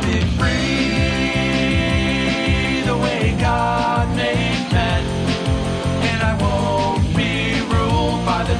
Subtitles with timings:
[0.00, 1.12] be free
[2.86, 4.66] the way God made
[6.08, 8.54] and I won't be ruled by the.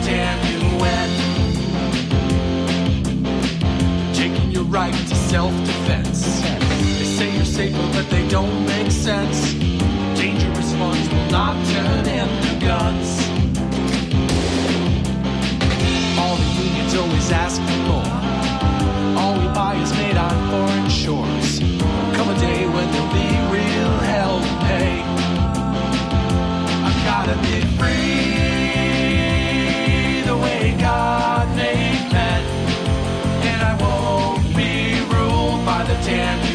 [4.12, 6.42] Taking your right to self-defense.
[6.42, 9.55] They say you're safer, but they don't make sense.
[10.20, 11.30] Dangerous ones will
[11.72, 13.08] turn into guns.
[16.19, 18.02] All the unions always ask for more.
[19.33, 21.58] All we buy is made on foreign shores.
[22.16, 25.02] Come a day when there'll be real hell to pay.
[26.86, 28.02] I've gotta be free
[30.28, 32.42] the way God made men.
[33.50, 36.52] And I won't be ruled by the damn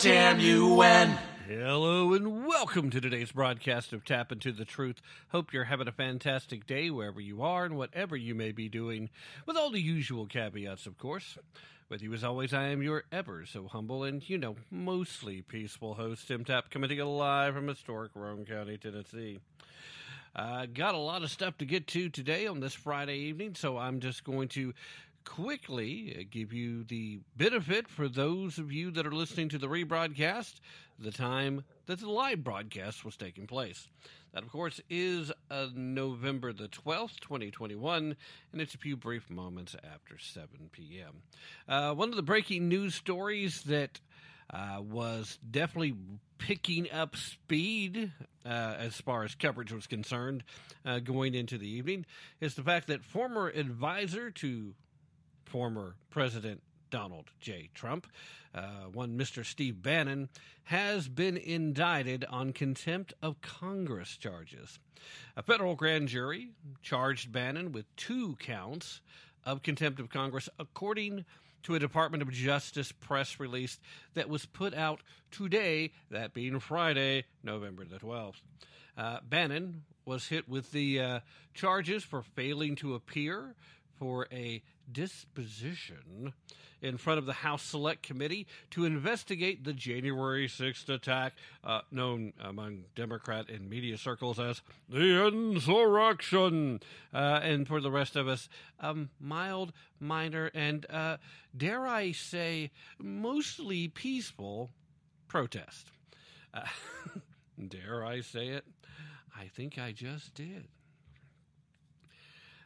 [0.00, 0.76] damn you!
[0.76, 1.18] UN.
[1.46, 5.02] Hello and welcome to today's broadcast of Tap Into the Truth.
[5.28, 9.10] Hope you're having a fantastic day wherever you are and whatever you may be doing,
[9.44, 11.36] with all the usual caveats, of course.
[11.90, 15.92] With you as always, I am your ever so humble and, you know, mostly peaceful
[15.92, 19.38] host, Tim Tap, coming to you live from historic Roane County, Tennessee.
[20.34, 23.76] Uh, got a lot of stuff to get to today on this Friday evening, so
[23.76, 24.72] I'm just going to
[25.30, 29.68] quickly uh, give you the benefit for those of you that are listening to the
[29.68, 30.54] rebroadcast,
[30.98, 33.88] the time that the live broadcast was taking place.
[34.34, 38.16] That, of course, is uh, November the 12th, 2021,
[38.52, 41.22] and it's a few brief moments after 7 p.m.
[41.68, 44.00] Uh, one of the breaking news stories that
[44.52, 45.94] uh, was definitely
[46.38, 48.10] picking up speed
[48.44, 48.48] uh,
[48.78, 50.42] as far as coverage was concerned
[50.84, 52.04] uh, going into the evening
[52.40, 54.74] is the fact that former advisor to
[55.50, 57.70] former President Donald J.
[57.74, 58.06] Trump,
[58.54, 59.44] uh, one Mr.
[59.44, 60.28] Steve Bannon,
[60.64, 64.78] has been indicted on contempt of Congress charges.
[65.36, 66.50] A federal grand jury
[66.82, 69.00] charged Bannon with two counts
[69.44, 71.24] of contempt of Congress, according
[71.64, 73.78] to a Department of Justice press release
[74.14, 75.00] that was put out
[75.30, 78.40] today, that being Friday, November the 12th.
[78.96, 81.20] Uh, Bannon was hit with the uh,
[81.54, 83.54] charges for failing to appear
[83.98, 84.62] for a
[84.92, 86.32] disposition
[86.82, 92.32] in front of the House Select Committee to investigate the January 6th attack, uh, known
[92.40, 96.80] among Democrat and media circles as the insurrection.
[97.12, 98.48] Uh, and for the rest of us,
[98.80, 101.18] um, mild, minor, and uh,
[101.56, 104.70] dare I say, mostly peaceful
[105.28, 105.90] protest.
[106.52, 106.62] Uh,
[107.68, 108.64] dare I say it?
[109.38, 110.66] I think I just did.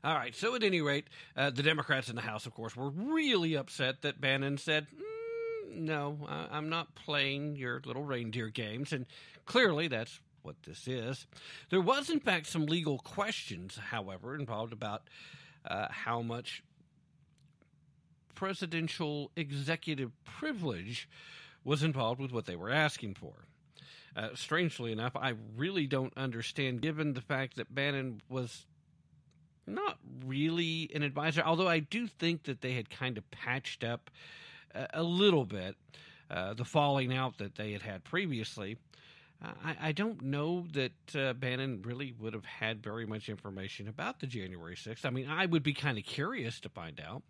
[0.04, 0.34] All right.
[0.34, 4.02] So, at any rate, uh, the Democrats in the House, of course, were really upset
[4.02, 9.06] that Bannon said, mm, "No, I- I'm not playing your little reindeer games," and
[9.46, 11.26] clearly that's what this is.
[11.70, 15.08] There was, in fact, some legal questions, however, involved about
[15.64, 16.62] uh, how much
[18.34, 21.08] presidential executive privilege
[21.64, 23.46] was involved with what they were asking for.
[24.14, 28.66] Uh, strangely enough, I really don't understand, given the fact that Bannon was
[29.66, 34.10] not really an advisor, although I do think that they had kind of patched up
[34.74, 35.76] a, a little bit
[36.30, 38.76] uh, the falling out that they had had previously.
[39.44, 43.88] Uh, I, I don't know that uh, Bannon really would have had very much information
[43.88, 45.04] about the January 6th.
[45.04, 47.22] I mean, I would be kind of curious to find out.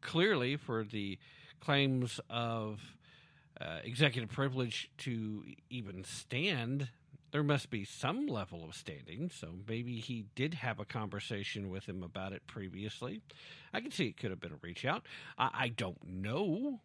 [0.00, 1.18] Clearly, for the
[1.60, 2.80] claims of
[3.60, 6.88] uh, executive privilege to even stand,
[7.34, 9.28] there must be some level of standing.
[9.28, 13.22] So maybe he did have a conversation with him about it previously.
[13.72, 15.04] I can see it could have been a reach out.
[15.36, 16.78] I, I don't know.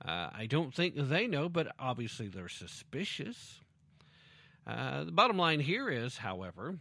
[0.00, 3.58] Uh, I don't think they know, but obviously they're suspicious.
[4.64, 6.76] Uh, the bottom line here is, however,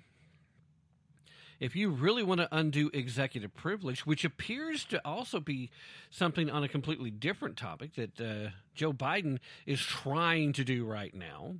[1.59, 5.71] if you really want to undo executive privilege, which appears to also be
[6.11, 11.15] something on a completely different topic that uh, Joe Biden is trying to do right
[11.15, 11.55] now,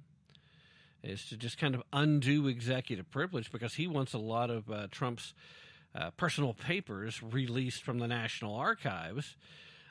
[1.03, 4.88] is to just kind of undo executive privilege because he wants a lot of uh,
[4.92, 5.33] Trump's
[5.95, 9.36] uh, personal papers released from the National Archives.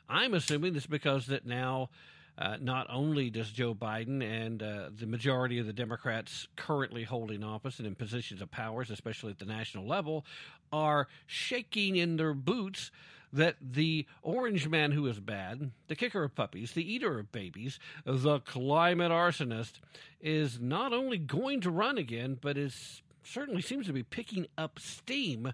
[0.08, 1.90] I'm assuming this because that now
[2.38, 7.44] uh, not only does Joe Biden and uh, the majority of the Democrats currently holding
[7.44, 10.24] office and in positions of powers, especially at the national level,
[10.72, 12.90] are shaking in their boots
[13.32, 17.78] that the orange man who is bad, the kicker of puppies, the eater of babies,
[18.04, 19.74] the climate arsonist,
[20.20, 24.78] is not only going to run again, but is certainly seems to be picking up
[24.78, 25.52] steam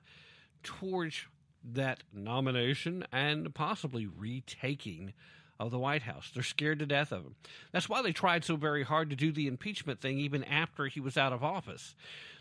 [0.62, 1.26] towards
[1.64, 5.12] that nomination and possibly retaking
[5.58, 6.31] of the White House.
[6.32, 7.34] They're scared to death of him.
[7.72, 11.00] That's why they tried so very hard to do the impeachment thing even after he
[11.00, 11.94] was out of office.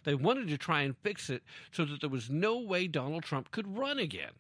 [0.04, 3.52] They wanted to try and fix it so that there was no way Donald Trump
[3.52, 4.32] could run again.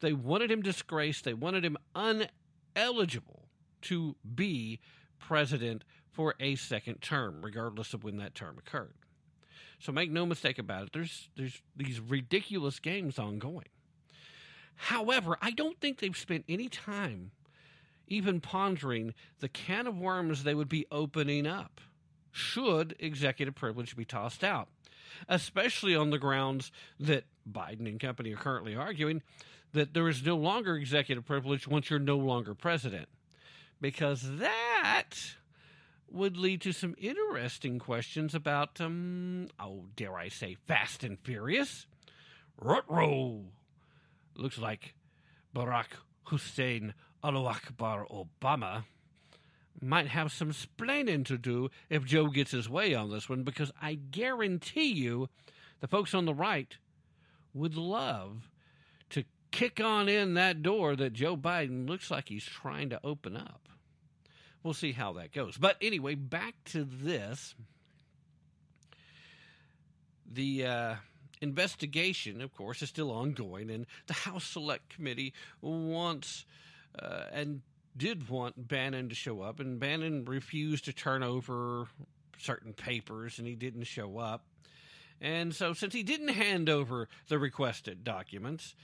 [0.00, 3.48] They wanted him disgraced, they wanted him uneligible
[3.82, 4.80] to be
[5.18, 8.94] president for a second term, regardless of when that term occurred.
[9.78, 13.68] So make no mistake about it, there's there's these ridiculous games ongoing.
[14.74, 17.32] However, I don't think they've spent any time
[18.06, 21.80] even pondering the can of worms they would be opening up
[22.32, 24.68] should executive privilege be tossed out,
[25.28, 29.22] especially on the grounds that Biden and company are currently arguing
[29.72, 33.08] that there is no longer executive privilege once you're no longer president.
[33.80, 35.10] Because that
[36.10, 41.86] would lead to some interesting questions about, um, oh, dare I say, Fast and Furious.
[42.60, 43.44] Rutro.
[44.34, 44.94] Looks like
[45.54, 48.84] Barack Hussein Allahu Akbar Obama
[49.80, 53.70] might have some splaining to do if Joe gets his way on this one, because
[53.80, 55.28] I guarantee you
[55.80, 56.76] the folks on the right
[57.54, 58.48] would love
[59.50, 63.68] kick on in that door that Joe Biden looks like he's trying to open up.
[64.62, 65.56] We'll see how that goes.
[65.56, 67.54] But anyway, back to this.
[70.30, 70.94] The uh,
[71.40, 76.44] investigation, of course, is still ongoing, and the House Select Committee wants
[77.00, 77.62] uh, and
[77.96, 81.86] did want Bannon to show up, and Bannon refused to turn over
[82.38, 84.44] certain papers, and he didn't show up.
[85.20, 88.74] And so, since he didn't hand over the requested documents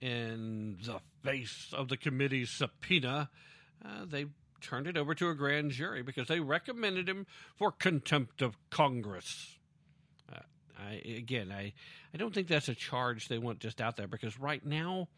[0.00, 3.30] in the face of the committee's subpoena,
[3.84, 4.26] uh, they
[4.60, 7.26] turned it over to a grand jury because they recommended him
[7.56, 9.58] for contempt of Congress.
[10.32, 10.38] Uh,
[10.78, 11.72] I, again, I,
[12.12, 15.08] I don't think that's a charge they want just out there because right now,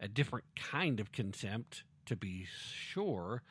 [0.00, 2.46] a different kind of contempt, to be
[2.90, 3.42] sure,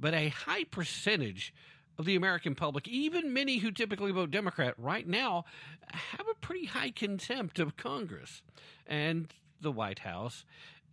[0.00, 1.52] but a high percentage
[1.98, 5.44] of the American public, even many who typically vote Democrat right now,
[5.92, 8.42] have a pretty high contempt of Congress
[8.86, 9.32] and
[9.62, 10.44] the White House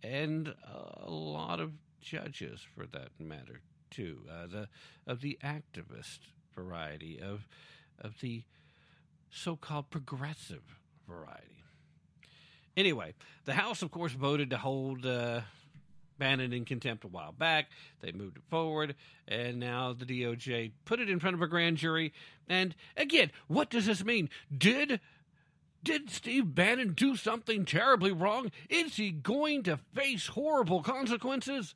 [0.02, 0.54] and
[1.06, 3.60] a lot of judges, for that matter,
[3.90, 4.18] too.
[4.30, 4.68] Uh, the
[5.06, 6.18] of the activist
[6.54, 7.46] variety of
[8.00, 8.42] of the
[9.30, 10.62] so-called progressive
[11.06, 11.62] variety.
[12.76, 15.40] Anyway, the House, of course, voted to hold uh,
[16.18, 17.66] Bannon in contempt a while back.
[18.00, 18.94] They moved it forward,
[19.28, 22.12] and now the DOJ put it in front of a grand jury.
[22.48, 24.30] And again, what does this mean?
[24.56, 25.00] Did
[25.82, 28.50] did Steve Bannon do something terribly wrong?
[28.68, 31.74] Is he going to face horrible consequences?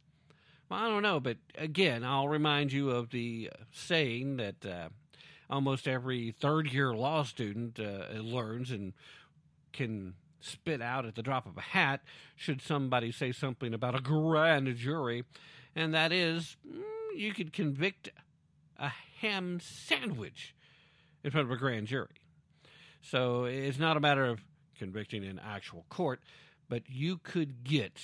[0.69, 4.89] Well, I don't know, but again, I'll remind you of the saying that uh,
[5.49, 8.93] almost every third year law student uh, learns and
[9.73, 12.01] can spit out at the drop of a hat
[12.37, 15.25] should somebody say something about a grand jury,
[15.75, 16.83] and that is mm,
[17.17, 18.11] you could convict
[18.79, 20.55] a ham sandwich
[21.23, 22.24] in front of a grand jury.
[23.11, 24.41] So it's not a matter of
[24.79, 26.21] convicting in actual court,
[26.69, 28.01] but you could get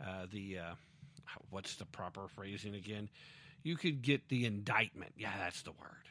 [0.00, 0.74] uh, the uh,
[1.50, 3.08] what's the proper phrasing again?
[3.62, 5.12] You could get the indictment.
[5.16, 6.08] Yeah, that's the word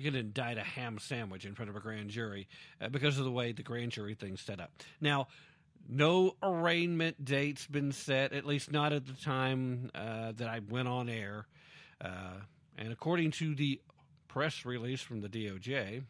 [0.00, 2.48] you could indict a ham sandwich in front of a grand jury
[2.80, 4.70] uh, because of the way the grand jury thing's set up.
[5.00, 5.28] Now,
[5.88, 10.88] no arraignment date's been set, at least not at the time uh, that I went
[10.88, 11.46] on air.
[12.00, 12.40] Uh,
[12.78, 13.80] and according to the
[14.26, 16.04] press release from the DOJ,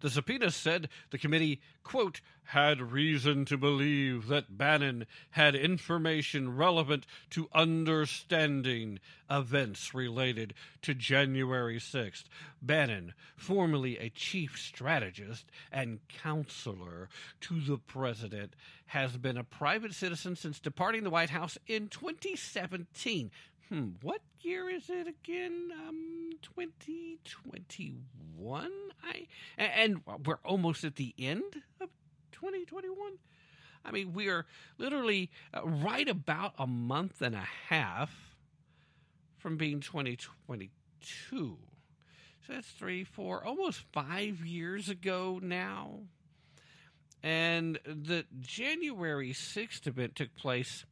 [0.00, 7.06] The subpoena said the committee, quote, had reason to believe that Bannon had information relevant
[7.30, 12.24] to understanding events related to January 6th.
[12.62, 17.08] Bannon, formerly a chief strategist and counselor
[17.40, 18.54] to the president,
[18.86, 23.32] has been a private citizen since departing the White House in 2017
[23.68, 25.70] hmm, what year is it again?
[25.72, 28.70] Um, 2021.
[29.02, 29.26] I
[29.58, 31.88] and we're almost at the end of
[32.32, 33.12] 2021.
[33.84, 34.46] I mean, we are
[34.78, 38.10] literally uh, right about a month and a half
[39.38, 41.58] from being 2022.
[42.46, 46.00] So that's three, four, almost five years ago now.
[47.22, 50.84] And the January 6th event took place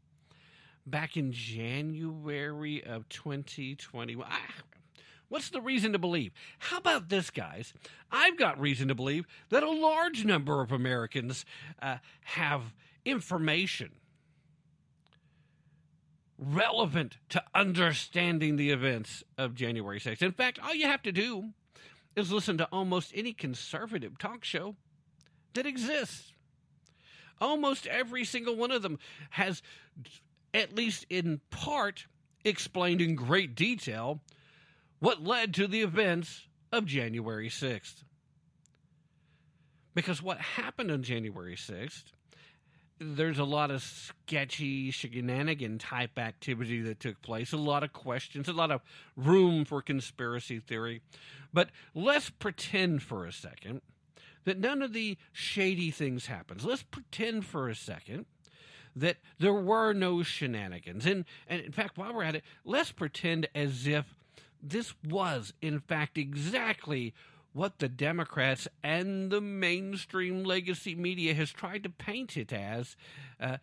[0.86, 4.16] back in January of 2020.
[5.28, 6.32] What's the reason to believe?
[6.58, 7.72] How about this, guys?
[8.12, 11.44] I've got reason to believe that a large number of Americans
[11.80, 12.74] uh, have
[13.04, 13.90] information
[16.38, 20.22] relevant to understanding the events of January 6th.
[20.22, 21.50] In fact, all you have to do
[22.16, 24.76] is listen to almost any conservative talk show
[25.54, 26.32] that exists.
[27.40, 28.98] Almost every single one of them
[29.30, 29.62] has
[30.54, 32.06] at least in part,
[32.44, 34.20] explained in great detail
[35.00, 38.04] what led to the events of January 6th.
[39.94, 42.04] Because what happened on January 6th,
[43.00, 48.48] there's a lot of sketchy shenanigan type activity that took place, a lot of questions,
[48.48, 48.80] a lot of
[49.16, 51.02] room for conspiracy theory.
[51.52, 53.82] But let's pretend for a second
[54.44, 56.64] that none of the shady things happens.
[56.64, 58.26] Let's pretend for a second
[58.96, 61.06] that there were no shenanigans.
[61.06, 64.06] And, and in fact, while we're at it, let's pretend as if
[64.62, 67.14] this was, in fact, exactly
[67.52, 72.96] what the Democrats and the mainstream legacy media has tried to paint it as.
[73.40, 73.58] Uh,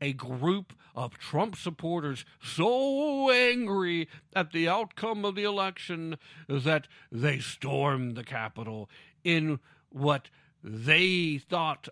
[0.00, 6.18] a group of Trump supporters so angry at the outcome of the election
[6.48, 8.90] that they stormed the Capitol
[9.24, 10.28] in what
[10.62, 11.88] they thought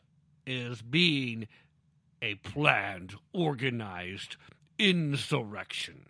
[0.46, 1.48] is being
[2.24, 4.36] a planned, organized
[4.78, 6.06] insurrection.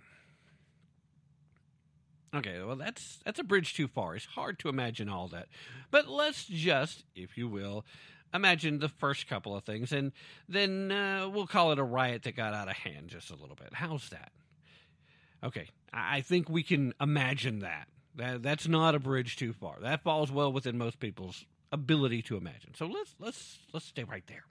[2.32, 4.14] Okay, well that's that's a bridge too far.
[4.14, 5.48] It's hard to imagine all that.
[5.90, 7.84] But let's just, if you will,
[8.32, 10.12] imagine the first couple of things and
[10.48, 13.56] then uh, we'll call it a riot that got out of hand just a little
[13.56, 13.74] bit.
[13.74, 14.32] How's that?
[15.42, 17.88] Okay, I think we can imagine that.
[18.16, 19.76] that that's not a bridge too far.
[19.80, 22.74] That falls well within most people's ability to imagine.
[22.74, 24.44] So let's let's let's stay right there.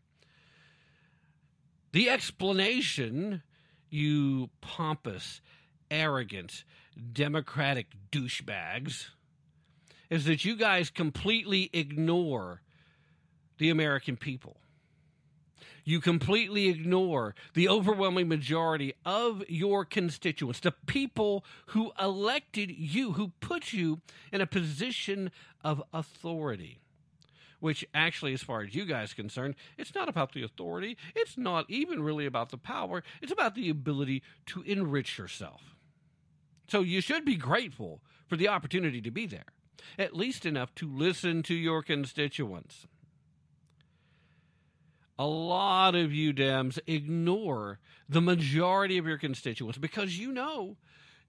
[1.94, 3.44] The explanation,
[3.92, 5.42] you pompous,
[5.92, 6.64] arrogant,
[7.14, 9.10] democratic douchebags,
[10.10, 12.62] is that you guys completely ignore
[13.60, 14.58] the American people.
[15.86, 23.34] You completely ignore the overwhelming majority of your constituents, the people who elected you, who
[23.40, 25.30] put you in a position
[25.64, 26.80] of authority
[27.64, 30.98] which actually, as far as you guys are concerned, it's not about the authority.
[31.16, 33.06] It's not even really about the power.
[33.22, 35.62] It's about the ability to enrich yourself.
[36.68, 39.46] So you should be grateful for the opportunity to be there,
[39.98, 42.86] at least enough to listen to your constituents.
[45.18, 47.80] A lot of you Dems ignore
[48.10, 50.76] the majority of your constituents because you know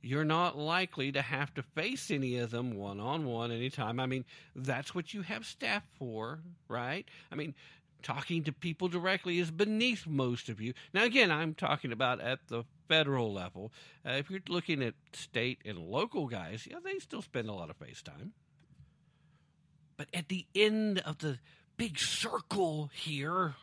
[0.04, 3.98] you're not likely to have to face any of them one on one anytime.
[3.98, 7.06] I mean, that's what you have staff for, right?
[7.32, 7.54] I mean,
[8.02, 10.74] talking to people directly is beneath most of you.
[10.92, 13.72] Now, again, I'm talking about at the federal level.
[14.06, 17.70] Uh, if you're looking at state and local guys, yeah, they still spend a lot
[17.70, 18.34] of face time.
[19.96, 21.38] But at the end of the
[21.78, 23.54] big circle here,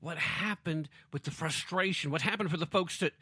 [0.00, 2.10] what happened with the frustration?
[2.10, 3.12] What happened for the folks that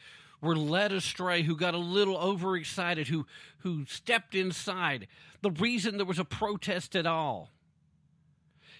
[0.45, 3.27] were led astray, who got a little overexcited, who
[3.59, 5.09] who stepped inside.
[5.43, 7.51] The reason there was a protest at all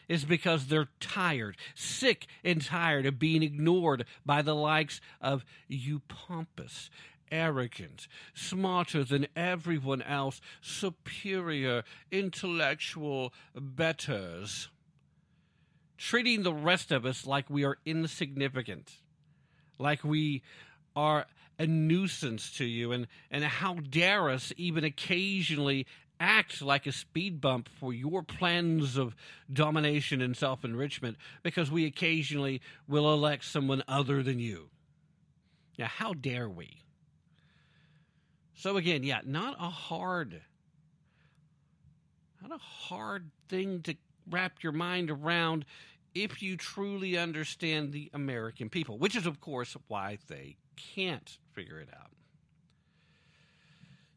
[0.09, 6.02] is because they're tired, sick and tired of being ignored by the likes of you
[6.09, 6.90] pompous,
[7.30, 14.68] arrogant, smarter than everyone else, superior, intellectual betters,
[15.97, 18.92] treating the rest of us like we are insignificant,
[19.78, 20.42] like we
[20.94, 21.26] are
[21.58, 25.87] a nuisance to you and, and how dare us even occasionally
[26.20, 29.14] act like a speed bump for your plans of
[29.52, 34.68] domination and self enrichment because we occasionally will elect someone other than you.
[35.78, 36.82] Now, how dare we?
[38.56, 40.40] So, again, yeah, not a hard,
[42.40, 43.96] not a hard thing to
[44.30, 45.64] wrap your mind around
[46.14, 51.80] if you truly understand the American people, which is, of course, why they can't figure
[51.80, 52.10] it out.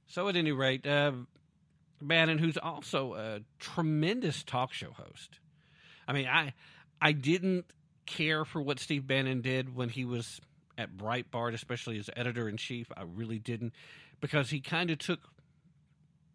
[0.08, 1.12] So, at any rate, uh,
[2.02, 5.40] Bannon, who's also a tremendous talk show host.
[6.08, 6.54] I mean, I
[7.02, 7.66] I didn't
[8.06, 10.40] care for what Steve Bannon did when he was
[10.78, 12.92] at Breitbart, especially as editor in chief.
[12.96, 13.74] I really didn't,
[14.22, 15.20] because he kind of took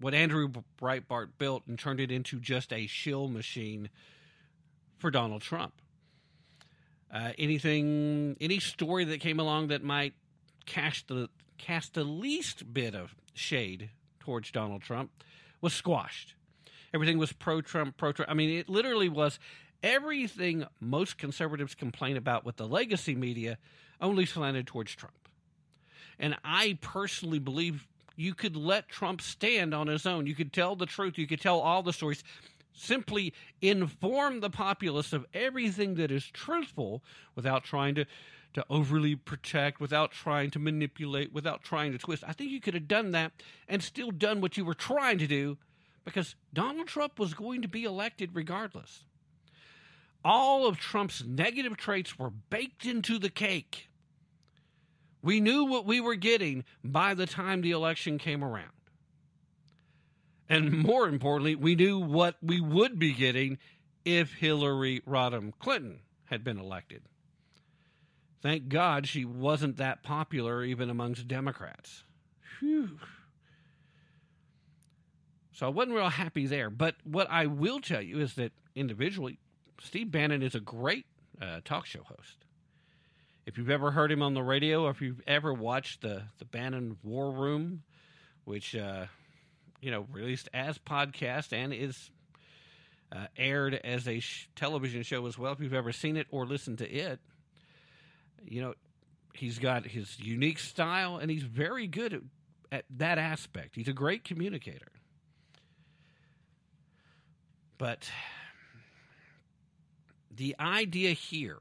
[0.01, 0.49] what Andrew
[0.81, 3.89] Breitbart built and turned it into just a shill machine
[4.99, 5.75] for Donald Trump.
[7.13, 10.15] Uh, anything, any story that came along that might
[10.65, 11.29] cast the
[11.59, 13.91] cast the least bit of shade
[14.21, 15.11] towards Donald Trump
[15.61, 16.35] was squashed.
[16.95, 18.31] Everything was pro Trump, pro Trump.
[18.31, 19.39] I mean, it literally was
[19.83, 23.59] everything most conservatives complain about with the legacy media
[24.01, 25.15] only slanted towards Trump.
[26.19, 30.27] And I personally believe you could let Trump stand on his own.
[30.27, 31.19] You could tell the truth.
[31.19, 32.23] You could tell all the stories.
[32.73, 37.03] Simply inform the populace of everything that is truthful
[37.35, 38.07] without trying to,
[38.55, 42.25] to overly protect, without trying to manipulate, without trying to twist.
[42.27, 43.33] I think you could have done that
[43.69, 45.59] and still done what you were trying to do
[46.05, 49.05] because Donald Trump was going to be elected regardless.
[50.25, 53.89] All of Trump's negative traits were baked into the cake.
[55.21, 58.71] We knew what we were getting by the time the election came around.
[60.49, 63.59] And more importantly, we knew what we would be getting
[64.05, 67.03] if Hillary Rodham Clinton had been elected.
[68.43, 72.03] Thank God she wasn't that popular even amongst Democrats.
[72.59, 72.99] Phew.
[75.53, 76.71] So I wasn't real happy there.
[76.71, 79.39] But what I will tell you is that individually,
[79.81, 81.07] Steve Bannon is a great
[81.41, 82.45] uh, talk show host.
[83.47, 86.45] If you've ever heard him on the radio, or if you've ever watched the the
[86.45, 87.83] Bannon War Room,
[88.45, 89.07] which uh,
[89.83, 92.11] you know released as podcast and is
[93.15, 96.47] uh, aired as a sh- television show as well, if you've ever seen it or
[96.47, 97.21] listened to it,
[98.43, 98.75] you know
[99.35, 102.23] he's got his unique style and he's very good at,
[102.71, 103.75] at that aspect.
[103.75, 104.93] He's a great communicator.
[107.79, 108.11] But
[110.31, 111.59] the idea here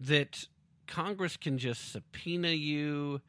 [0.00, 0.46] that
[0.86, 3.20] Congress can just subpoena you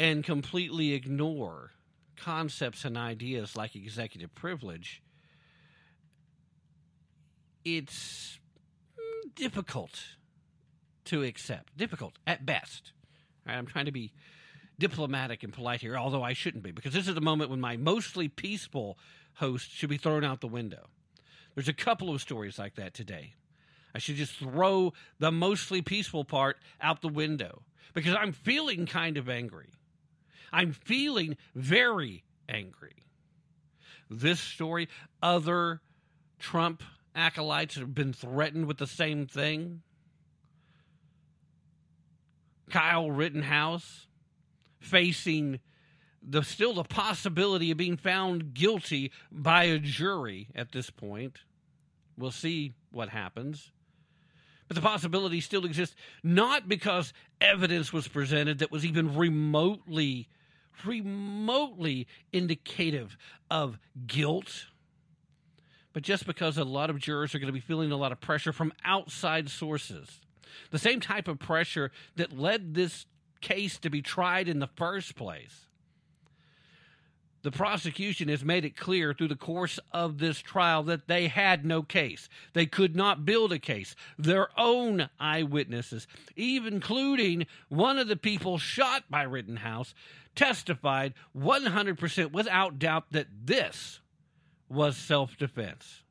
[0.00, 1.72] and completely ignore
[2.16, 5.02] concepts and ideas like executive privilege,
[7.66, 8.38] it's
[9.36, 10.00] difficult
[11.04, 11.76] to accept.
[11.76, 12.92] Difficult at best.
[13.46, 14.14] Right, I'm trying to be
[14.78, 17.76] diplomatic and polite here, although I shouldn't be, because this is the moment when my
[17.76, 18.96] mostly peaceful
[19.34, 20.88] host should be thrown out the window.
[21.54, 23.34] There's a couple of stories like that today.
[23.94, 27.60] I should just throw the mostly peaceful part out the window
[27.92, 29.68] because I'm feeling kind of angry.
[30.52, 33.04] I'm feeling very angry.
[34.08, 34.88] This story,
[35.22, 35.80] other
[36.38, 36.82] Trump
[37.14, 39.82] acolytes have been threatened with the same thing.
[42.70, 44.06] Kyle Rittenhouse
[44.78, 45.60] facing
[46.22, 51.38] the still the possibility of being found guilty by a jury at this point.
[52.16, 53.72] We'll see what happens.
[54.68, 60.28] But the possibility still exists, not because evidence was presented that was even remotely,
[60.84, 63.16] remotely indicative
[63.50, 64.66] of guilt,
[65.92, 68.20] but just because a lot of jurors are going to be feeling a lot of
[68.20, 70.20] pressure from outside sources.
[70.70, 73.06] The same type of pressure that led this
[73.40, 75.66] case to be tried in the first place
[77.42, 81.64] the prosecution has made it clear through the course of this trial that they had
[81.64, 82.28] no case.
[82.52, 83.94] They could not build a case.
[84.18, 89.94] Their own eyewitnesses, even including one of the people shot by Rittenhouse,
[90.34, 94.00] testified 100% without doubt that this
[94.68, 96.02] was self defense.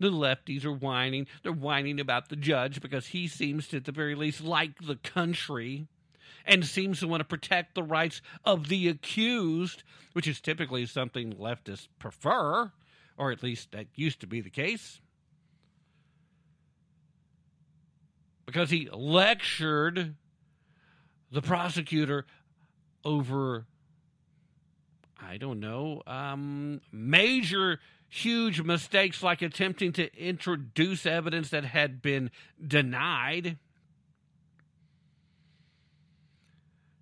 [0.00, 1.26] The lefties are whining.
[1.42, 4.96] They're whining about the judge because he seems to, at the very least, like the
[4.96, 5.86] country
[6.44, 11.34] and seems to want to protect the rights of the accused, which is typically something
[11.34, 12.72] leftists prefer,
[13.16, 15.00] or at least that used to be the case.
[18.46, 20.16] Because he lectured
[21.30, 22.26] the prosecutor
[23.04, 23.66] over,
[25.20, 32.30] I don't know, um, major, huge mistakes like attempting to introduce evidence that had been
[32.66, 33.58] denied.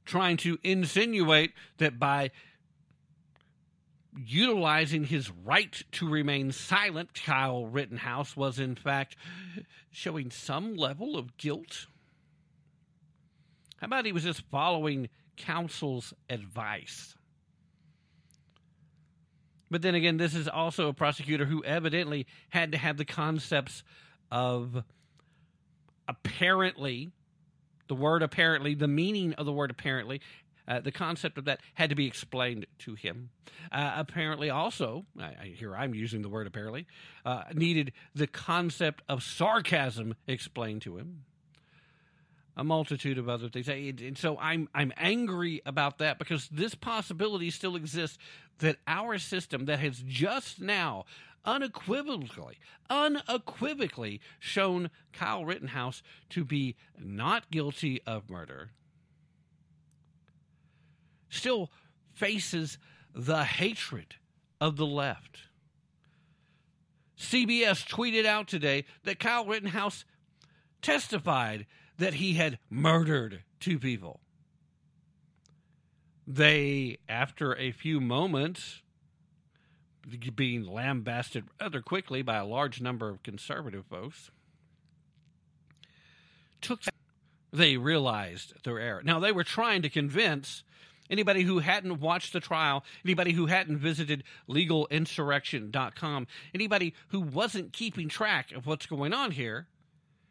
[0.08, 2.30] Trying to insinuate that by
[4.16, 9.16] utilizing his right to remain silent, Kyle Rittenhouse was in fact
[9.90, 11.86] showing some level of guilt.
[13.76, 17.14] How about he was just following counsel's advice?
[19.70, 23.84] But then again, this is also a prosecutor who evidently had to have the concepts
[24.32, 24.82] of
[26.08, 27.10] apparently,
[27.88, 30.20] the word apparently, the meaning of the word apparently,
[30.68, 33.30] uh, the concept of that had to be explained to him.
[33.72, 36.86] Uh, apparently, also, I, I, here I'm using the word apparently,
[37.24, 41.24] uh, needed the concept of sarcasm explained to him.
[42.56, 47.52] A multitude of other things, and so I'm I'm angry about that because this possibility
[47.52, 48.18] still exists
[48.58, 51.04] that our system that has just now
[51.48, 52.58] unequivocally,
[52.90, 58.70] unequivocally shown Kyle Rittenhouse to be not guilty of murder,
[61.30, 61.70] still
[62.12, 62.78] faces
[63.14, 64.16] the hatred
[64.60, 65.38] of the left.
[67.18, 70.04] CBS tweeted out today that Kyle Rittenhouse
[70.82, 74.20] testified that he had murdered two people.
[76.26, 78.82] They, after a few moments,
[80.34, 84.30] being lambasted rather quickly by a large number of conservative folks,
[86.60, 86.80] took
[87.52, 89.02] they realized their error.
[89.02, 90.62] Now they were trying to convince
[91.10, 98.08] anybody who hadn't watched the trial, anybody who hadn't visited legalinsurrection.com, anybody who wasn't keeping
[98.08, 99.66] track of what's going on here,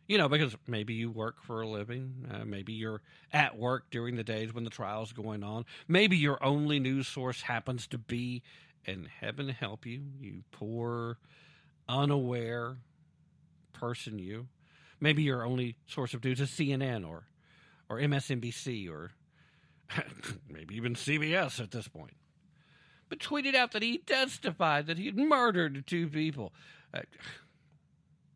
[0.08, 3.02] you know, because maybe you work for a living, uh, maybe you're
[3.34, 7.42] at work during the days when the trial's going on, maybe your only news source
[7.42, 8.42] happens to be
[8.86, 11.18] and heaven help you, you poor,
[11.88, 12.78] unaware
[13.74, 14.48] person, you.
[15.00, 17.28] Maybe your only source of news is CNN or,
[17.90, 19.12] or MSNBC or
[20.50, 22.16] maybe even CBS at this point.
[23.10, 26.54] But tweeted out that he testified that he had murdered two people.
[26.94, 27.02] Uh,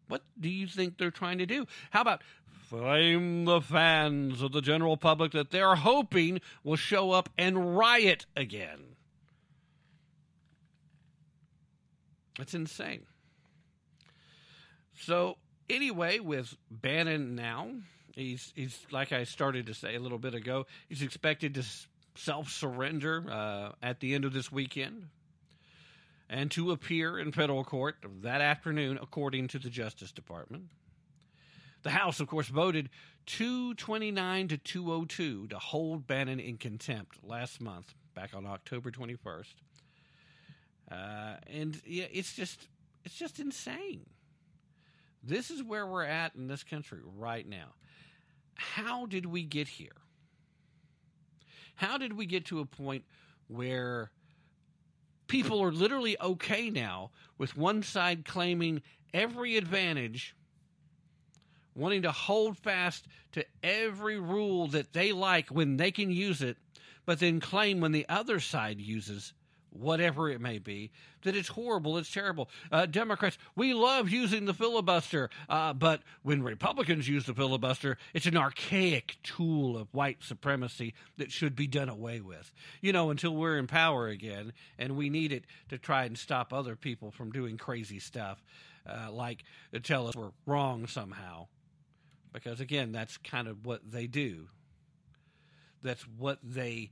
[0.08, 1.66] what do you think they're trying to do?
[1.90, 2.22] How about
[2.70, 8.26] flame the fans of the general public that they're hoping will show up and riot
[8.36, 8.96] again?
[12.42, 13.06] It's insane.
[14.96, 15.38] So
[15.70, 17.70] anyway, with Bannon now,
[18.16, 20.66] he's he's like I started to say a little bit ago.
[20.90, 21.64] He's expected to
[22.16, 25.08] self surrender uh, at the end of this weekend
[26.30, 30.64] and to appear in federal court that afternoon, according to the Justice Department.
[31.84, 32.90] The House, of course, voted
[33.26, 39.56] 229 to 202 to hold Bannon in contempt last month, back on October 21st.
[40.92, 42.68] Uh, and yeah, it's just
[43.06, 44.06] it's just insane.
[45.24, 47.74] This is where we're at in this country right now.
[48.56, 49.90] How did we get here?
[51.76, 53.06] How did we get to a point
[53.48, 54.12] where
[55.28, 58.82] people are literally okay now with one side claiming
[59.14, 60.36] every advantage,
[61.76, 66.58] wanting to hold fast to every rule that they like when they can use it,
[67.06, 69.34] but then claim when the other side uses
[69.72, 70.92] whatever it may be,
[71.24, 72.50] that it's horrible, it's terrible.
[72.72, 78.26] Uh, Democrats, we love using the filibuster, uh, but when Republicans use the filibuster, it's
[78.26, 82.54] an archaic tool of white supremacy that should be done away with.
[82.82, 86.54] You know, until we're in power again, and we need it to try and stop
[86.54, 88.44] other people from doing crazy stuff,
[88.88, 89.44] uh, like
[89.84, 91.48] tell us we're wrong somehow.
[92.34, 94.48] Because again, that's kind of what they do.
[95.84, 96.92] That's what they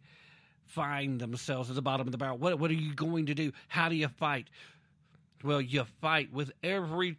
[0.70, 2.38] find themselves at the bottom of the barrel.
[2.38, 3.52] What, what are you going to do?
[3.68, 4.48] How do you fight?
[5.44, 7.18] Well, you fight with every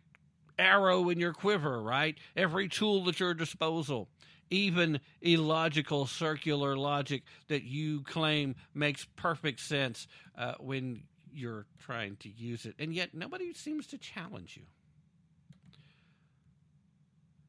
[0.58, 2.16] arrow in your quiver, right?
[2.36, 4.08] Every tool at your disposal.
[4.50, 12.28] Even illogical circular logic that you claim makes perfect sense uh, when you're trying to
[12.28, 12.74] use it.
[12.78, 14.64] And yet nobody seems to challenge you.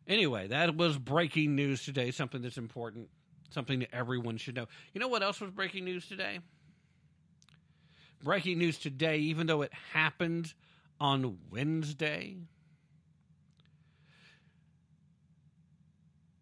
[0.07, 3.09] Anyway, that was breaking news today, something that's important
[3.51, 4.65] something that everyone should know.
[4.93, 6.39] You know what else was breaking news today?
[8.23, 10.53] Breaking news today, even though it happened
[10.99, 12.37] on Wednesday,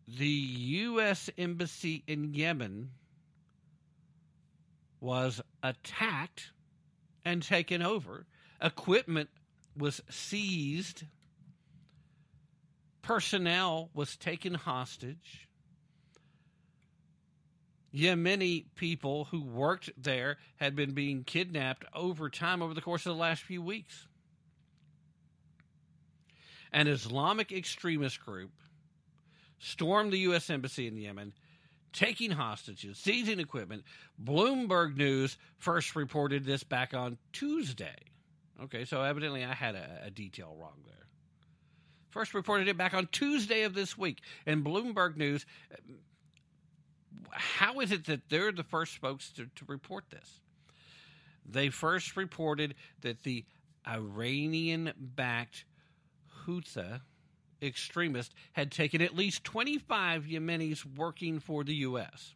[0.08, 1.30] the U.S.
[1.38, 2.92] Embassy in Yemen
[5.00, 6.52] was attacked
[7.24, 8.26] and taken over.
[8.62, 9.30] Equipment
[9.78, 11.04] was seized.
[13.02, 15.49] Personnel was taken hostage.
[17.94, 23.14] Yemeni people who worked there had been being kidnapped over time over the course of
[23.14, 24.08] the last few weeks.
[26.72, 28.52] An Islamic extremist group
[29.58, 30.50] stormed the U.S.
[30.50, 31.34] Embassy in Yemen,
[31.92, 33.84] taking hostages, seizing equipment.
[34.24, 37.96] Bloomberg News first reported this back on Tuesday.
[38.64, 40.96] Okay, so evidently I had a, a detail wrong there.
[42.10, 44.20] First reported it back on Tuesday of this week.
[44.46, 45.46] And Bloomberg News
[47.32, 50.40] how is it that they're the first folks to, to report this?
[51.52, 53.46] they first reported that the
[53.88, 55.66] Iranian backed
[56.46, 57.02] Houthi
[57.62, 62.36] extremist had taken at least 25 Yemenis working for the U.S.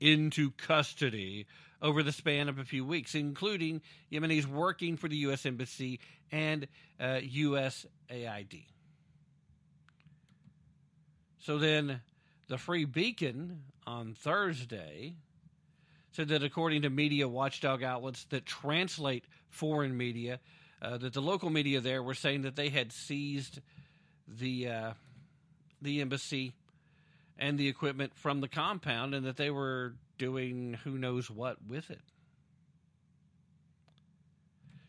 [0.00, 1.46] into custody
[1.80, 3.80] over the span of a few weeks, including
[4.12, 5.46] Yemenis working for the U.S.
[5.46, 6.66] Embassy and
[7.00, 8.64] uh, USAID.
[11.38, 12.00] So then
[12.48, 15.14] the Free Beacon on Thursday
[16.12, 20.40] said that according to media watchdog outlets that translate foreign media,
[20.80, 23.60] uh, that the local media there were saying that they had seized
[24.26, 24.92] the uh,
[25.80, 26.52] the embassy
[27.38, 31.90] and the equipment from the compound, and that they were doing who knows what with
[31.90, 32.00] it.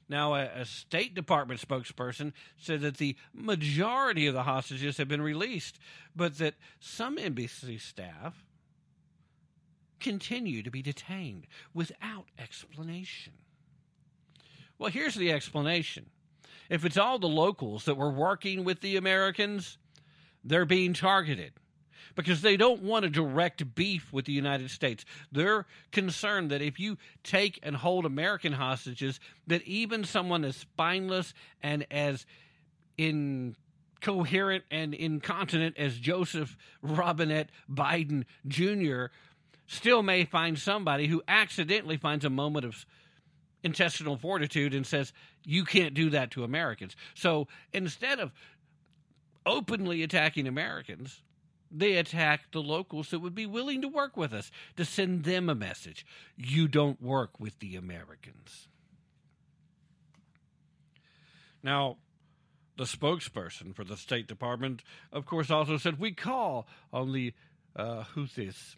[0.10, 5.22] Now, a, a, State Department spokesperson said that the majority of the hostages have been
[5.22, 5.78] released,
[6.16, 8.44] but that some embassy staff
[10.00, 11.46] continue to be detained
[11.76, 13.34] without explanation.
[14.80, 16.08] Well, here's the explanation.
[16.70, 19.78] If it's all the locals that were working with the Americans,
[20.44, 21.54] they're being targeted
[22.16, 25.06] because they don't want a direct beef with the United States.
[25.32, 31.34] They're concerned that if you take and hold American hostages, that even someone as spineless
[31.62, 32.26] and as
[32.98, 39.06] incoherent and incontinent as Joseph Robinette Biden Jr.
[39.68, 42.86] still may find somebody who accidentally finds a moment of
[43.64, 45.14] intestinal fortitude and says,
[45.46, 46.96] You can't do that to Americans.
[47.14, 48.32] So instead of
[49.46, 51.22] openly attacking Americans,
[51.72, 55.50] they attack the locals that would be willing to work with us to send them
[55.50, 56.06] a message.
[56.36, 58.68] You don't work with the Americans.
[61.62, 61.98] Now,
[62.78, 67.34] the spokesperson for the State Department, of course, also said we call on the
[67.76, 68.76] uh, Houthis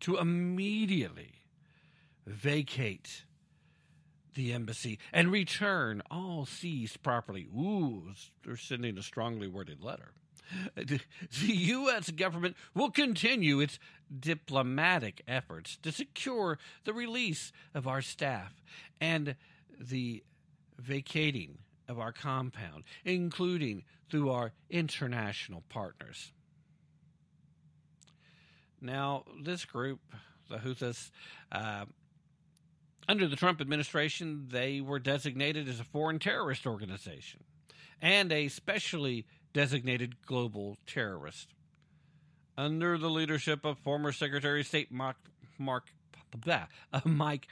[0.00, 1.32] to immediately
[2.26, 3.24] vacate
[4.38, 7.48] the embassy and return all seized property.
[7.54, 8.12] Ooh,
[8.44, 10.12] they're sending a strongly worded letter.
[10.76, 11.00] The
[11.42, 12.10] U.S.
[12.10, 13.78] government will continue its
[14.18, 18.54] diplomatic efforts to secure the release of our staff
[18.98, 19.34] and
[19.78, 20.22] the
[20.78, 26.32] vacating of our compound, including through our international partners.
[28.80, 30.00] Now, this group,
[30.48, 31.10] the Houthis,
[31.52, 31.84] uh,
[33.08, 37.42] under the Trump administration, they were designated as a foreign terrorist organization
[38.02, 41.48] and a specially designated global terrorist.
[42.56, 45.16] Under the leadership of former Secretary of State Mark,
[45.58, 45.84] Mark
[46.36, 47.48] blah, uh, Mike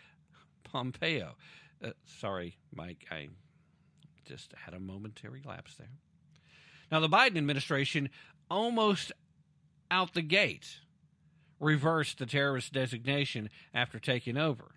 [0.65, 1.37] Pompeo.
[1.83, 3.29] Uh, sorry, Mike, I
[4.25, 5.89] just had a momentary lapse there.
[6.91, 8.11] Now, the Biden administration
[8.51, 9.13] almost
[9.91, 10.79] out the gate
[11.59, 14.73] reversed the terrorist designation after taking over.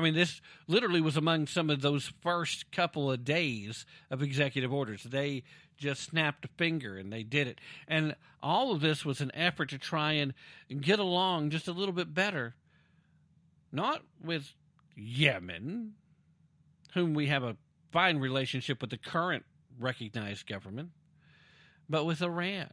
[0.00, 4.72] I mean, this literally was among some of those first couple of days of executive
[4.72, 5.02] orders.
[5.02, 5.42] They
[5.76, 7.60] just snapped a finger and they did it.
[7.86, 10.32] And all of this was an effort to try and
[10.80, 12.54] get along just a little bit better,
[13.70, 14.54] not with
[14.96, 15.92] Yemen,
[16.94, 17.58] whom we have a
[17.92, 19.44] fine relationship with the current
[19.78, 20.92] recognized government,
[21.90, 22.70] but with Iran.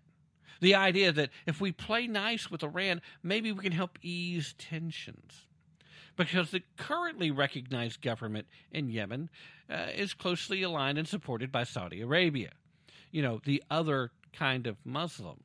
[0.62, 5.47] The idea that if we play nice with Iran, maybe we can help ease tensions
[6.18, 9.30] because the currently recognized government in Yemen
[9.70, 12.52] uh, is closely aligned and supported by Saudi Arabia.
[13.12, 15.44] You know, the other kind of Muslim,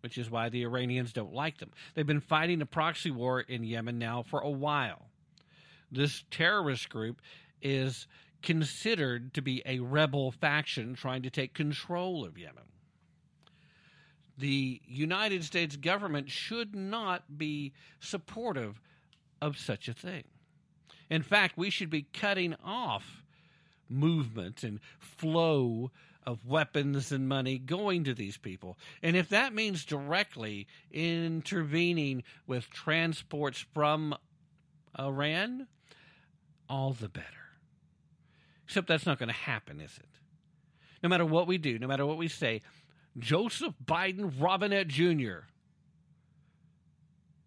[0.00, 1.70] which is why the Iranians don't like them.
[1.94, 5.06] They've been fighting a proxy war in Yemen now for a while.
[5.92, 7.20] This terrorist group
[7.62, 8.06] is
[8.42, 12.64] considered to be a rebel faction trying to take control of Yemen.
[14.38, 18.80] The United States government should not be supportive
[19.40, 20.24] of such a thing.
[21.08, 23.22] In fact, we should be cutting off
[23.88, 25.90] movement and flow
[26.26, 28.78] of weapons and money going to these people.
[29.02, 34.14] And if that means directly intervening with transports from
[34.98, 35.66] Iran,
[36.68, 37.26] all the better.
[38.64, 40.06] Except that's not going to happen, is it?
[41.02, 42.62] No matter what we do, no matter what we say,
[43.18, 45.46] Joseph Biden Robinette Jr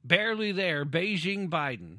[0.04, 1.98] barely there, Beijing Biden,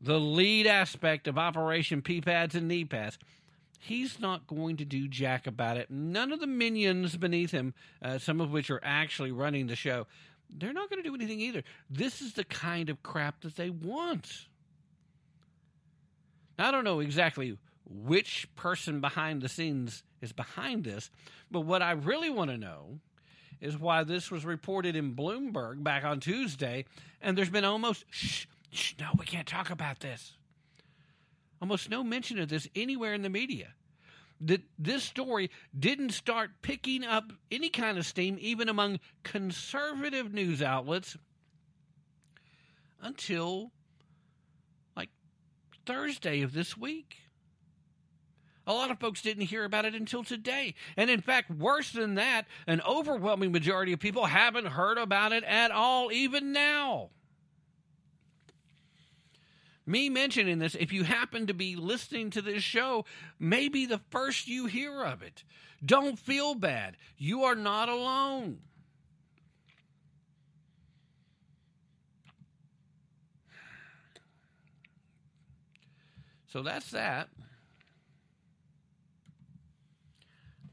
[0.00, 3.18] the lead aspect of Operation Pee Pads and Knee Pads,
[3.80, 5.90] he's not going to do jack about it.
[5.90, 10.06] None of the minions beneath him, uh, some of which are actually running the show,
[10.50, 11.62] they're not going to do anything either.
[11.90, 14.46] This is the kind of crap that they want.
[16.58, 17.56] I don't know exactly
[17.88, 21.10] which person behind the scenes is behind this,
[21.50, 23.00] but what I really want to know
[23.60, 26.84] is why this was reported in Bloomberg back on Tuesday,
[27.20, 30.34] and there's been almost shh, shh, no, we can't talk about this.
[31.60, 33.74] Almost no mention of this anywhere in the media.
[34.40, 40.62] That this story didn't start picking up any kind of steam, even among conservative news
[40.62, 41.16] outlets,
[43.02, 43.72] until
[44.96, 45.10] like
[45.84, 47.16] Thursday of this week.
[48.68, 50.74] A lot of folks didn't hear about it until today.
[50.94, 55.42] And in fact, worse than that, an overwhelming majority of people haven't heard about it
[55.44, 57.08] at all, even now.
[59.86, 63.06] Me mentioning this, if you happen to be listening to this show,
[63.38, 65.44] maybe the first you hear of it.
[65.82, 66.98] Don't feel bad.
[67.16, 68.58] You are not alone.
[76.52, 77.30] So that's that.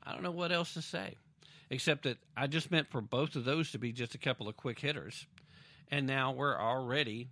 [0.05, 1.15] I don't know what else to say,
[1.69, 4.55] except that I just meant for both of those to be just a couple of
[4.55, 5.25] quick hitters.
[5.89, 7.29] And now we're already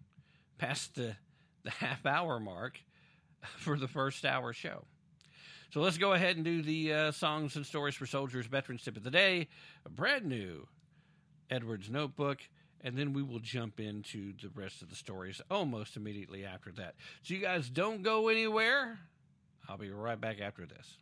[0.57, 1.15] past the,
[1.63, 2.79] the half hour mark
[3.57, 4.85] for the first hour show.
[5.71, 8.95] So let's go ahead and do the uh, songs and stories for soldiers, veterans tip
[8.95, 9.47] of the day,
[9.85, 10.67] a brand new
[11.49, 12.39] Edwards notebook,
[12.81, 16.95] and then we will jump into the rest of the stories almost immediately after that.
[17.23, 18.99] So you guys don't go anywhere.
[19.67, 20.97] I'll be right back after this.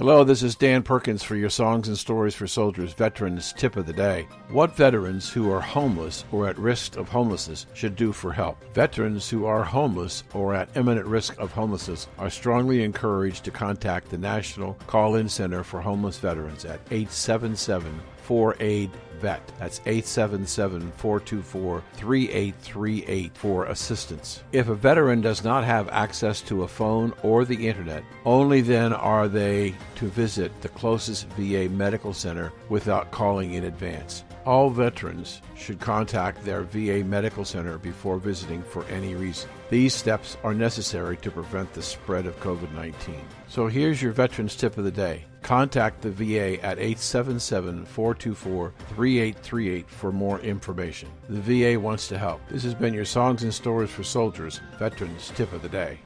[0.00, 3.84] Hello, this is Dan Perkins for your Songs and Stories for Soldiers Veterans Tip of
[3.84, 4.26] the Day.
[4.48, 8.56] What veterans who are homeless or at risk of homelessness should do for help?
[8.72, 14.08] Veterans who are homeless or at imminent risk of homelessness are strongly encouraged to contact
[14.08, 19.42] the National Call In Center for Homeless Veterans at 877 4 aid vet.
[19.58, 24.44] That's 877 424 3838 for assistance.
[24.52, 28.92] If a veteran does not have access to a phone or the internet, only then
[28.92, 34.22] are they to visit the closest VA medical center without calling in advance.
[34.46, 39.50] All veterans should contact their VA medical center before visiting for any reason.
[39.68, 43.20] These steps are necessary to prevent the spread of COVID 19.
[43.48, 45.24] So here's your veterans tip of the day.
[45.42, 51.08] Contact the VA at 877 424 3838 for more information.
[51.28, 52.40] The VA wants to help.
[52.48, 55.98] This has been your Songs and Stories for Soldiers Veterans Tip of the Day.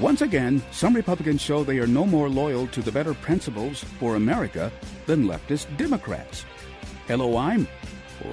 [0.00, 4.16] Once again, some Republicans show they are no more loyal to the better principles for
[4.16, 4.70] America
[5.06, 6.44] than leftist Democrats.
[7.08, 7.66] Hello, I'm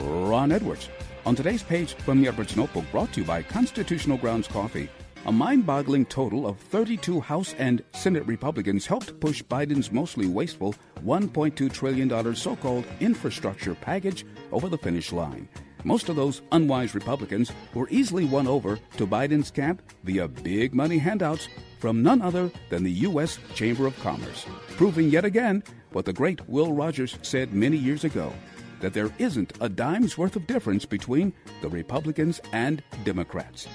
[0.01, 0.89] Ron Edwards.
[1.25, 4.89] On today's page from the Edwards Notebook, brought to you by Constitutional Grounds Coffee,
[5.25, 10.75] a mind boggling total of 32 House and Senate Republicans helped push Biden's mostly wasteful
[11.05, 15.47] $1.2 trillion so called infrastructure package over the finish line.
[15.83, 20.97] Most of those unwise Republicans were easily won over to Biden's camp via big money
[20.97, 21.47] handouts
[21.79, 23.37] from none other than the U.S.
[23.53, 24.45] Chamber of Commerce,
[24.77, 28.31] proving yet again what the great Will Rogers said many years ago
[28.79, 33.67] that there isn't a dime's worth of difference between the Republicans and Democrats.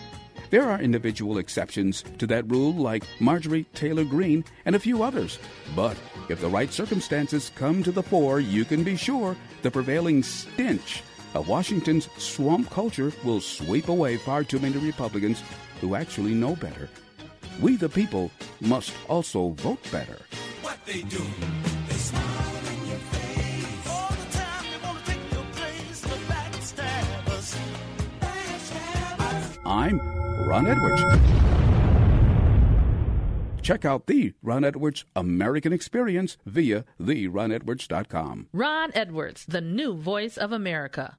[0.51, 5.38] There are individual exceptions to that rule, like Marjorie Taylor Greene and a few others.
[5.77, 5.97] But
[6.31, 11.03] if the right circumstances come to the fore, you can be sure the prevailing stench
[11.34, 15.42] of Washington's swamp culture will sweep away far too many Republicans
[15.80, 16.88] who actually know better.
[17.60, 20.18] We, the people, must also vote better.
[20.62, 21.24] What they do,
[21.88, 23.18] they smile in your face.
[33.68, 38.46] Check out the Ron Edwards American Experience via theronedwards.com.
[38.50, 41.18] Ron Edwards, the new voice of America.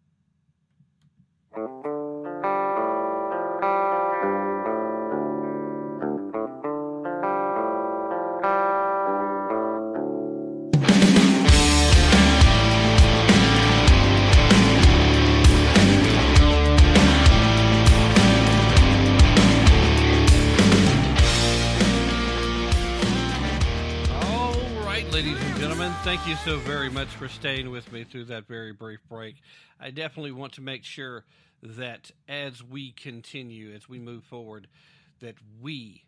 [26.09, 29.35] Thank you so very much for staying with me through that very brief break.
[29.79, 31.23] I definitely want to make sure
[31.61, 34.67] that as we continue, as we move forward,
[35.19, 36.05] that we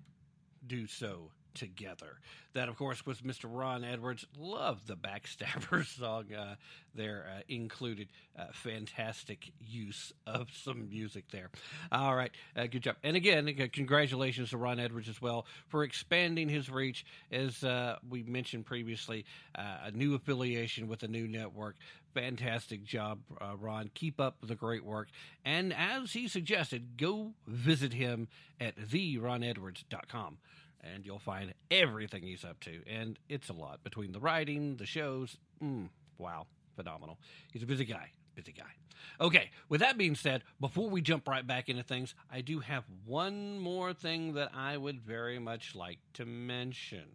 [0.65, 2.19] do so together.
[2.53, 3.45] That, of course, was Mr.
[3.45, 4.25] Ron Edwards.
[4.37, 6.55] Love the Backstabber song uh,
[6.93, 8.09] there uh, included.
[8.37, 11.49] Uh, fantastic use of some music there.
[11.91, 12.95] All right, uh, good job.
[13.03, 17.05] And again, uh, congratulations to Ron Edwards as well for expanding his reach.
[17.31, 19.25] As uh, we mentioned previously,
[19.55, 21.75] a new affiliation with a new network.
[22.13, 23.19] Fantastic job,
[23.59, 23.89] Ron.
[23.93, 25.07] Keep up the great work.
[25.45, 28.27] And as he suggested, go visit him
[28.59, 30.37] at theronedwards.com.
[30.81, 32.81] and you'll find everything he's up to.
[32.87, 35.37] And it's a lot between the writing, the shows.
[35.63, 37.17] Mm, wow, phenomenal.
[37.51, 38.71] He's a busy guy, busy guy.
[39.19, 42.83] Okay, with that being said, before we jump right back into things, I do have
[43.05, 47.05] one more thing that I would very much like to mention.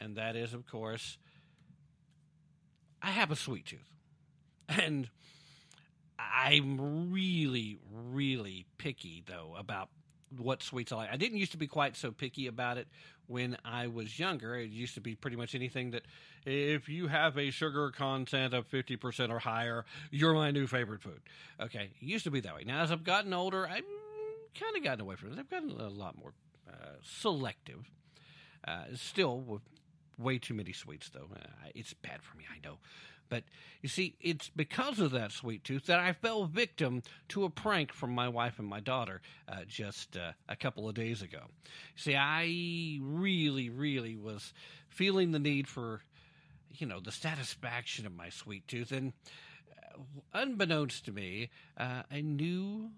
[0.00, 1.18] And that is, of course,
[3.00, 3.78] I have a sweet tooth.
[4.68, 5.08] And
[6.18, 9.88] I'm really, really picky, though, about
[10.38, 11.10] what sweets I like.
[11.12, 12.88] I didn't used to be quite so picky about it
[13.26, 14.56] when I was younger.
[14.56, 16.02] It used to be pretty much anything that
[16.44, 21.20] if you have a sugar content of 50% or higher, you're my new favorite food.
[21.60, 22.64] Okay, it used to be that way.
[22.64, 23.84] Now, as I've gotten older, I've
[24.58, 25.38] kind of gotten away from it.
[25.38, 26.32] I've gotten a lot more
[26.68, 27.90] uh, selective.
[28.66, 29.62] Uh, still with
[30.18, 31.28] way too many sweets, though.
[31.34, 32.78] Uh, it's bad for me, I know.
[33.32, 33.44] But
[33.80, 37.90] you see, it's because of that sweet tooth that I fell victim to a prank
[37.90, 41.40] from my wife and my daughter uh, just uh, a couple of days ago.
[41.96, 44.52] See, I really, really was
[44.90, 46.02] feeling the need for,
[46.72, 48.92] you know, the satisfaction of my sweet tooth.
[48.92, 49.14] And
[49.78, 50.02] uh,
[50.34, 52.90] unbeknownst to me, uh, a new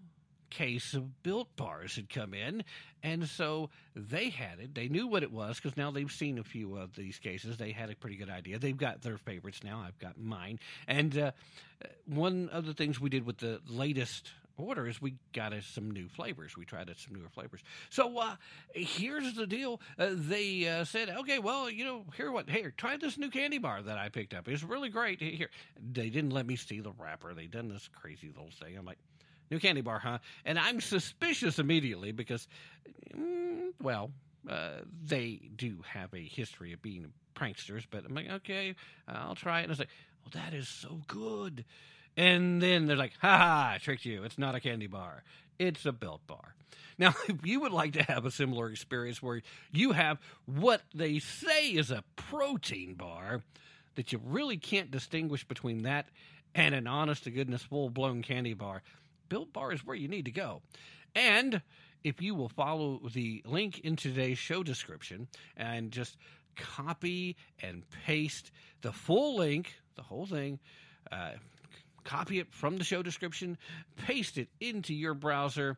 [0.54, 2.62] case of built bars had come in
[3.02, 6.44] and so they had it they knew what it was because now they've seen a
[6.44, 9.82] few of these cases they had a pretty good idea they've got their favorites now
[9.84, 11.32] i've got mine and uh,
[12.06, 15.90] one of the things we did with the latest order is we got us some
[15.90, 16.56] new flavors.
[16.56, 17.60] We tried some newer flavors.
[17.90, 18.36] So uh,
[18.72, 19.80] here's the deal.
[19.98, 22.48] Uh, they uh, said, okay, well, you know, here what?
[22.48, 24.48] Here, try this new candy bar that I picked up.
[24.48, 25.20] It's really great.
[25.20, 25.50] Here,
[25.92, 27.34] they didn't let me see the wrapper.
[27.34, 28.76] They done this crazy little thing.
[28.76, 28.98] I'm like,
[29.50, 30.18] New candy bar, huh?
[30.44, 32.48] And I'm suspicious immediately because,
[33.14, 34.10] mm, well,
[34.48, 38.74] uh, they do have a history of being pranksters, but I'm like, okay,
[39.08, 39.64] I'll try it.
[39.64, 39.88] And I was like,
[40.22, 41.64] well, that is so good.
[42.16, 44.22] And then they're like, ha ha, I tricked you.
[44.24, 45.22] It's not a candy bar,
[45.58, 46.54] it's a Built Bar.
[46.98, 49.42] Now, if you would like to have a similar experience where
[49.72, 53.42] you have what they say is a protein bar,
[53.96, 56.06] that you really can't distinguish between that
[56.54, 58.82] and an honest to goodness full blown candy bar,
[59.28, 60.62] Built Bar is where you need to go.
[61.14, 61.62] And
[62.02, 66.16] if you will follow the link in today's show description and just
[66.56, 68.50] copy and paste
[68.82, 70.58] the full link, the whole thing,
[71.10, 71.32] uh,
[72.04, 73.56] copy it from the show description,
[73.96, 75.76] paste it into your browser,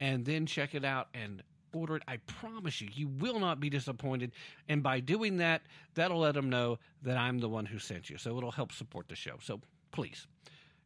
[0.00, 1.42] and then check it out and
[1.72, 2.02] order it.
[2.08, 4.32] I promise you, you will not be disappointed.
[4.68, 5.62] And by doing that,
[5.94, 8.18] that'll let them know that I'm the one who sent you.
[8.18, 9.36] So it'll help support the show.
[9.40, 9.60] So
[9.92, 10.26] please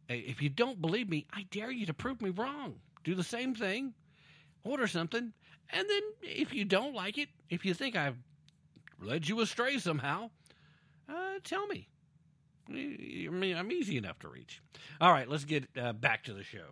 [0.09, 2.75] if you don't believe me, I dare you to prove me wrong.
[3.05, 3.95] Do the same thing,
[4.65, 5.33] order something,
[5.71, 8.19] and then if you don't like it, if you think I've
[9.01, 10.31] led you astray somehow,
[11.09, 11.89] uh, tell me.
[12.69, 14.63] I mean, I'm easy enough to reach.
[15.01, 16.67] All right, let's get uh, back to the show.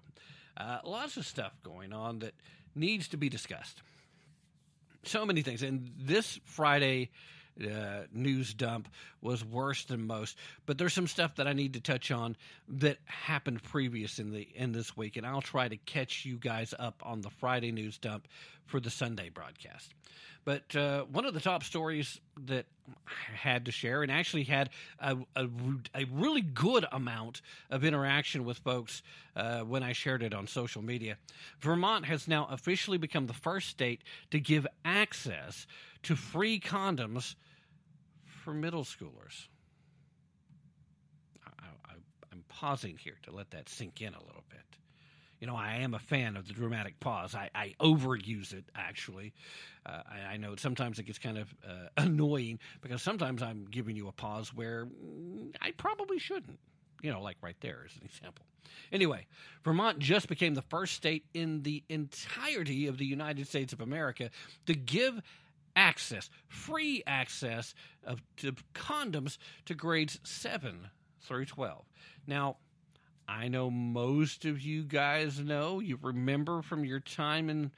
[0.56, 2.34] Uh, lots of stuff going on that
[2.74, 3.82] needs to be discussed.
[5.02, 5.62] So many things.
[5.62, 7.10] And this Friday,
[7.60, 8.88] uh, news dump
[9.20, 10.36] was worse than most.
[10.66, 12.36] But there's some stuff that I need to touch on
[12.68, 16.74] that happened previous in the in this week, and I'll try to catch you guys
[16.78, 18.26] up on the Friday news dump
[18.66, 19.92] for the Sunday broadcast.
[20.44, 22.64] But uh, one of the top stories that
[23.06, 25.48] I had to share, and actually had a, a,
[25.94, 29.02] a really good amount of interaction with folks
[29.36, 31.18] uh, when I shared it on social media.
[31.60, 35.66] Vermont has now officially become the first state to give access
[36.04, 37.34] to free condoms
[38.24, 39.48] for middle schoolers.
[41.46, 41.92] I,
[42.32, 44.60] am pausing here to let that sink in a little bit.
[45.40, 47.34] You know, I am a fan of the dramatic pause.
[47.34, 49.32] I, I overuse it, actually.
[49.86, 53.96] Uh, I, I, know sometimes it gets kind of uh, annoying because sometimes I'm giving
[53.96, 54.86] you a pause where
[55.62, 56.58] I probably shouldn't.
[57.02, 58.44] You know, like right there is an example.
[58.92, 59.26] Anyway,
[59.64, 64.30] Vermont just became the first state in the entirety of the United States of America
[64.66, 65.20] to give
[65.76, 70.88] access, free access of to condoms to grades 7
[71.20, 71.84] through 12.
[72.26, 72.56] Now,
[73.28, 77.70] I know most of you guys know, you remember from your time in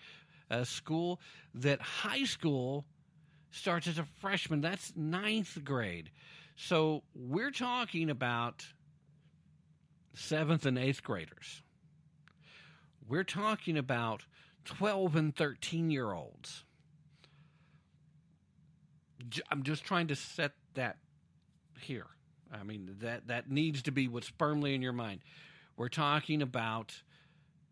[0.51, 1.21] uh, school
[1.55, 2.87] that high school
[3.51, 4.61] starts as a freshman.
[4.61, 6.11] That's ninth grade.
[6.57, 8.65] So we're talking about
[10.15, 11.63] seventh and eighth graders.
[13.09, 14.25] We're talking about
[14.65, 16.65] 12 and 13 year olds.
[19.51, 20.97] I'm just trying to set that
[21.81, 22.07] here.
[22.53, 25.21] I mean that that needs to be what's firmly in your mind.
[25.77, 26.95] We're talking about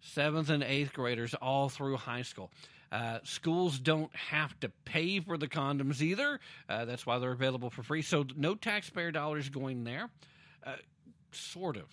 [0.00, 2.50] seventh and eighth graders all through high school.
[2.90, 6.40] Uh, schools don't have to pay for the condoms either.
[6.68, 8.02] Uh, that's why they're available for free.
[8.02, 10.10] So no taxpayer dollars going there.
[10.66, 10.74] Uh,
[11.30, 11.84] sort of,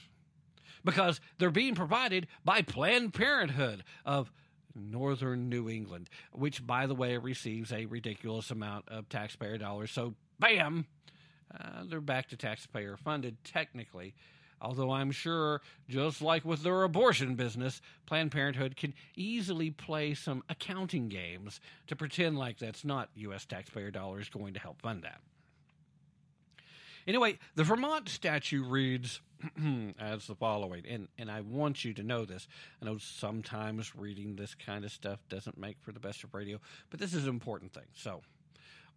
[0.83, 4.31] because they're being provided by Planned Parenthood of
[4.77, 9.91] Northern New England, which, by the way, receives a ridiculous amount of taxpayer dollars.
[9.91, 10.85] So, bam,
[11.53, 14.13] uh, they're back to taxpayer funded technically.
[14.59, 20.43] Although I'm sure, just like with their abortion business, Planned Parenthood can easily play some
[20.49, 23.45] accounting games to pretend like that's not U.S.
[23.45, 25.21] taxpayer dollars going to help fund that.
[27.07, 29.21] Anyway, the Vermont statute reads
[29.99, 32.49] as the following, and, and I want you to know this.
[32.81, 36.59] I know sometimes reading this kind of stuff doesn't make for the best of radio,
[36.89, 37.87] but this is an important thing.
[37.93, 38.21] So,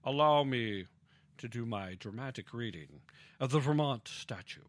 [0.04, 0.86] allow me
[1.38, 3.00] to do my dramatic reading
[3.38, 4.66] of the Vermont statute.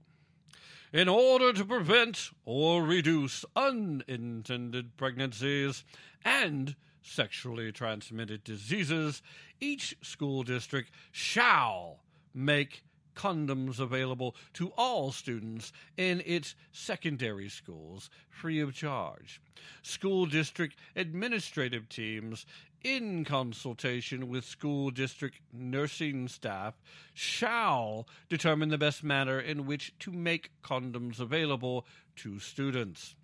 [0.94, 5.84] In order to prevent or reduce unintended pregnancies
[6.24, 9.24] and sexually transmitted diseases,
[9.60, 12.02] each school district shall
[12.34, 12.84] make
[13.16, 19.42] condoms available to all students in its secondary schools free of charge.
[19.82, 22.46] School district administrative teams,
[22.84, 26.74] in consultation with school district nursing staff,
[27.14, 31.86] shall determine the best manner in which to make condoms available
[32.16, 33.16] to students.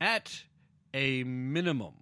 [0.00, 0.44] At
[0.92, 1.94] a minimum,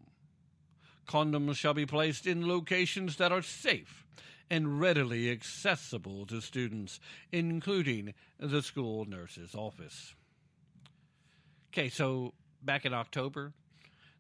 [1.06, 4.01] condoms shall be placed in locations that are safe
[4.52, 7.00] and readily accessible to students,
[7.32, 10.14] including the school nurse's office.
[11.72, 13.54] Okay, so back in October,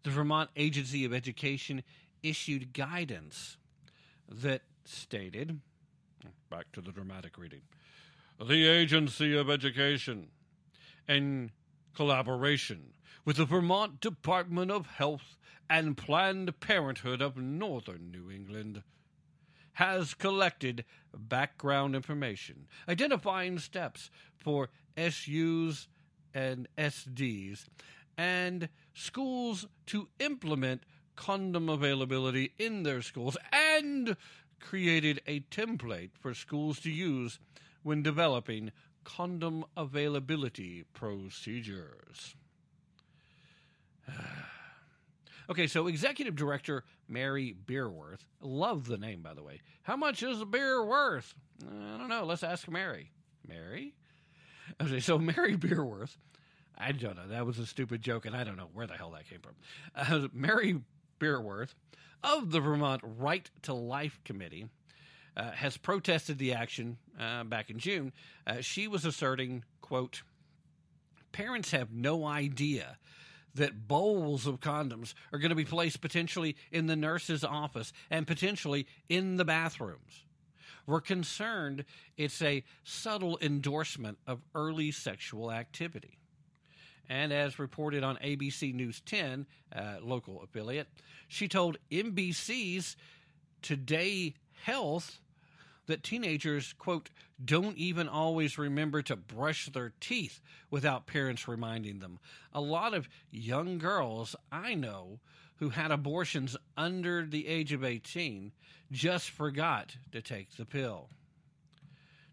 [0.04, 1.82] the Vermont Agency of Education
[2.22, 3.58] issued guidance
[4.26, 5.60] that stated
[6.48, 7.60] back to the dramatic reading
[8.40, 10.28] the Agency of Education,
[11.06, 11.50] in
[11.94, 12.94] collaboration
[13.26, 15.36] with the Vermont Department of Health
[15.68, 18.82] and Planned Parenthood of Northern New England,
[19.74, 25.88] has collected background information identifying steps for SUs
[26.34, 27.64] and SDs
[28.16, 30.82] and schools to implement
[31.16, 34.16] condom availability in their schools and
[34.60, 37.38] created a template for schools to use
[37.82, 38.70] when developing
[39.04, 42.36] condom availability procedures.
[44.08, 44.51] Ah.
[45.52, 49.60] Okay, so Executive Director Mary Beerworth, love the name by the way.
[49.82, 51.34] How much is a beer worth?
[51.62, 52.24] I don't know.
[52.24, 53.10] Let's ask Mary.
[53.46, 53.94] Mary?
[54.82, 56.16] Okay, so Mary Beerworth,
[56.76, 57.28] I don't know.
[57.28, 59.54] That was a stupid joke, and I don't know where the hell that came from.
[59.94, 60.80] Uh, Mary
[61.20, 61.74] Beerworth
[62.24, 64.68] of the Vermont Right to Life Committee
[65.36, 68.12] uh, has protested the action uh, back in June.
[68.46, 70.22] Uh, she was asserting, quote,
[71.32, 72.96] parents have no idea
[73.54, 78.26] that bowls of condoms are going to be placed potentially in the nurse's office and
[78.26, 80.24] potentially in the bathrooms.
[80.86, 81.84] We're concerned
[82.16, 86.18] it's a subtle endorsement of early sexual activity.
[87.08, 90.88] And as reported on ABC News 10, uh, local affiliate,
[91.28, 92.96] she told NBC's
[93.60, 94.34] Today
[94.64, 95.20] Health
[95.92, 97.10] that teenagers, quote,
[97.44, 100.40] don't even always remember to brush their teeth
[100.70, 102.18] without parents reminding them.
[102.54, 105.20] A lot of young girls I know
[105.56, 108.52] who had abortions under the age of 18
[108.90, 111.10] just forgot to take the pill.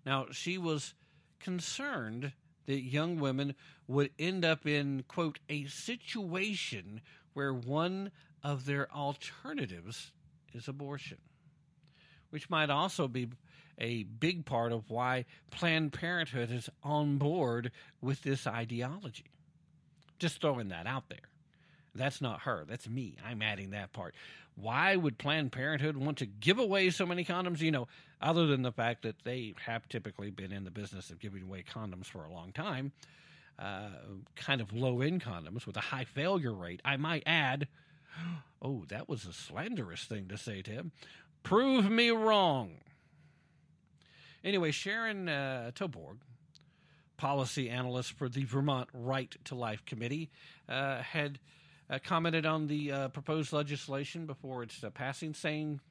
[0.05, 0.93] Now, she was
[1.41, 2.31] concerned
[2.65, 3.55] that young women
[3.87, 7.01] would end up in, quote, a situation
[7.33, 10.13] where one of their alternatives
[10.53, 11.17] is abortion,
[12.29, 13.27] which might also be
[13.79, 17.71] a big part of why Planned Parenthood is on board
[18.01, 19.25] with this ideology.
[20.19, 21.17] Just throwing that out there.
[21.95, 22.65] That's not her.
[22.67, 23.15] That's me.
[23.25, 24.15] I'm adding that part.
[24.55, 27.61] Why would Planned Parenthood want to give away so many condoms?
[27.61, 27.87] You know,
[28.21, 31.63] other than the fact that they have typically been in the business of giving away
[31.73, 32.91] condoms for a long time,
[33.57, 33.89] uh,
[34.35, 36.81] kind of low end condoms with a high failure rate.
[36.83, 37.67] I might add,
[38.61, 40.91] oh, that was a slanderous thing to say, Tim.
[41.43, 42.71] Prove me wrong.
[44.43, 46.17] Anyway, Sharon uh, Toborg,
[47.17, 50.29] policy analyst for the Vermont Right to Life Committee,
[50.69, 51.39] uh, had
[51.89, 55.81] uh, commented on the uh, proposed legislation before its uh, passing, saying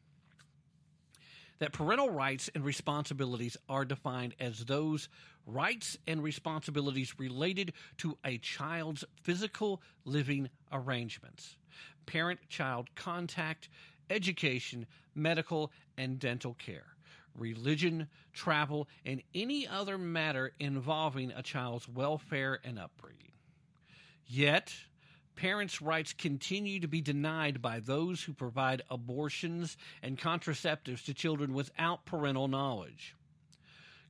[1.58, 5.10] that parental rights and responsibilities are defined as those
[5.44, 11.56] rights and responsibilities related to a child's physical living arrangements,
[12.06, 13.68] parent child contact,
[14.08, 16.94] education, medical, and dental care
[17.36, 23.32] religion, travel, and any other matter involving a child's welfare and upbringing.
[24.26, 24.72] Yet,
[25.36, 31.54] parents' rights continue to be denied by those who provide abortions and contraceptives to children
[31.54, 33.14] without parental knowledge.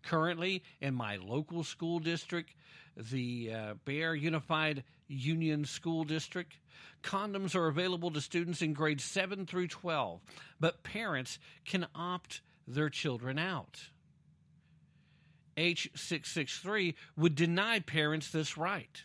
[0.02, 2.54] Currently, in my local school district,
[2.96, 6.52] the uh, Barre Unified Union School District,
[7.02, 10.20] condoms are available to students in grades 7 through 12,
[10.60, 13.80] but parents can opt their children out.
[15.56, 19.02] H663 would deny parents this right.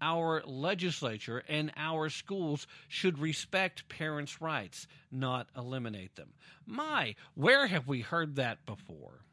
[0.00, 6.32] Our legislature and our schools should respect parents' rights, not eliminate them.
[6.66, 9.24] My, where have we heard that before?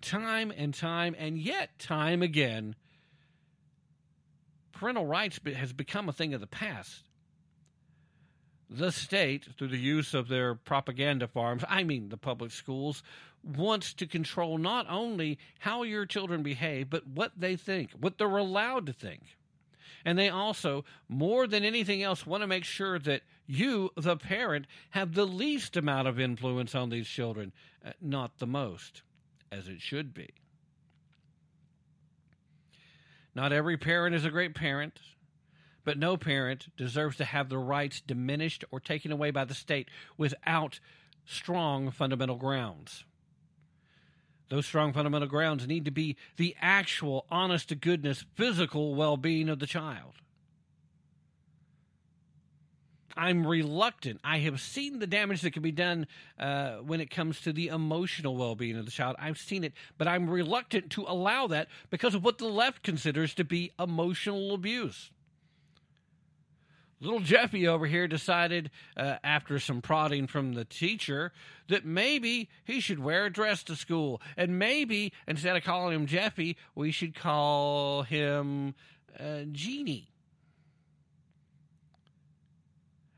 [0.00, 2.76] Time and time and yet time again,
[4.72, 7.02] parental rights has become a thing of the past.
[8.70, 13.02] The state, through the use of their propaganda farms, I mean the public schools,
[13.42, 18.36] wants to control not only how your children behave, but what they think, what they're
[18.36, 19.36] allowed to think.
[20.04, 24.66] And they also, more than anything else, want to make sure that you, the parent,
[24.90, 27.52] have the least amount of influence on these children,
[27.84, 29.02] uh, not the most,
[29.50, 30.30] as it should be.
[33.34, 35.00] Not every parent is a great parent,
[35.84, 39.88] but no parent deserves to have their rights diminished or taken away by the state
[40.16, 40.80] without
[41.24, 43.04] strong fundamental grounds.
[44.48, 49.48] Those strong fundamental grounds need to be the actual, honest to goodness, physical well being
[49.48, 50.14] of the child.
[53.16, 54.20] I'm reluctant.
[54.24, 56.06] I have seen the damage that can be done
[56.38, 59.16] uh, when it comes to the emotional well being of the child.
[59.18, 63.34] I've seen it, but I'm reluctant to allow that because of what the left considers
[63.34, 65.10] to be emotional abuse.
[67.00, 71.32] Little Jeffy over here decided, uh, after some prodding from the teacher,
[71.68, 74.22] that maybe he should wear a dress to school.
[74.36, 78.74] And maybe, instead of calling him Jeffy, we should call him
[79.18, 80.10] uh, Jeannie.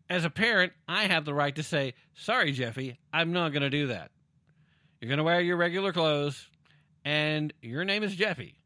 [0.09, 3.71] As a parent, I have the right to say, sorry, Jeffy, I'm not going to
[3.71, 4.11] do that.
[5.01, 6.49] You're going to wear your regular clothes,
[7.05, 8.57] and your name is Jeffy.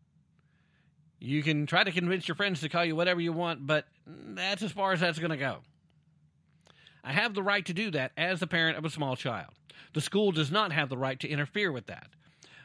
[1.21, 4.63] You can try to convince your friends to call you whatever you want, but that's
[4.63, 5.59] as far as that's going to go.
[7.05, 9.53] I have the right to do that as the parent of a small child.
[9.93, 12.09] The school does not have the right to interfere with that.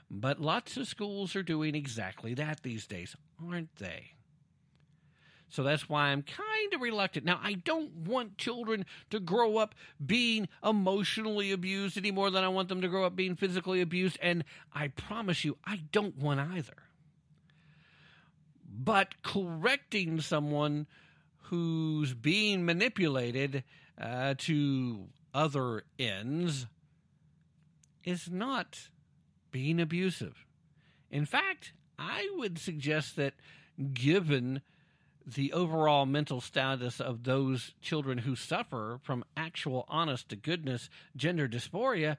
[0.10, 4.12] But lots of schools are doing exactly that these days, aren't they?
[5.50, 7.26] So that's why I'm kind of reluctant.
[7.26, 9.76] Now, I don't want children to grow up
[10.06, 14.18] being emotionally abused any more than I want them to grow up being physically abused.
[14.22, 14.44] And
[14.74, 16.85] I promise you, I don't want either.
[18.78, 20.88] But correcting someone
[21.44, 23.64] who's being manipulated
[24.00, 26.66] uh, to other ends
[28.04, 28.90] is not
[29.52, 30.46] being abusive.
[31.10, 33.34] In fact, I would suggest that
[33.94, 34.62] given
[35.26, 41.48] the overall mental status of those children who suffer from actual honest to goodness gender
[41.48, 42.18] dysphoria,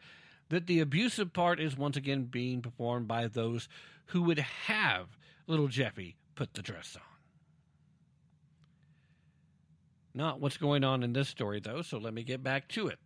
[0.48, 3.68] that the abusive part is once again being performed by those
[4.06, 7.02] who would have little Jeffy put the dress on.
[10.14, 12.98] Not what's going on in this story, though, so let me get back to it.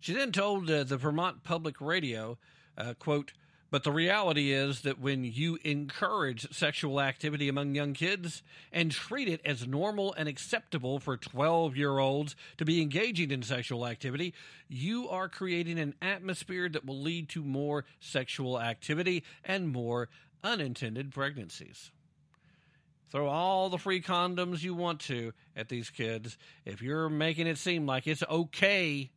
[0.00, 2.38] She then told uh, the Vermont Public Radio,
[2.78, 3.32] uh, quote,
[3.70, 8.42] but the reality is that when you encourage sexual activity among young kids
[8.72, 13.42] and treat it as normal and acceptable for 12 year olds to be engaging in
[13.42, 14.34] sexual activity,
[14.68, 20.08] you are creating an atmosphere that will lead to more sexual activity and more
[20.42, 21.90] unintended pregnancies.
[23.10, 26.36] Throw all the free condoms you want to at these kids.
[26.64, 29.10] If you're making it seem like it's okay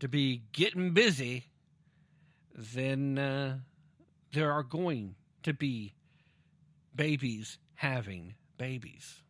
[0.00, 1.44] to be getting busy,
[2.54, 3.58] then uh,
[4.32, 5.94] there are going to be
[6.94, 9.20] babies having babies.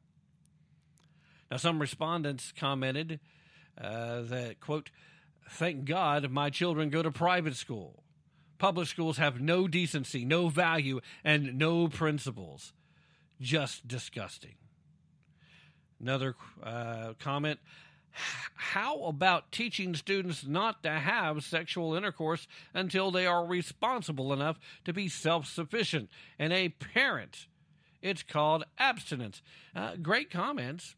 [1.50, 3.20] Now, some respondents commented
[3.80, 4.90] uh, that, quote,
[5.50, 8.03] thank God my children go to private school.
[8.58, 12.72] Public schools have no decency, no value, and no principles.
[13.40, 14.54] Just disgusting.
[16.00, 17.58] Another uh, comment
[18.14, 24.92] how about teaching students not to have sexual intercourse until they are responsible enough to
[24.92, 27.46] be self sufficient and a parent?
[28.02, 29.42] It's called abstinence.
[29.74, 30.94] Uh, great comments.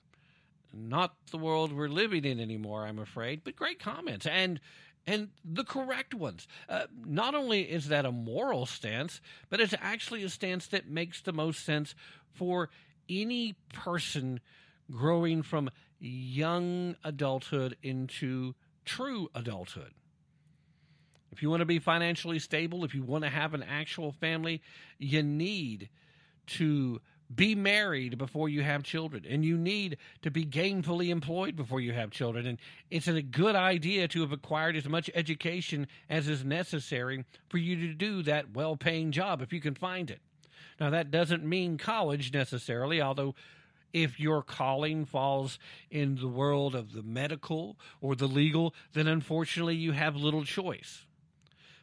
[0.73, 4.61] Not the world we're living in anymore, I'm afraid, but great comments and
[5.07, 6.49] and the correct ones.
[6.69, 11.21] Uh, not only is that a moral stance, but it's actually a stance that makes
[11.21, 11.95] the most sense
[12.33, 12.71] for
[13.09, 14.41] any person
[14.91, 18.55] growing from young adulthood into
[18.85, 19.93] true adulthood.
[21.33, 24.63] If you want to be financially stable, if you want to have an actual family,
[24.99, 25.89] you need
[26.47, 27.01] to
[27.35, 31.93] be married before you have children and you need to be gainfully employed before you
[31.93, 32.59] have children and
[32.91, 37.89] it's a good idea to have acquired as much education as is necessary for you
[37.89, 40.21] to do that well-paying job if you can find it.
[40.79, 43.35] Now that doesn't mean college necessarily although
[43.93, 45.59] if your calling falls
[45.91, 51.06] in the world of the medical or the legal then unfortunately you have little choice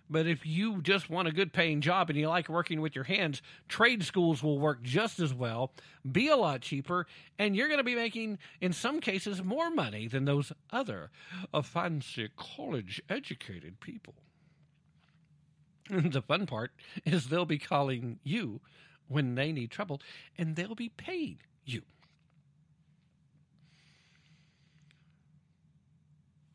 [0.09, 3.05] but if you just want a good paying job and you like working with your
[3.05, 5.71] hands, trade schools will work just as well,
[6.11, 7.07] be a lot cheaper,
[7.39, 11.09] and you're going to be making, in some cases, more money than those other
[11.53, 14.15] uh, fancy college educated people.
[15.89, 16.71] the fun part
[17.05, 18.61] is they'll be calling you
[19.07, 20.01] when they need trouble,
[20.37, 21.81] and they'll be paying you.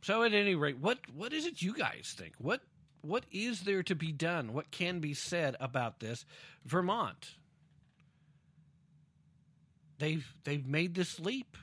[0.03, 2.33] So, at any rate, what what is it you guys think?
[2.39, 2.63] What
[3.03, 4.53] what is there to be done?
[4.53, 6.25] What can be said about this?
[6.65, 7.37] Vermont.
[9.99, 11.57] They've they've made this leap.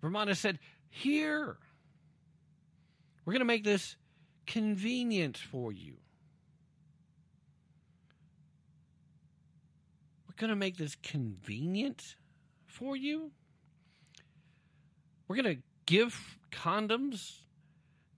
[0.00, 1.58] Vermont has said, "Here,
[3.24, 3.96] we're going to make this
[4.46, 5.98] convenient for you.
[10.26, 12.16] We're going to make this convenient
[12.66, 13.30] for you.
[15.26, 17.42] We're going to give condoms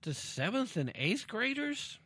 [0.02, 1.98] to seventh and eighth graders?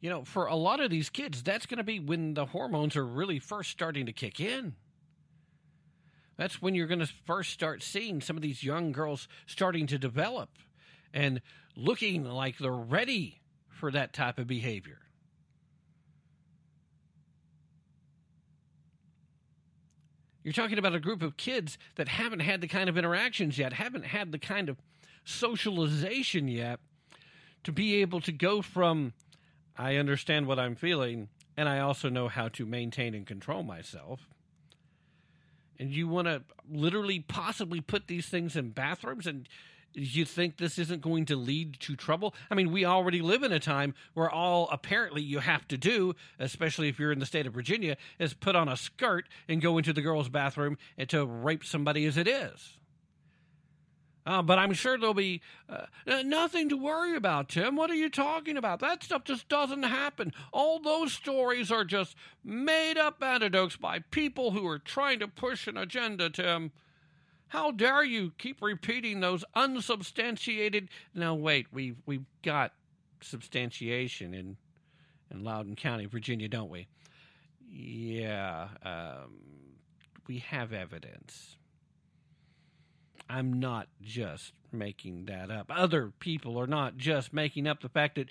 [0.00, 2.96] You know, for a lot of these kids, that's going to be when the hormones
[2.96, 4.74] are really first starting to kick in.
[6.36, 9.98] That's when you're going to first start seeing some of these young girls starting to
[9.98, 10.50] develop
[11.12, 11.40] and
[11.74, 15.00] looking like they're ready for that type of behavior.
[20.48, 23.74] You're talking about a group of kids that haven't had the kind of interactions yet,
[23.74, 24.78] haven't had the kind of
[25.22, 26.80] socialization yet
[27.64, 29.12] to be able to go from,
[29.76, 34.26] I understand what I'm feeling, and I also know how to maintain and control myself.
[35.78, 39.46] And you want to literally possibly put these things in bathrooms and
[39.94, 42.34] you think this isn't going to lead to trouble?
[42.50, 46.14] I mean, we already live in a time where all apparently you have to do,
[46.38, 49.78] especially if you're in the state of Virginia, is put on a skirt and go
[49.78, 52.78] into the girls' bathroom and to rape somebody as it is.
[54.28, 55.86] Uh, but I'm sure there'll be uh,
[56.22, 57.76] nothing to worry about, Tim.
[57.76, 58.80] What are you talking about?
[58.80, 60.34] That stuff just doesn't happen.
[60.52, 62.14] All those stories are just
[62.44, 66.72] made up anecdotes by people who are trying to push an agenda, Tim.
[67.48, 70.88] How dare you keep repeating those unsubstantiated?
[71.14, 72.72] Now wait, we've we've got
[73.20, 74.56] substantiation in
[75.30, 76.88] in Loudoun County, Virginia, don't we?
[77.70, 79.34] Yeah, um,
[80.26, 81.56] we have evidence.
[83.28, 85.70] I'm not just making that up.
[85.70, 88.28] Other people are not just making up the fact that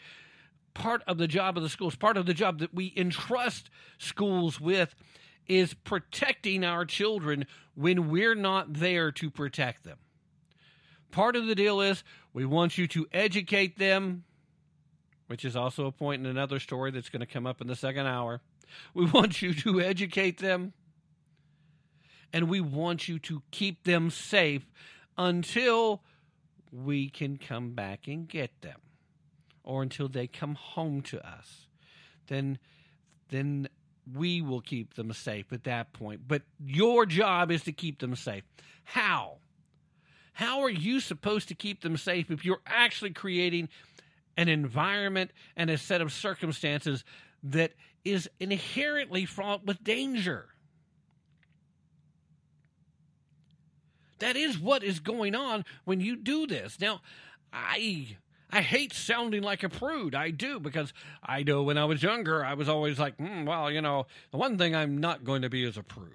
[0.73, 4.59] part of the job of the schools, part of the job that we entrust schools
[4.59, 4.95] with,
[5.47, 7.45] is protecting our children
[7.75, 9.97] when we're not there to protect them.
[11.11, 14.23] Part of the deal is we want you to educate them,
[15.27, 17.75] which is also a point in another story that's going to come up in the
[17.75, 18.41] second hour.
[18.93, 20.73] We want you to educate them,
[22.33, 24.65] and we want you to keep them safe
[25.17, 26.03] until
[26.71, 28.79] we can come back and get them
[29.63, 31.67] or until they come home to us.
[32.27, 32.59] Then
[33.29, 33.67] then
[34.13, 36.21] we will keep them safe at that point.
[36.27, 38.43] But your job is to keep them safe.
[38.83, 39.37] How?
[40.33, 43.69] How are you supposed to keep them safe if you're actually creating
[44.37, 47.03] an environment and a set of circumstances
[47.43, 47.73] that
[48.05, 50.49] is inherently fraught with danger?
[54.19, 56.79] That is what is going on when you do this.
[56.79, 57.01] Now,
[57.51, 58.17] I
[58.49, 60.15] I hate sounding like a prude.
[60.15, 63.69] I do because I know when I was younger, I was always like, mm, well,
[63.69, 66.11] you know, the one thing I'm not going to be is a prude.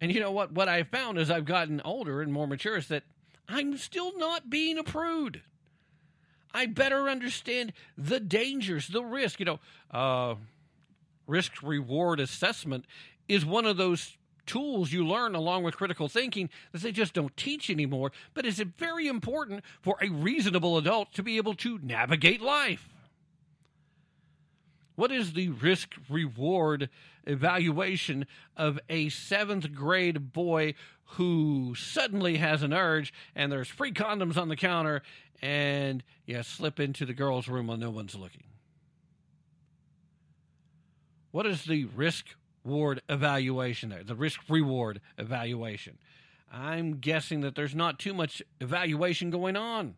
[0.00, 0.52] And you know what?
[0.52, 3.02] What I've found as I've gotten older and more mature is that
[3.48, 5.42] I'm still not being a prude.
[6.54, 9.40] I better understand the dangers, the risk.
[9.40, 9.60] You know,
[9.90, 10.36] uh,
[11.26, 12.84] risk reward assessment
[13.26, 14.17] is one of those
[14.48, 18.58] tools you learn along with critical thinking that they just don't teach anymore, but is
[18.76, 22.88] very important for a reasonable adult to be able to navigate life.
[24.96, 26.90] What is the risk reward
[27.24, 28.26] evaluation
[28.56, 30.74] of a seventh grade boy
[31.12, 35.02] who suddenly has an urge and there's free condoms on the counter
[35.40, 38.42] and you slip into the girl's room while no one's looking?
[41.30, 42.26] What is the risk
[42.68, 45.96] reward evaluation there, the risk reward evaluation.
[46.52, 49.94] I'm guessing that there's not too much evaluation going on.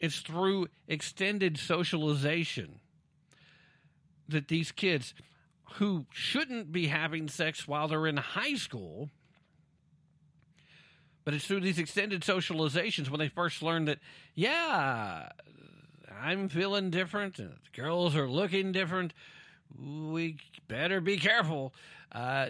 [0.00, 2.80] It's through extended socialization
[4.28, 5.14] that these kids
[5.74, 9.10] who shouldn't be having sex while they're in high school,
[11.24, 13.98] but it's through these extended socializations when they first learn that,
[14.34, 15.28] yeah,
[16.20, 19.12] I'm feeling different, and girls are looking different.
[19.78, 21.74] We better be careful.
[22.10, 22.46] Uh,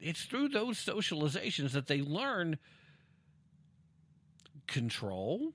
[0.00, 2.58] it's through those socializations that they learn
[4.66, 5.52] control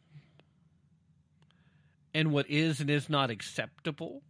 [2.14, 4.22] and what is and is not acceptable.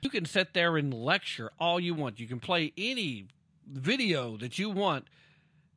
[0.00, 2.20] You can sit there and lecture all you want.
[2.20, 3.26] You can play any
[3.66, 5.06] video that you want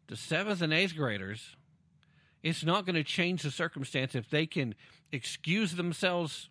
[0.08, 1.56] to seventh and eighth graders.
[2.44, 4.76] It's not going to change the circumstance if they can
[5.12, 6.50] excuse themselves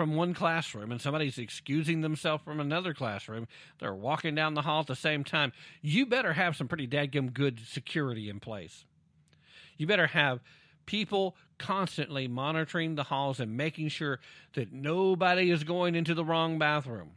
[0.00, 3.46] from one classroom and somebody's excusing themselves from another classroom.
[3.80, 5.52] They're walking down the hall at the same time.
[5.82, 8.86] You better have some pretty dadgum good security in place.
[9.76, 10.40] You better have
[10.86, 14.20] people constantly monitoring the halls and making sure
[14.54, 17.10] that nobody is going into the wrong bathroom.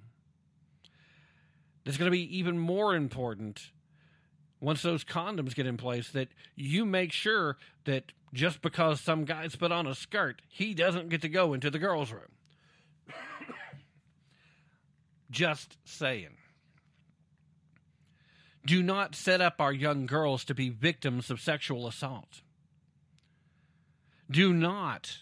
[1.86, 3.72] It's going to be even more important
[4.60, 6.28] once those condoms get in place that
[6.58, 7.56] you make sure
[7.86, 11.70] that just because some guy's put on a skirt, he doesn't get to go into
[11.70, 12.24] the girls' room.
[15.34, 16.38] Just saying.
[18.66, 22.42] Do not set up our young girls to be victims of sexual assault.
[24.32, 25.18] Do not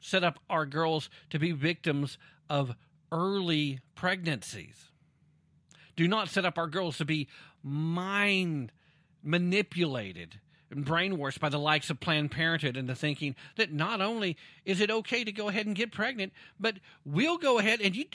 [0.00, 2.18] set up our girls to be victims
[2.50, 2.74] of
[3.12, 4.90] early pregnancies.
[5.94, 7.28] Do not set up our girls to be
[7.62, 8.72] mind
[9.22, 10.40] manipulated
[10.70, 14.90] and brainwashed by the likes of Planned Parenthood into thinking that not only is it
[14.90, 18.06] okay to go ahead and get pregnant, but we'll go ahead and you,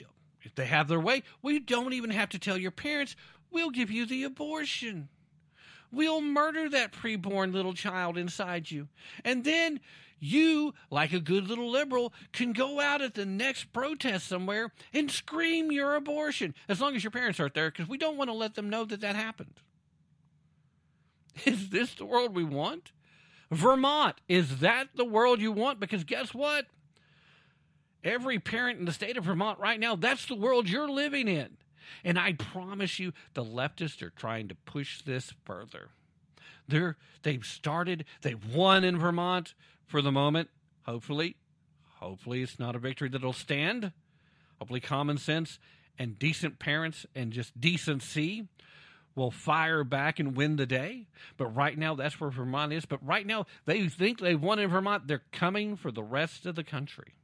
[0.44, 3.16] if they have their way, we don't even have to tell your parents.
[3.52, 5.10] We'll give you the abortion.
[5.92, 8.88] We'll murder that preborn little child inside you.
[9.26, 9.82] And then
[10.20, 15.12] you, like a good little liberal, can go out at the next protest somewhere and
[15.12, 18.36] scream your abortion, as long as your parents aren't there, because we don't want to
[18.36, 19.60] let them know that that happened.
[21.46, 22.92] Is this the world we want?
[23.52, 25.80] Vermont, is that the world you want?
[25.80, 26.68] Because guess what?
[28.04, 31.58] Every parent in the state of Vermont right now, that's the world you're living in.
[32.04, 35.90] And I promise you, the leftists are trying to push this further.
[36.68, 39.54] They're, they've started, they've won in Vermont
[39.86, 40.50] for the moment.
[40.84, 41.36] Hopefully,
[42.00, 43.92] hopefully it's not a victory that'll stand.
[44.58, 45.60] Hopefully, common sense
[46.00, 48.48] and decent parents and just decency
[49.16, 51.08] will fire back and win the day.
[51.38, 52.86] But right now, that's where Vermont is.
[52.86, 55.08] But right now, they think they've won in Vermont.
[55.08, 57.16] They're coming for the rest of the country.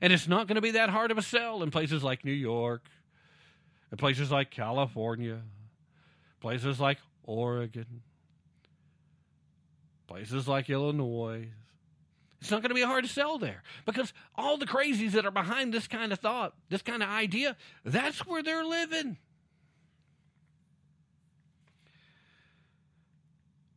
[0.00, 2.32] And it's not going to be that hard of a sell in places like New
[2.32, 2.82] York,
[3.90, 5.40] in places like California,
[6.40, 8.02] places like Oregon,
[10.06, 11.48] places like Illinois.
[12.40, 15.30] It's not going to be hard to sell there because all the crazies that are
[15.30, 19.18] behind this kind of thought, this kind of idea, that's where they're living.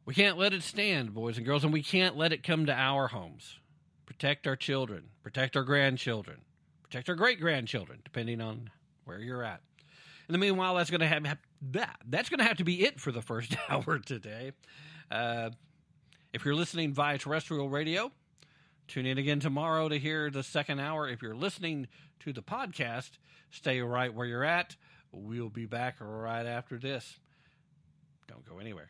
[0.05, 2.73] We can't let it stand, boys and girls, and we can't let it come to
[2.73, 3.57] our homes.
[4.05, 6.41] Protect our children, protect our grandchildren,
[6.83, 8.69] protect our great grandchildren, depending on
[9.05, 9.61] where you're at.
[10.27, 11.37] In the meanwhile, that's going to have
[11.71, 11.99] that.
[12.07, 14.51] That's going to have to be it for the first hour today.
[15.09, 15.49] Uh,
[16.33, 18.11] if you're listening via terrestrial radio,
[18.87, 21.07] tune in again tomorrow to hear the second hour.
[21.07, 21.87] If you're listening
[22.21, 23.11] to the podcast,
[23.51, 24.75] stay right where you're at.
[25.11, 27.19] We'll be back right after this.
[28.27, 28.89] Don't go anywhere.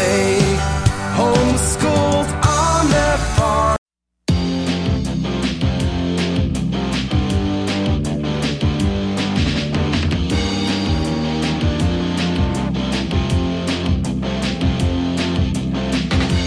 [0.00, 0.40] They
[1.18, 3.76] homeschooled on their farm.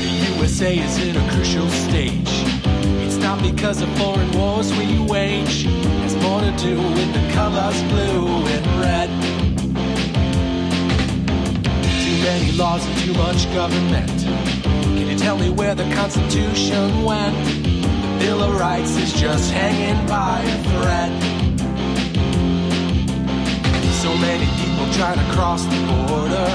[0.02, 2.34] The USA is in a crucial stage.
[3.06, 5.68] It's not because of foreign wars we wage.
[6.04, 9.43] It's more to do with the colors blue and red.
[12.24, 14.10] Many laws and too much government.
[14.64, 17.36] Can you tell me where the Constitution went?
[17.46, 21.12] The Bill of Rights is just hanging by a thread.
[24.02, 26.50] So many people try to cross the border.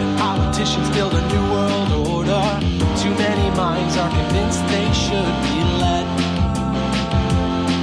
[0.00, 2.44] And politicians build a new world order.
[2.96, 6.06] Too many minds are convinced they should be led.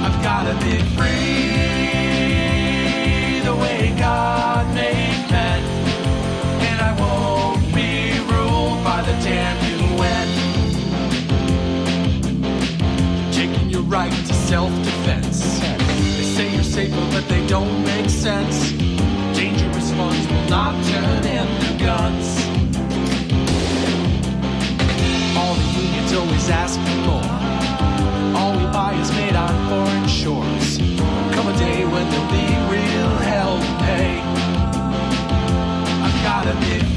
[0.04, 1.57] I've gotta be free
[14.48, 15.60] self-defense.
[15.60, 18.72] They say you're safer, but they don't make sense.
[19.36, 22.26] Dangerous ones will not turn into guns.
[25.36, 27.30] All the unions always ask for more.
[28.40, 30.78] All we buy is made on foreign shores.
[31.34, 34.22] Come a day when there'll be real hell to pay.
[36.04, 36.87] I've gotta be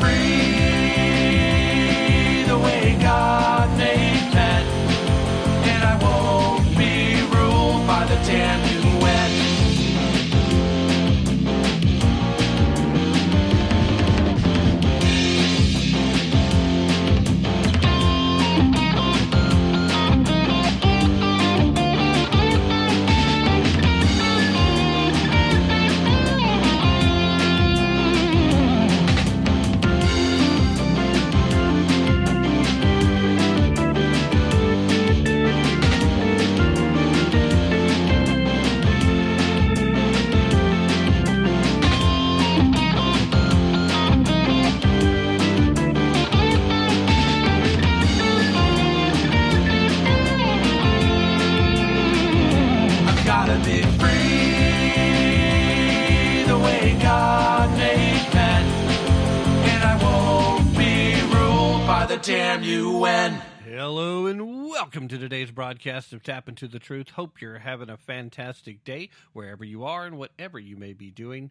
[62.22, 63.42] damn UN.
[63.66, 67.10] Hello and welcome to today's broadcast of Tap Into the Truth.
[67.10, 71.50] Hope you're having a fantastic day wherever you are and whatever you may be doing.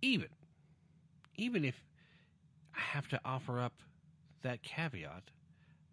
[0.00, 0.28] Even,
[1.36, 1.84] even if
[2.74, 3.74] I have to offer up
[4.40, 5.32] that caveat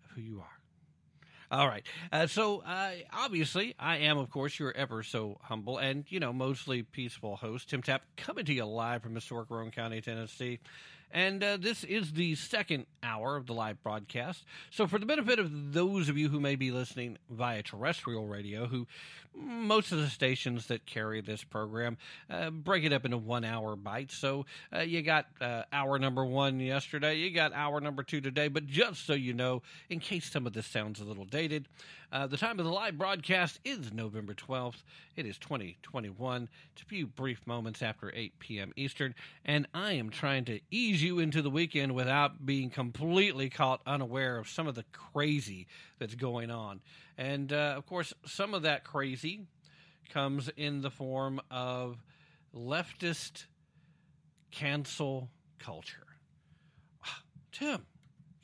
[0.05, 1.57] of who you are.
[1.59, 1.85] All right.
[2.13, 6.31] Uh, so, uh, obviously, I am, of course, your ever so humble and, you know,
[6.31, 10.59] mostly peaceful host, Tim Tapp, coming to you live from historic Roane County, Tennessee.
[11.15, 14.43] And uh, this is the second hour of the live broadcast.
[14.69, 18.65] So, for the benefit of those of you who may be listening via terrestrial radio,
[18.65, 18.85] who
[19.35, 21.97] most of the stations that carry this program
[22.29, 24.15] uh, break it up into one hour bites.
[24.15, 28.47] So, uh, you got uh, hour number one yesterday, you got hour number two today.
[28.47, 31.67] But just so you know, in case some of this sounds a little dated,
[32.11, 34.83] uh, the time of the live broadcast is November 12th.
[35.15, 36.47] It is 2021.
[36.71, 38.71] It's a few brief moments after 8 p.m.
[38.75, 43.81] Eastern, and I am trying to ease you into the weekend without being completely caught
[43.85, 45.67] unaware of some of the crazy
[45.99, 46.79] that's going on.
[47.17, 49.41] And uh, of course, some of that crazy
[50.09, 52.03] comes in the form of
[52.53, 53.45] leftist
[54.51, 56.05] cancel culture.
[57.51, 57.85] Tim,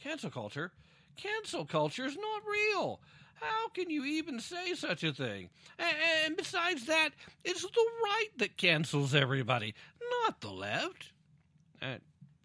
[0.01, 0.71] cancel culture?
[1.17, 3.01] Cancel culture is not real.
[3.41, 5.49] How can you even say such a thing?
[5.79, 7.09] And besides that,
[7.43, 9.73] it's the right that cancels everybody,
[10.23, 11.11] not the left.
[11.81, 11.95] Uh,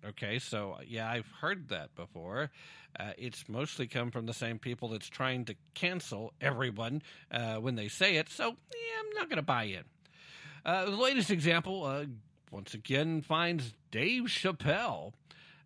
[0.09, 2.51] okay, so yeah, I've heard that before.
[2.99, 7.75] Uh, it's mostly come from the same people that's trying to cancel everyone uh, when
[7.75, 9.85] they say it, so yeah, I'm not going to buy in.
[10.65, 12.05] Uh, the latest example, uh,
[12.51, 15.13] once again, finds Dave Chappelle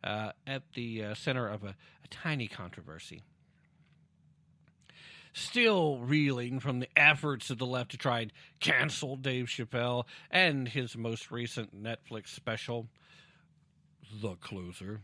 [0.03, 1.69] uh, at the uh, center of a,
[2.05, 3.23] a tiny controversy.
[5.33, 10.67] Still reeling from the efforts of the left to try and cancel Dave Chappelle and
[10.67, 12.89] his most recent Netflix special,
[14.21, 15.01] The Closer.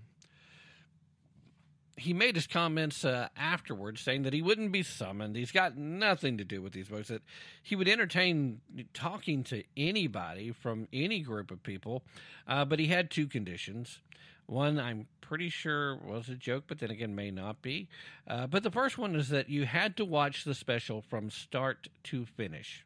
[1.97, 5.35] He made his comments uh, afterwards saying that he wouldn't be summoned.
[5.35, 7.09] He's got nothing to do with these books.
[7.09, 7.23] That
[7.63, 8.61] he would entertain
[8.93, 12.03] talking to anybody from any group of people,
[12.47, 14.01] uh, but he had two conditions.
[14.45, 17.89] One, I'm pretty sure was a joke, but then again, may not be.
[18.29, 21.89] Uh, but the first one is that you had to watch the special from start
[22.05, 22.85] to finish.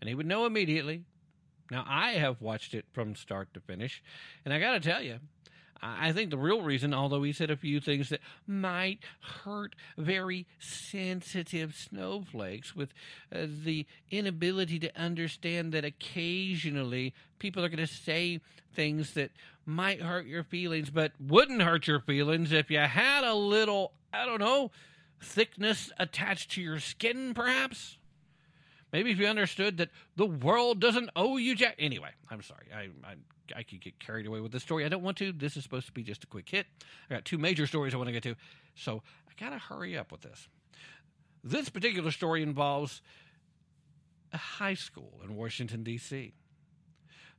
[0.00, 1.04] And he would know immediately.
[1.70, 4.02] Now, I have watched it from start to finish,
[4.44, 5.18] and I got to tell you,
[5.82, 9.00] I think the real reason, although he said a few things that might
[9.44, 12.90] hurt very sensitive snowflakes with
[13.34, 18.40] uh, the inability to understand that occasionally people are going to say
[18.74, 19.30] things that
[19.64, 24.24] might hurt your feelings, but wouldn't hurt your feelings if you had a little, I
[24.24, 24.70] don't know,
[25.20, 27.98] thickness attached to your skin, perhaps.
[28.92, 31.74] Maybe if you understood that the world doesn't owe you jack.
[31.78, 32.66] Anyway, I'm sorry.
[32.74, 33.14] I, I
[33.54, 34.84] I could get carried away with this story.
[34.84, 35.32] I don't want to.
[35.32, 36.66] This is supposed to be just a quick hit.
[37.10, 38.36] I got two major stories I want to get to,
[38.74, 40.48] so I gotta hurry up with this.
[41.44, 43.02] This particular story involves
[44.32, 46.32] a high school in Washington D.C.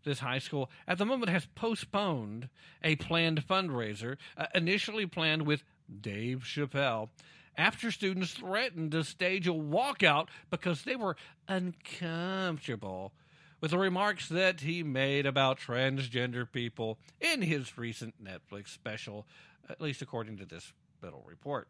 [0.04, 2.50] This high school at the moment has postponed
[2.84, 5.64] a planned fundraiser, uh, initially planned with
[6.02, 7.10] Dave Chappelle
[7.58, 13.12] after students threatened to stage a walkout because they were uncomfortable
[13.60, 19.26] with the remarks that he made about transgender people in his recent Netflix special,
[19.70, 21.68] at least according to this little report.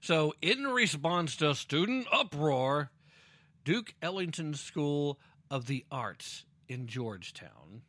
[0.00, 2.90] So, in response to student uproar,
[3.64, 5.18] Duke Ellington School
[5.50, 7.82] of the Arts in Georgetown,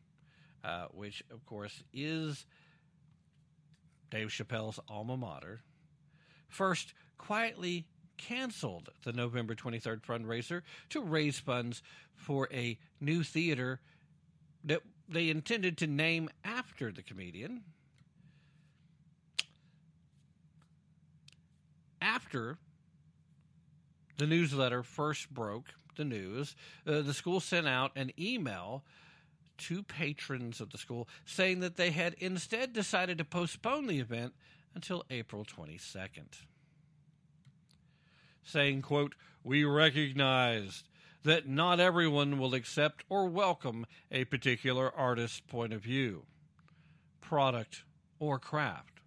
[0.64, 2.46] uh, which of course is
[4.12, 5.62] Dave Chappelle's alma mater,
[6.48, 11.82] first quietly canceled the November 23rd fundraiser to raise funds
[12.16, 13.80] for a new theater
[14.64, 17.64] that they intended to name after the comedian.
[22.02, 22.58] After
[24.18, 26.56] the newsletter first broke the news,
[26.88, 28.84] uh, the school sent out an email
[29.58, 34.34] to patrons of the school saying that they had instead decided to postpone the event
[34.76, 36.44] until April 22nd.
[38.44, 40.88] Saying, quote, we recognized
[41.24, 46.26] that not everyone will accept or welcome a particular artist's point of view,
[47.22, 47.84] product,
[48.20, 49.00] or craft,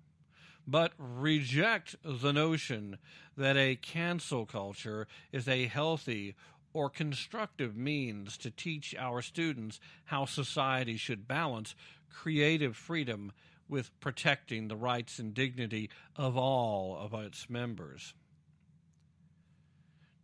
[0.67, 2.99] but reject the notion
[3.37, 6.35] that a cancel culture is a healthy
[6.73, 11.75] or constructive means to teach our students how society should balance
[12.11, 13.33] creative freedom
[13.69, 18.15] with protecting the rights and dignity of all of its members.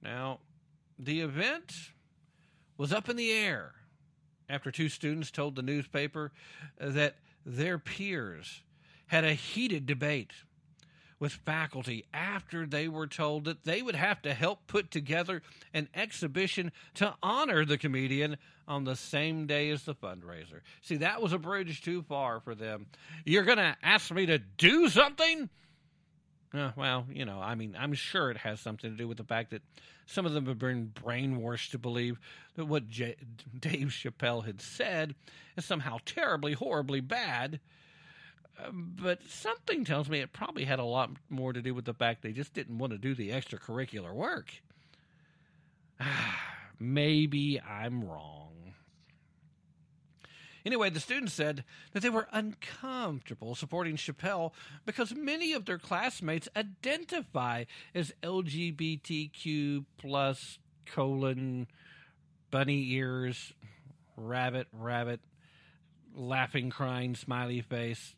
[0.02, 0.40] Now,
[0.98, 1.72] the event
[2.76, 3.72] was up in the air
[4.48, 6.32] after two students told the newspaper
[6.78, 8.62] that their peers
[9.06, 10.32] had a heated debate
[11.18, 15.40] with faculty after they were told that they would have to help put together
[15.72, 18.36] an exhibition to honor the comedian
[18.66, 20.62] on the same day as the fundraiser.
[20.80, 22.86] See, that was a bridge too far for them.
[23.24, 25.48] You're going to ask me to do something?
[26.54, 29.24] Uh, well, you know, I mean, I'm sure it has something to do with the
[29.24, 29.62] fact that
[30.06, 32.18] some of them have been brainwashed to believe
[32.56, 33.16] that what J-
[33.58, 35.14] Dave Chappelle had said
[35.56, 37.58] is somehow terribly, horribly bad.
[38.58, 41.94] Uh, but something tells me it probably had a lot more to do with the
[41.94, 44.52] fact they just didn't want to do the extracurricular work.
[46.78, 48.41] Maybe I'm wrong.
[50.64, 54.52] Anyway, the students said that they were uncomfortable supporting Chappelle
[54.86, 61.66] because many of their classmates identify as LGBTQ plus colon
[62.50, 63.54] bunny ears
[64.16, 65.20] rabbit rabbit
[66.14, 68.14] laughing crying smiley face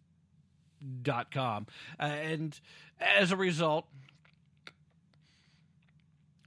[1.03, 1.67] dot com.
[2.01, 2.61] Uh, and
[3.01, 3.87] as a result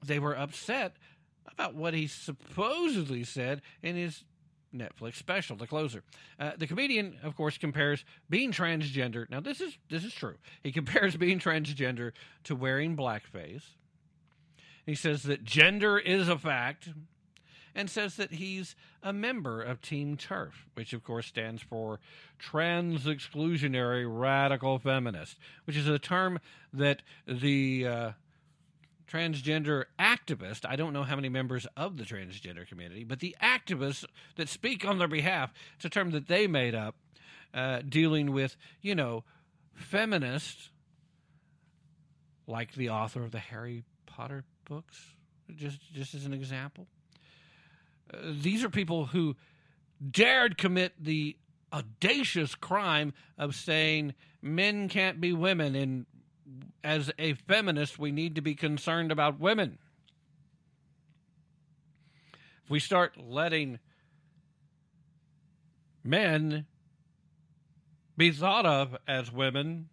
[0.05, 0.95] they were upset
[1.51, 4.23] about what he supposedly said in his
[4.77, 6.03] Netflix special, The Closer.
[6.39, 9.29] Uh, the comedian, of course, compares being transgender.
[9.29, 10.35] Now, this is this is true.
[10.63, 12.11] He compares being transgender
[12.45, 13.63] to wearing blackface.
[14.85, 16.89] He says that gender is a fact,
[17.75, 21.99] and says that he's a member of Team TERF, which of course stands for
[22.39, 26.39] Trans Exclusionary Radical Feminist, which is a term
[26.73, 28.11] that the uh,
[29.11, 30.65] transgender activist.
[30.67, 34.05] I don't know how many members of the transgender community, but the activists
[34.35, 36.95] that speak on their behalf, it's a term that they made up,
[37.53, 39.23] uh, dealing with, you know,
[39.73, 40.69] feminists
[42.47, 45.01] like the author of the Harry Potter books,
[45.55, 46.87] just, just as an example.
[48.13, 49.35] Uh, these are people who
[50.11, 51.35] dared commit the
[51.73, 56.05] audacious crime of saying men can't be women and
[56.83, 59.77] as a feminist we need to be concerned about women
[62.63, 63.79] if we start letting
[66.03, 66.65] men
[68.15, 69.89] be thought of as women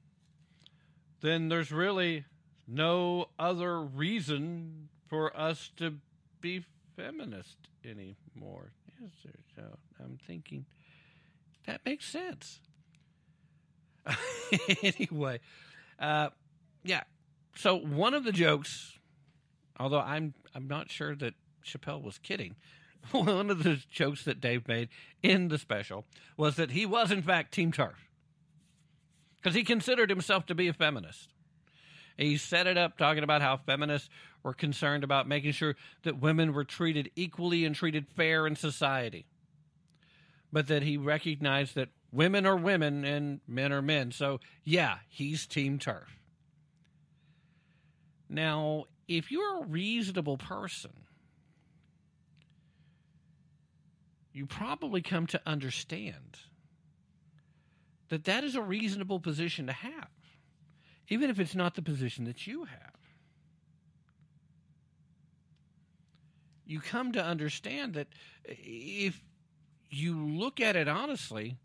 [1.21, 2.25] then there's really
[2.67, 5.95] no other reason for us to
[6.41, 6.65] be
[6.97, 8.73] feminist anymore.
[9.05, 9.33] Is there?
[9.57, 10.67] So I'm thinking
[11.67, 12.61] that makes sense.
[14.83, 15.41] anyway,
[15.99, 16.29] uh,
[16.85, 17.03] yeah.
[17.57, 18.99] So one of the jokes,
[19.79, 21.35] although I'm I'm not sure that
[21.65, 22.57] Chappelle was kidding,
[23.11, 24.89] one of the jokes that Dave made
[25.23, 26.05] in the special
[26.37, 27.95] was that he was in fact Team TERF
[29.37, 31.31] because he considered himself to be a feminist.
[32.17, 34.09] He set it up talking about how feminists
[34.43, 39.27] were concerned about making sure that women were treated equally and treated fair in society.
[40.53, 44.13] But that he recognized that women are women and men are men.
[44.13, 46.07] So, yeah, he's Team TERF.
[48.35, 50.91] Now, if you're a reasonable person,
[54.33, 56.39] you probably come to understand
[58.09, 60.09] that that is a reasonable position to have
[61.09, 62.93] even if it's not the position that you have.
[66.67, 68.09] You come to understand that
[68.45, 69.23] if
[69.91, 71.57] you look at it honestly,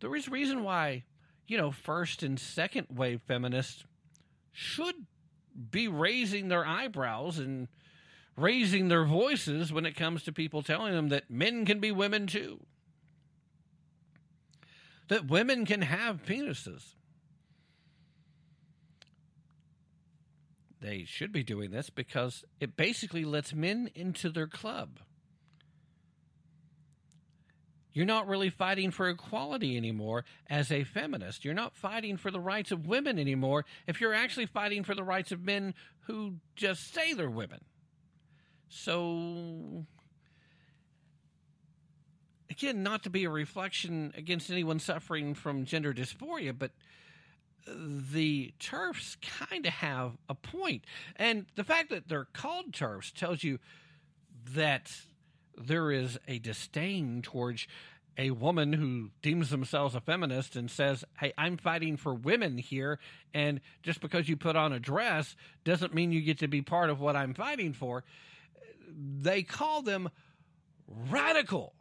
[0.00, 1.02] there is reason why,
[1.48, 3.84] you know, first and second wave feminists
[4.52, 4.94] should
[5.70, 7.68] be raising their eyebrows and
[8.36, 12.26] raising their voices when it comes to people telling them that men can be women
[12.26, 12.60] too.
[15.08, 16.94] That women can have penises.
[20.82, 24.98] they should be doing this because it basically lets men into their club.
[27.92, 31.44] You're not really fighting for equality anymore as a feminist.
[31.44, 35.04] You're not fighting for the rights of women anymore if you're actually fighting for the
[35.04, 35.74] rights of men
[36.06, 37.60] who just say they're women.
[38.68, 39.84] So,
[42.50, 46.70] again, not to be a reflection against anyone suffering from gender dysphoria, but
[47.66, 50.84] the TERFs kind of have a point.
[51.16, 53.58] And the fact that they're called TERFs tells you
[54.54, 54.90] that
[55.56, 57.66] there is a disdain towards
[58.18, 62.98] a woman who deems themselves a feminist and says, Hey, I'm fighting for women here.
[63.32, 65.34] And just because you put on a dress
[65.64, 68.04] doesn't mean you get to be part of what I'm fighting for.
[68.94, 70.10] They call them
[70.86, 71.74] radical,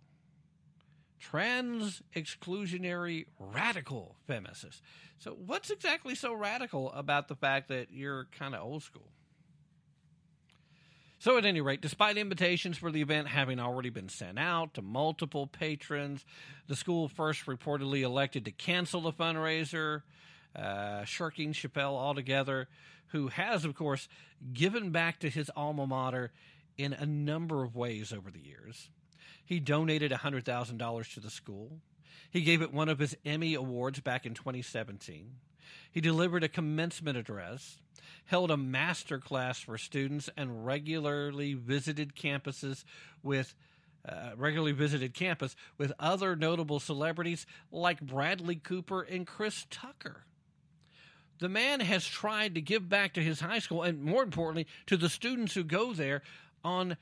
[1.20, 4.82] trans exclusionary radical feminists.
[5.18, 9.12] So, what's exactly so radical about the fact that you're kind of old school?
[11.22, 14.82] So, at any rate, despite invitations for the event having already been sent out to
[14.82, 16.26] multiple patrons,
[16.66, 20.02] the school first reportedly elected to cancel the fundraiser,
[20.56, 22.70] uh, shirking Chappelle altogether,
[23.10, 24.08] who has, of course,
[24.52, 26.32] given back to his alma mater
[26.76, 28.90] in a number of ways over the years.
[29.46, 31.82] He donated $100,000 to the school.
[32.32, 35.36] He gave it one of his Emmy Awards back in 2017.
[35.92, 37.78] He delivered a commencement address,
[38.26, 42.84] held a master class for students, and regularly visited campuses
[43.24, 43.56] with
[44.08, 50.24] uh, regularly visited campus with other notable celebrities like Bradley Cooper and Chris Tucker.
[51.40, 54.98] The man has tried to give back to his high school and, more importantly, to
[54.98, 56.22] the students who go there
[56.64, 56.98] on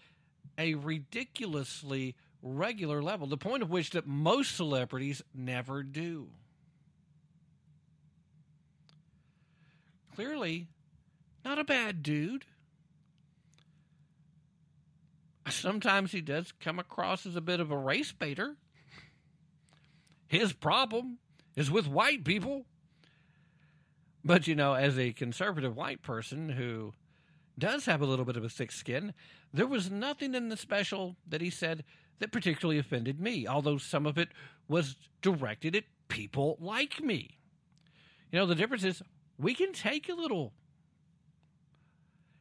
[0.57, 6.29] a ridiculously regular level, the point of which that most celebrities never do.
[10.15, 10.67] Clearly,
[11.43, 12.45] not a bad dude.
[15.49, 18.55] Sometimes he does come across as a bit of a race baiter.
[20.27, 21.17] His problem
[21.55, 22.65] is with white people.
[24.23, 26.93] But, you know, as a conservative white person who
[27.57, 29.13] does have a little bit of a thick skin,
[29.53, 31.83] there was nothing in the special that he said
[32.19, 34.29] that particularly offended me, although some of it
[34.67, 37.37] was directed at people like me.
[38.31, 39.01] You know, the difference is
[39.37, 40.53] we can take a little.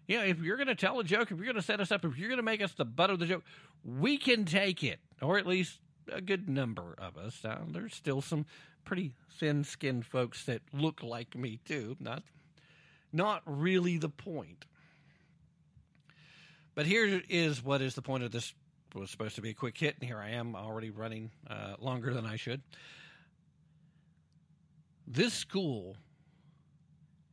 [0.08, 1.92] You know, if you're going to tell a joke, if you're going to set us
[1.92, 3.44] up, if you're going to make us the butt of the joke,
[3.84, 5.78] we can take it, or at least
[6.10, 7.44] a good number of us.
[7.44, 8.46] Uh, there's still some
[8.86, 11.94] pretty thin-skinned folks that look like me too.
[12.00, 12.22] Not,
[13.12, 14.64] not really the point.
[16.74, 18.54] But here is what is the point of this
[18.94, 22.14] was supposed to be a quick hit, and here I am already running uh, longer
[22.14, 22.62] than I should.
[25.06, 25.96] This school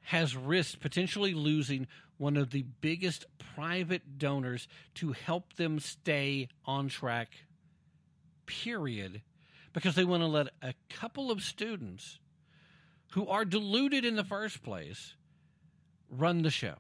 [0.02, 3.26] has risked potentially losing one of the biggest
[3.56, 7.30] private donors to help them stay on track,
[8.46, 9.22] period,
[9.74, 12.20] because they want to let a couple of students
[13.12, 15.16] who are deluded in the first place
[16.10, 16.76] run the show.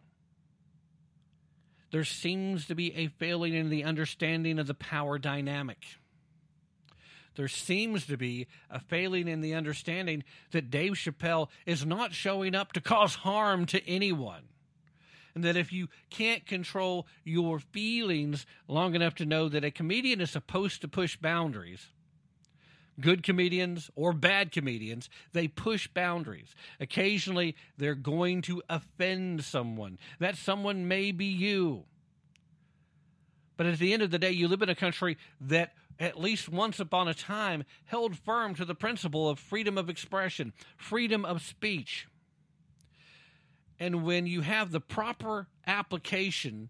[1.91, 5.85] There seems to be a failing in the understanding of the power dynamic.
[7.35, 12.55] There seems to be a failing in the understanding that Dave Chappelle is not showing
[12.55, 14.43] up to cause harm to anyone.
[15.35, 20.21] And that if you can't control your feelings long enough to know that a comedian
[20.21, 21.89] is supposed to push boundaries,
[23.01, 26.55] good comedians or bad comedians, they push boundaries.
[26.79, 29.99] Occasionally, they're going to offend someone.
[30.19, 31.83] That someone may be you.
[33.57, 36.47] But at the end of the day, you live in a country that, at least
[36.49, 41.41] once upon a time, held firm to the principle of freedom of expression, freedom of
[41.41, 42.07] speech.
[43.79, 46.69] And when you have the proper application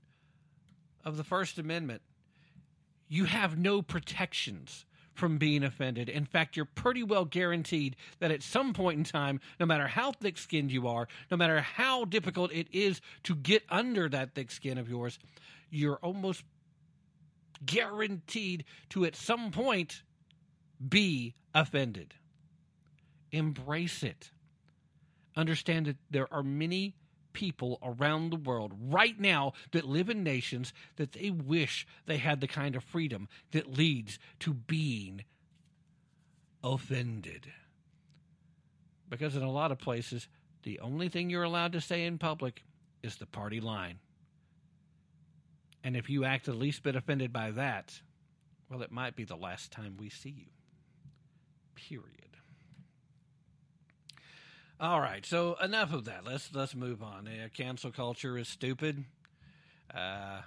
[1.03, 2.02] of the First Amendment,
[3.07, 6.10] you have no protections from being offended.
[6.10, 10.11] In fact, you're pretty well guaranteed that at some point in time, no matter how
[10.11, 14.52] thick skinned you are, no matter how difficult it is to get under that thick
[14.52, 15.18] skin of yours,
[15.69, 16.44] you're almost
[17.65, 20.03] guaranteed to at some point
[20.90, 22.14] be offended.
[23.32, 24.32] Embrace it.
[25.36, 26.95] Understand that there are many
[27.34, 32.40] people around the world right now that live in nations that they wish they had
[32.41, 35.24] the kind of freedom that leads to being
[36.64, 37.52] offended.
[39.10, 40.28] Because in a lot of places,
[40.64, 42.64] the only thing you're allowed to say in public
[43.03, 43.99] is the party line.
[45.84, 48.02] And if you act the least bit offended by that,
[48.70, 50.48] well, it might be the last time we see you.
[51.76, 52.24] Period.
[54.77, 56.26] All right, so enough of that.
[56.26, 57.30] Let's let's move on.
[57.56, 59.06] Cancel culture is stupid.
[59.93, 60.41] Uh,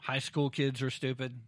[0.00, 1.38] high school kids are stupid.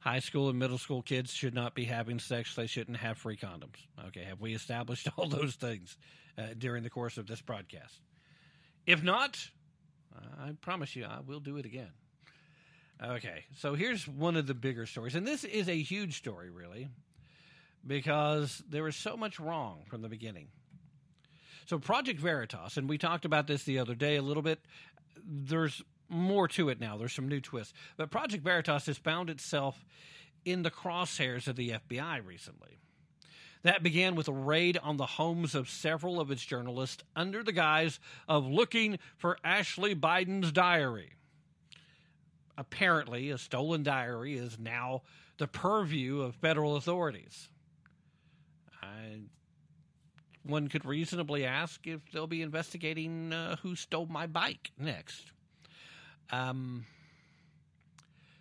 [0.00, 2.56] High school and middle school kids should not be having sex.
[2.56, 3.76] They shouldn't have free condoms.
[4.08, 5.96] Okay, have we established all those things
[6.36, 8.00] uh, during the course of this broadcast?
[8.84, 9.38] If not,
[10.40, 11.92] I promise you, I will do it again.
[13.00, 16.88] Okay, so here's one of the bigger stories, and this is a huge story, really,
[17.86, 20.48] because there was so much wrong from the beginning.
[21.66, 24.60] So Project Veritas, and we talked about this the other day a little bit.
[25.24, 26.96] There's more to it now.
[26.96, 27.72] There's some new twists.
[27.96, 29.84] But Project Veritas has found itself
[30.44, 32.78] in the crosshairs of the FBI recently.
[33.62, 37.52] That began with a raid on the homes of several of its journalists under the
[37.52, 41.12] guise of looking for Ashley Biden's diary.
[42.58, 45.02] Apparently, a stolen diary is now
[45.38, 47.48] the purview of federal authorities.
[48.82, 49.22] I
[50.44, 55.32] one could reasonably ask if they'll be investigating uh, who stole my bike next.
[56.30, 56.84] Um,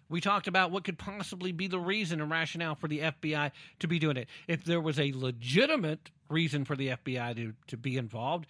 [0.10, 3.88] we talked about what could possibly be the reason and rationale for the FBI to
[3.88, 4.28] be doing it.
[4.48, 8.48] If there was a legitimate reason for the FBI to, to be involved,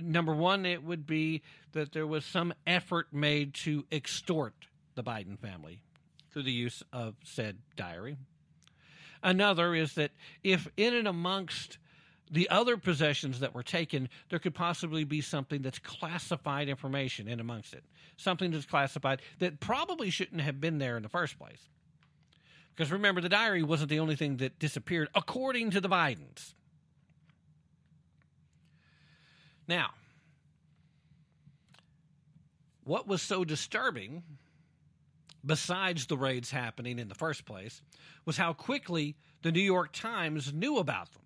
[0.00, 1.42] number one, it would be
[1.72, 4.54] that there was some effort made to extort
[4.94, 5.80] the Biden family
[6.32, 8.16] through the use of said diary.
[9.22, 10.10] Another is that
[10.44, 11.78] if in and amongst
[12.30, 17.40] the other possessions that were taken, there could possibly be something that's classified information in
[17.40, 17.84] amongst it.
[18.16, 21.60] Something that's classified that probably shouldn't have been there in the first place.
[22.74, 26.54] Because remember, the diary wasn't the only thing that disappeared, according to the Bidens.
[29.68, 29.90] Now,
[32.84, 34.22] what was so disturbing,
[35.44, 37.80] besides the raids happening in the first place,
[38.24, 41.22] was how quickly the New York Times knew about them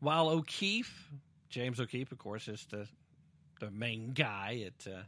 [0.00, 1.10] while O'Keefe,
[1.48, 2.86] James O'Keefe, of course, is the
[3.60, 4.98] the main guy at uh,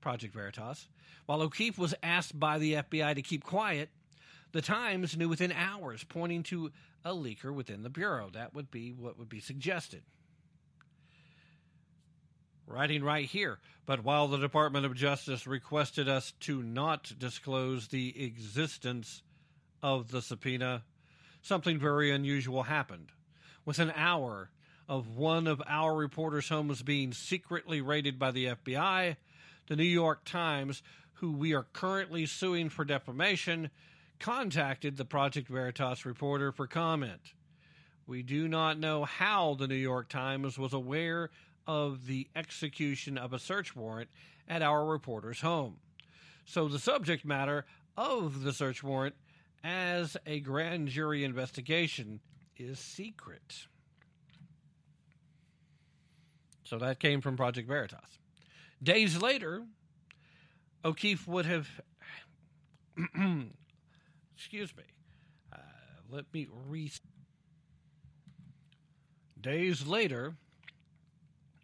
[0.00, 0.88] Project Veritas,
[1.26, 3.88] while O'Keefe was asked by the FBI to keep quiet,
[4.52, 6.70] the Times knew within hours, pointing to
[7.04, 8.30] a leaker within the bureau.
[8.32, 10.02] That would be what would be suggested.
[12.66, 18.24] Writing right here, but while the Department of Justice requested us to not disclose the
[18.24, 19.22] existence
[19.82, 20.82] of the subpoena,
[21.42, 23.10] something very unusual happened
[23.64, 24.50] with an hour
[24.88, 29.16] of one of our reporters' homes being secretly raided by the FBI,
[29.66, 30.82] the New York Times,
[31.14, 33.70] who we are currently suing for defamation,
[34.18, 37.32] contacted the Project Veritas reporter for comment.
[38.06, 41.30] We do not know how the New York Times was aware
[41.66, 44.10] of the execution of a search warrant
[44.46, 45.76] at our reporter's home.
[46.44, 47.64] So the subject matter
[47.96, 49.14] of the search warrant
[49.62, 52.20] as a grand jury investigation
[52.56, 53.66] is secret.
[56.64, 58.18] So that came from Project Veritas.
[58.82, 59.62] Days later,
[60.84, 61.68] O'Keefe would have,
[64.36, 64.84] excuse me,
[65.52, 65.58] uh,
[66.10, 66.90] let me re.
[69.40, 70.34] Days later,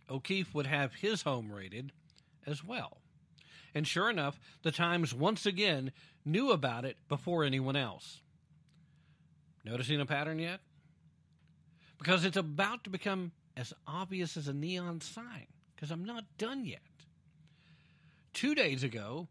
[0.08, 1.92] O'Keefe would have his home raided
[2.46, 2.98] as well.
[3.74, 5.92] And sure enough, the Times once again
[6.24, 8.20] knew about it before anyone else.
[9.64, 10.60] Noticing a pattern yet?
[12.00, 15.46] Because it's about to become as obvious as a neon sign,
[15.76, 16.80] because I'm not done yet.
[18.32, 19.28] Two days ago,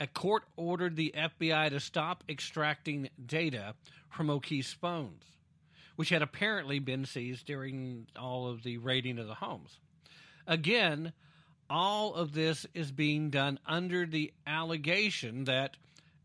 [0.00, 3.74] a court ordered the FBI to stop extracting data
[4.08, 5.22] from O'Keefe's phones,
[5.94, 9.78] which had apparently been seized during all of the raiding of the homes.
[10.48, 11.12] Again,
[11.68, 15.76] all of this is being done under the allegation that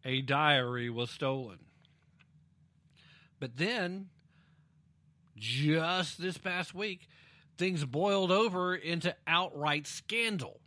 [0.03, 1.59] a diary was stolen.
[3.39, 4.09] But then,
[5.37, 7.07] just this past week,
[7.57, 10.59] things boiled over into outright scandal.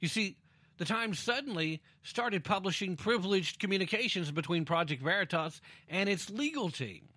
[0.00, 0.36] You see,
[0.78, 7.08] the Times suddenly started publishing privileged communications between Project Veritas and its legal team.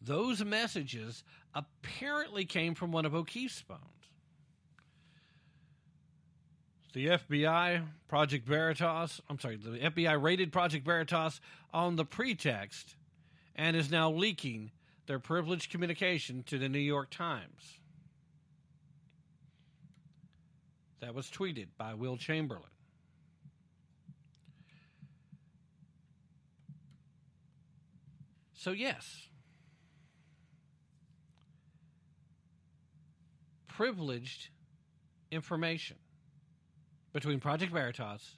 [0.00, 3.80] Those messages apparently came from one of O'Keefe's phones.
[6.92, 11.40] The FBI, Project Veritas, I'm sorry, the FBI raided Project Veritas
[11.74, 12.94] on the pretext
[13.56, 14.70] and is now leaking
[15.06, 17.80] their privileged communication to the New York Times.
[21.00, 22.64] That was tweeted by Will Chamberlain.
[28.54, 29.28] So, yes,
[33.68, 34.48] privileged
[35.30, 35.98] information
[37.12, 38.36] between Project Veritas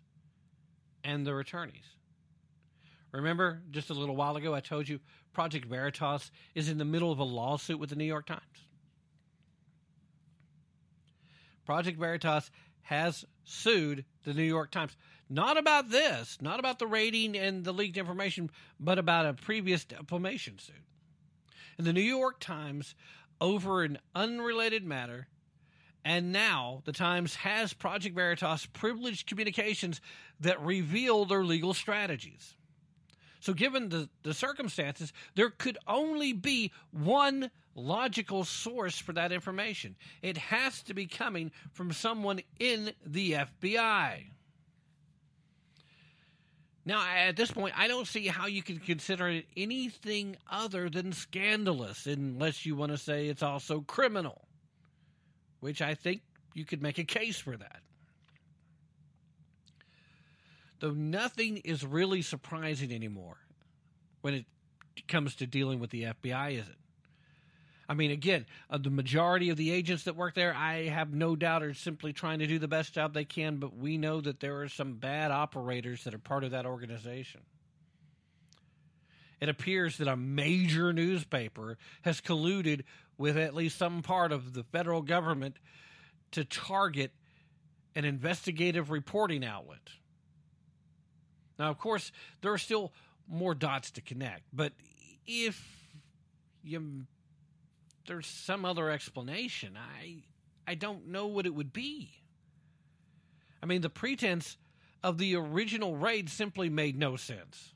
[1.03, 1.87] and their attorneys.
[3.13, 5.01] Remember, just a little while ago, I told you
[5.39, 8.43] Project Veritas is in the middle of a lawsuit with the New York Times.
[11.65, 12.51] Project Veritas
[12.81, 14.97] has sued the New York Times.
[15.31, 18.51] Not about this, not about the rating and the leaked information,
[18.81, 20.75] but about a previous defamation suit.
[21.79, 22.97] And the New York Times,
[23.41, 25.29] over an unrelated matter,
[26.05, 30.01] and now the Times has Project Veritas privileged communications
[30.41, 32.57] that reveal their legal strategies.
[33.41, 39.95] So, given the, the circumstances, there could only be one logical source for that information.
[40.23, 44.25] It has to be coming from someone in the FBI.
[46.85, 51.13] Now, at this point, I don't see how you can consider it anything other than
[51.13, 54.49] scandalous, unless you want to say it's also criminal,
[55.61, 56.23] which I think
[56.55, 57.83] you could make a case for that.
[60.81, 63.39] Though nothing is really surprising anymore
[64.21, 64.45] when it
[65.09, 66.77] comes to dealing with the FBI, is it?
[67.89, 71.35] I mean, again, uh, the majority of the agents that work there, I have no
[71.35, 74.41] doubt, are simply trying to do the best job they can, but we know that
[74.41, 77.41] there are some bad operators that are part of that organization.
[79.41, 82.83] It appears that a major newspaper has colluded
[83.17, 85.57] with at least some part of the federal government
[86.33, 87.13] to target
[87.95, 89.81] an investigative reporting outlet.
[91.59, 92.13] Now, of course,
[92.43, 92.93] there are still
[93.29, 94.73] more dots to connect, but
[95.27, 95.63] if
[96.63, 97.07] you
[98.07, 99.77] there's some other explanation.
[99.77, 100.23] I
[100.67, 102.11] I don't know what it would be.
[103.63, 104.57] I mean, the pretense
[105.03, 107.75] of the original raid simply made no sense.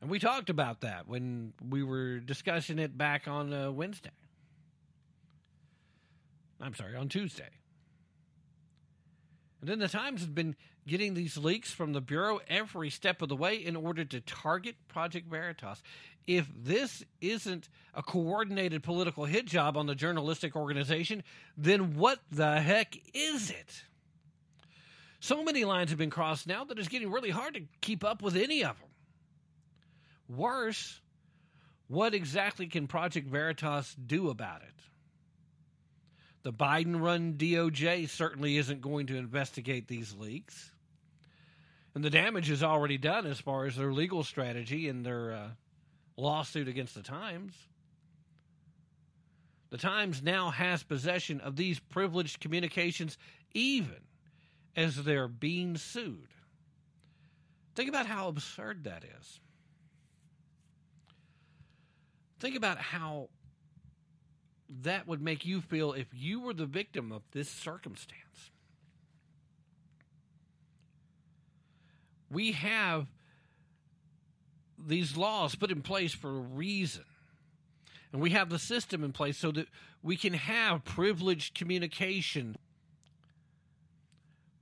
[0.00, 4.10] And we talked about that when we were discussing it back on uh, Wednesday.
[6.60, 7.50] I'm sorry, on Tuesday.
[9.60, 10.54] And then the Times has been
[10.86, 14.76] getting these leaks from the Bureau every step of the way in order to target
[14.88, 15.82] Project Veritas.
[16.26, 21.22] If this isn't a coordinated political hit job on the journalistic organization,
[21.56, 23.82] then what the heck is it?
[25.20, 28.22] So many lines have been crossed now that it's getting really hard to keep up
[28.22, 28.88] with any of them.
[30.28, 31.00] Worse,
[31.88, 34.74] what exactly can Project Veritas do about it?
[36.48, 40.72] The Biden run DOJ certainly isn't going to investigate these leaks.
[41.94, 45.48] And the damage is already done as far as their legal strategy and their uh,
[46.16, 47.52] lawsuit against the Times.
[49.68, 53.18] The Times now has possession of these privileged communications
[53.52, 54.00] even
[54.74, 56.28] as they're being sued.
[57.74, 59.40] Think about how absurd that is.
[62.40, 63.28] Think about how
[64.82, 68.50] that would make you feel if you were the victim of this circumstance.
[72.30, 73.06] We have
[74.78, 77.04] these laws put in place for a reason.
[78.12, 79.68] And we have the system in place so that
[80.02, 82.56] we can have privileged communication.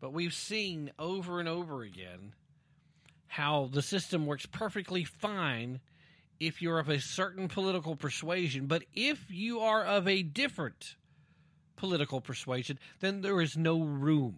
[0.01, 2.33] But we've seen over and over again
[3.29, 5.81] how the system works perfectly fine
[6.39, 10.97] if you're of a certain political persuasion, but if you are of a different
[11.77, 14.37] political persuasion, then there is no room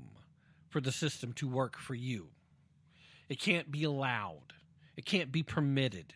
[0.69, 2.29] for the system to work for you.
[3.29, 4.55] It can't be allowed,
[4.97, 6.15] it can't be permitted.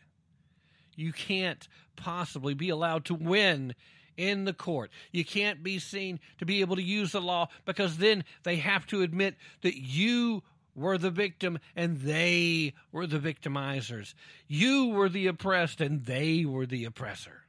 [0.95, 3.75] You can't possibly be allowed to win
[4.17, 4.91] in the court.
[5.11, 8.87] You can't be seen to be able to use the law because then they have
[8.89, 10.43] to admit that you
[10.75, 14.15] were the victim and they were the victimizers.
[14.47, 17.43] You were the oppressed and they were the oppressor.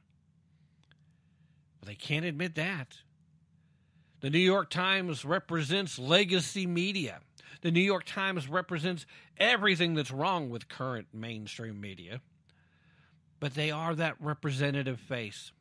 [1.80, 2.98] But they can't admit that.
[4.20, 7.20] The New York Times represents legacy media.
[7.60, 9.06] The New York Times represents
[9.38, 12.20] everything that's wrong with current mainstream media.
[13.40, 15.52] But they are that representative face.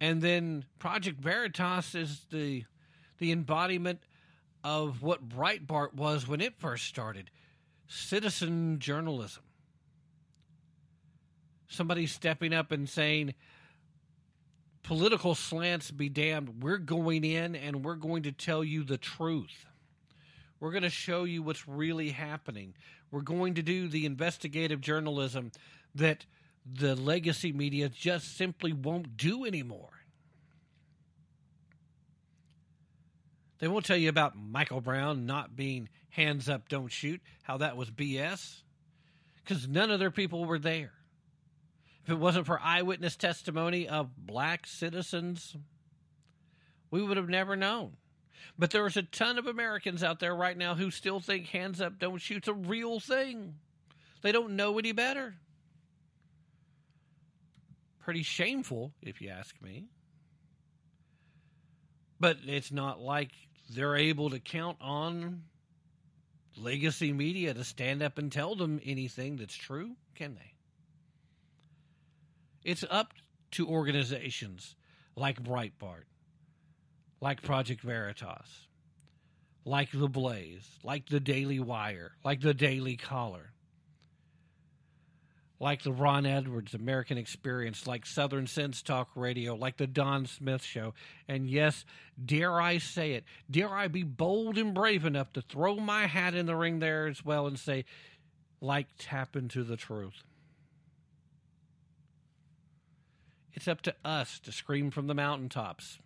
[0.00, 2.64] And then Project Veritas is the
[3.18, 4.00] the embodiment
[4.64, 7.30] of what Breitbart was when it first started
[7.86, 9.42] citizen journalism.
[11.68, 13.34] Somebody stepping up and saying,
[14.82, 19.66] political slants be damned, we're going in and we're going to tell you the truth.
[20.60, 22.74] We're going to show you what's really happening.
[23.10, 25.52] We're going to do the investigative journalism
[25.94, 26.26] that
[26.70, 29.97] the legacy media just simply won't do anymore.
[33.58, 37.76] They won't tell you about Michael Brown not being hands up, don't shoot, how that
[37.76, 38.62] was BS,
[39.44, 40.92] because none of their people were there.
[42.04, 45.56] If it wasn't for eyewitness testimony of black citizens,
[46.90, 47.96] we would have never known.
[48.58, 51.98] But there's a ton of Americans out there right now who still think hands up,
[51.98, 53.54] don't shoot's a real thing.
[54.22, 55.34] They don't know any better.
[58.00, 59.86] Pretty shameful, if you ask me.
[62.18, 63.32] But it's not like
[63.68, 65.42] they're able to count on
[66.56, 70.52] legacy media to stand up and tell them anything that's true, can they?
[72.64, 73.12] It's up
[73.52, 74.74] to organizations
[75.16, 76.04] like Breitbart,
[77.20, 78.66] like Project Veritas,
[79.64, 83.52] like The Blaze, like The Daily Wire, like The Daily Caller,
[85.60, 90.62] like the Ron Edwards American Experience, like Southern Sense Talk Radio, like the Don Smith
[90.62, 90.94] Show.
[91.26, 91.84] And yes,
[92.22, 96.34] dare I say it, dare I be bold and brave enough to throw my hat
[96.34, 97.84] in the ring there as well and say,
[98.60, 100.22] like, tap into the truth.
[103.54, 105.98] It's up to us to scream from the mountaintops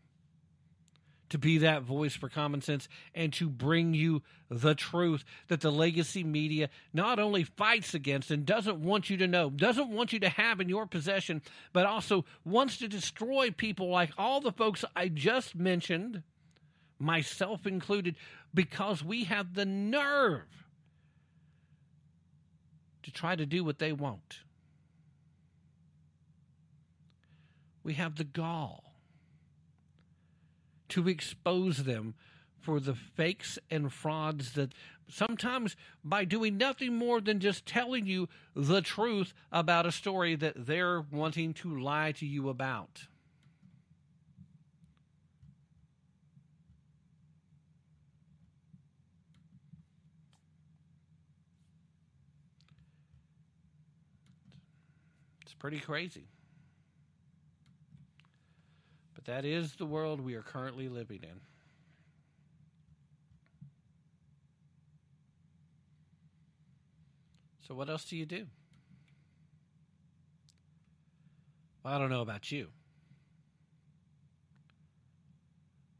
[1.33, 5.73] to be that voice for common sense and to bring you the truth that the
[5.73, 10.21] legacy media not only fights against and doesn't want you to know, doesn't want you
[10.21, 11.41] to have in your possession,
[11.73, 16.23] but also wants to destroy people like all the folks I just mentioned,
[16.99, 18.17] myself included,
[18.53, 20.67] because we have the nerve
[23.05, 24.41] to try to do what they want.
[27.83, 28.92] We have the gall
[30.93, 32.13] to expose them
[32.61, 34.75] for the fakes and frauds that
[35.09, 35.75] sometimes
[36.05, 41.01] by doing nothing more than just telling you the truth about a story that they're
[41.01, 43.07] wanting to lie to you about.
[55.41, 56.32] It's pretty crazy.
[59.25, 61.41] But that is the world we are currently living in.
[67.67, 68.47] So, what else do you do?
[71.85, 72.69] Well, I don't know about you.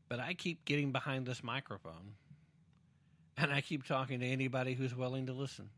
[0.09, 2.15] But I keep getting behind this microphone
[3.37, 5.71] and I keep talking to anybody who's willing to listen.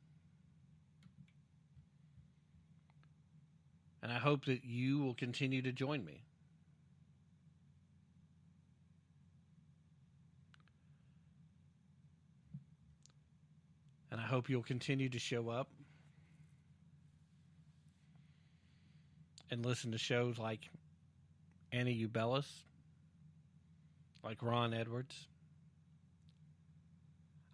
[4.02, 6.23] And I hope that you will continue to join me.
[14.14, 15.68] And I hope you'll continue to show up
[19.50, 20.60] and listen to shows like
[21.72, 22.46] Annie Ubelis,
[24.22, 25.26] like Ron Edwards.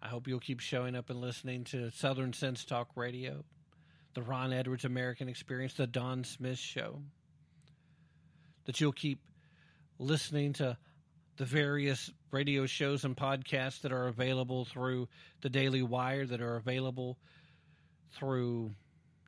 [0.03, 3.43] I hope you'll keep showing up and listening to Southern Sense Talk Radio,
[4.13, 7.01] the Ron Edwards American Experience, the Don Smith Show.
[8.65, 9.19] That you'll keep
[9.97, 10.77] listening to
[11.41, 15.07] the various radio shows and podcasts that are available through
[15.41, 17.17] the Daily Wire, that are available
[18.11, 18.69] through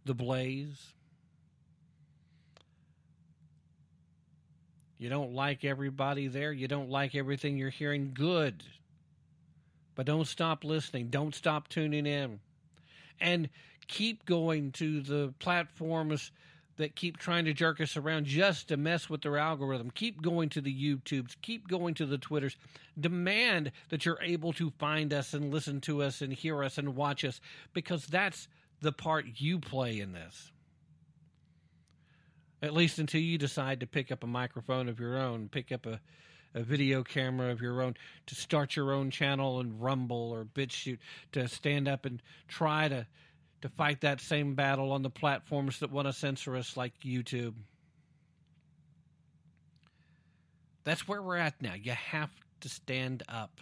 [0.05, 0.93] the Blaze.
[4.99, 6.53] You don't like everybody there.
[6.53, 8.11] You don't like everything you're hearing.
[8.13, 8.61] Good.
[9.95, 11.07] But don't stop listening.
[11.07, 12.39] Don't stop tuning in.
[13.19, 13.49] And
[13.87, 16.31] keep going to the platforms
[16.77, 19.91] that keep trying to jerk us around just to mess with their algorithm.
[19.91, 22.57] Keep going to the YouTubes, keep going to the Twitters.
[22.99, 26.95] Demand that you're able to find us and listen to us and hear us and
[26.95, 27.39] watch us
[27.73, 28.47] because that's
[28.81, 30.51] the part you play in this.
[32.61, 35.85] At least until you decide to pick up a microphone of your own, pick up
[35.85, 35.99] a,
[36.53, 37.95] a video camera of your own,
[38.27, 40.99] to start your own channel and Rumble or BitChute,
[41.33, 43.05] to stand up and try to
[43.63, 47.53] to fight that same battle on the platforms that want to censor us like YouTube.
[50.83, 51.73] That's where we're at now.
[51.73, 52.29] You have
[52.59, 53.61] to stand up.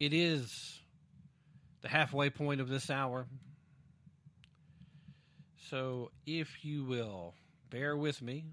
[0.00, 0.80] It is
[1.82, 3.26] the halfway point of this hour.
[5.68, 7.34] So, if you will,
[7.68, 8.46] bear with me.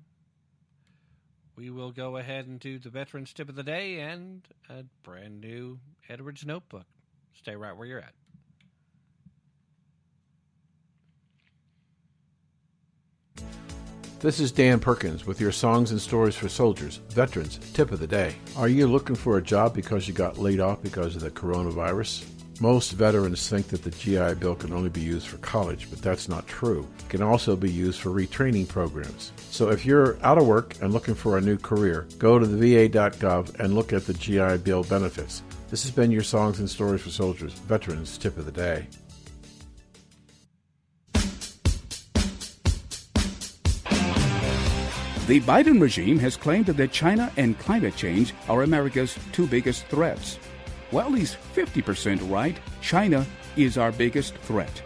[1.55, 5.39] We will go ahead and do the Veterans Tip of the Day and a brand
[5.39, 5.79] new
[6.09, 6.85] Edwards Notebook.
[7.33, 8.20] Stay right where you're at.
[14.21, 18.05] This is Dan Perkins with your songs and stories for soldiers, veterans, tip of the
[18.05, 18.35] day.
[18.55, 22.23] Are you looking for a job because you got laid off because of the coronavirus?
[22.59, 26.29] Most veterans think that the GI Bill can only be used for college, but that's
[26.29, 26.87] not true.
[26.99, 29.31] It can also be used for retraining programs.
[29.49, 32.57] So if you're out of work and looking for a new career, go to the
[32.57, 35.41] VA.gov and look at the GI Bill benefits.
[35.71, 38.85] This has been your Songs and Stories for Soldiers, Veterans Tip of the Day.
[45.31, 50.37] The Biden regime has claimed that China and climate change are America's two biggest threats.
[50.91, 52.59] Well, he's 50% right.
[52.81, 53.25] China
[53.55, 54.83] is our biggest threat.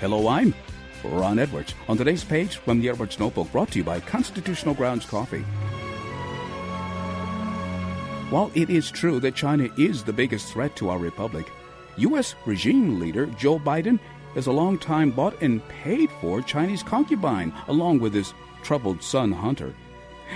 [0.00, 0.54] Hello, I'm
[1.02, 1.72] Ron Edwards.
[1.88, 5.44] On today's page from the Edwards Notebook, brought to you by Constitutional Grounds Coffee.
[8.28, 11.50] While it is true that China is the biggest threat to our republic,
[11.96, 12.34] U.S.
[12.44, 13.98] regime leader Joe Biden
[14.36, 19.74] is a long-time bought and paid for Chinese concubine, along with his troubled son Hunter.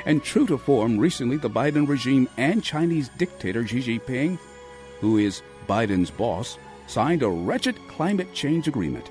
[0.05, 4.39] And true to form, recently the Biden regime and Chinese dictator Xi Jinping,
[5.01, 9.11] who is Biden's boss, signed a wretched climate change agreement.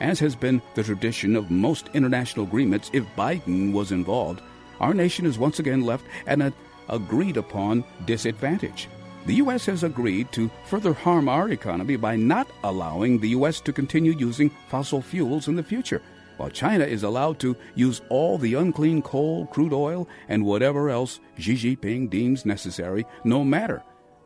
[0.00, 4.40] As has been the tradition of most international agreements, if Biden was involved,
[4.80, 6.52] our nation is once again left at an
[6.88, 8.88] agreed upon disadvantage.
[9.26, 9.66] The U.S.
[9.66, 13.60] has agreed to further harm our economy by not allowing the U.S.
[13.60, 16.00] to continue using fossil fuels in the future
[16.40, 21.20] while China is allowed to use all the unclean coal, crude oil, and whatever else
[21.38, 23.82] Xi Jinping deems necessary, no matter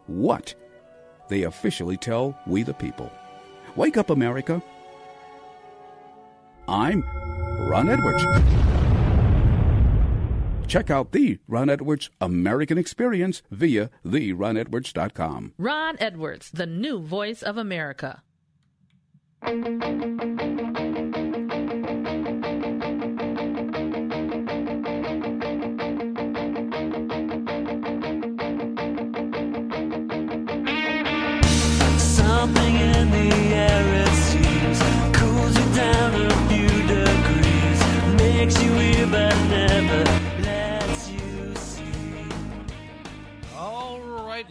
[0.06, 0.54] what
[1.28, 3.10] they officially tell we the people.
[3.74, 4.62] Wake up, America.
[6.68, 7.02] I'm
[7.68, 8.22] Ron Edwards.
[10.68, 15.54] Check out the Ron Edwards American Experience via theronedwards.com.
[15.58, 18.22] Ron Edwards, the new voice of America.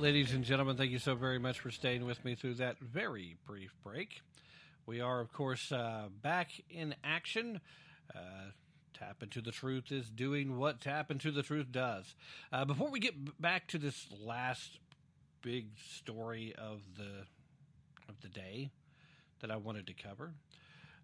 [0.04, 3.38] Ladies and gentlemen, thank you so very much for staying with me through that very
[3.48, 4.20] brief break.
[4.86, 7.62] We are, of course, uh, back in action.
[8.14, 8.52] Uh,
[8.94, 12.16] Tap into the Truth is doing what Tap into the Truth does.
[12.52, 14.78] Uh, before we get back to this last
[15.42, 17.26] big story of the
[18.10, 18.72] of the day
[19.40, 20.34] that I wanted to cover,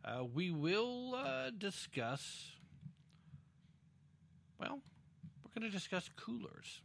[0.03, 2.51] uh, we will uh, discuss.
[4.59, 4.81] Well,
[5.41, 6.81] we're going to discuss coolers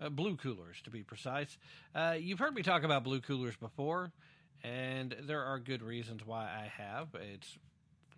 [0.00, 1.56] uh, blue coolers to be precise.
[1.94, 4.12] Uh, you've heard me talk about blue coolers before,
[4.62, 7.08] and there are good reasons why I have.
[7.14, 7.58] It's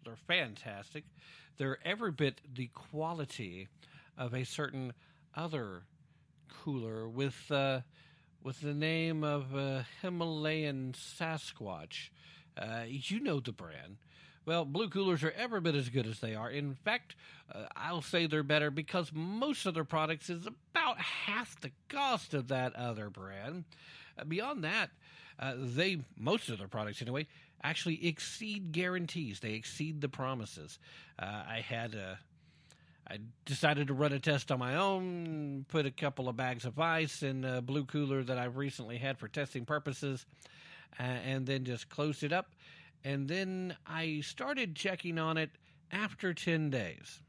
[0.04, 1.04] they're fantastic.
[1.58, 3.68] They're every bit the quality
[4.16, 4.92] of a certain
[5.34, 5.82] other
[6.62, 7.80] cooler with uh,
[8.42, 12.10] with the name of uh, Himalayan Sasquatch.
[12.56, 13.96] Uh, you know the brand.
[14.50, 16.50] Well, blue coolers are every bit as good as they are.
[16.50, 17.14] In fact,
[17.54, 22.34] uh, I'll say they're better because most of their products is about half the cost
[22.34, 23.62] of that other brand.
[24.18, 24.90] Uh, beyond that,
[25.38, 27.28] uh, they most of their products anyway
[27.62, 29.38] actually exceed guarantees.
[29.38, 30.80] They exceed the promises.
[31.16, 32.18] Uh, I had a.
[33.08, 36.76] I decided to run a test on my own, put a couple of bags of
[36.76, 40.26] ice in a blue cooler that I've recently had for testing purposes,
[40.98, 42.48] uh, and then just closed it up.
[43.04, 45.50] And then I started checking on it
[45.90, 47.20] after 10 days.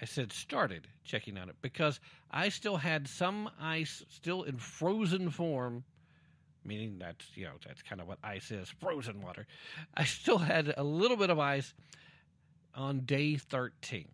[0.00, 2.00] I said started checking on it because
[2.30, 5.84] I still had some ice still in frozen form
[6.64, 9.46] meaning that's you know that's kind of what ice is, frozen water.
[9.96, 11.74] I still had a little bit of ice
[12.74, 14.08] on day 13.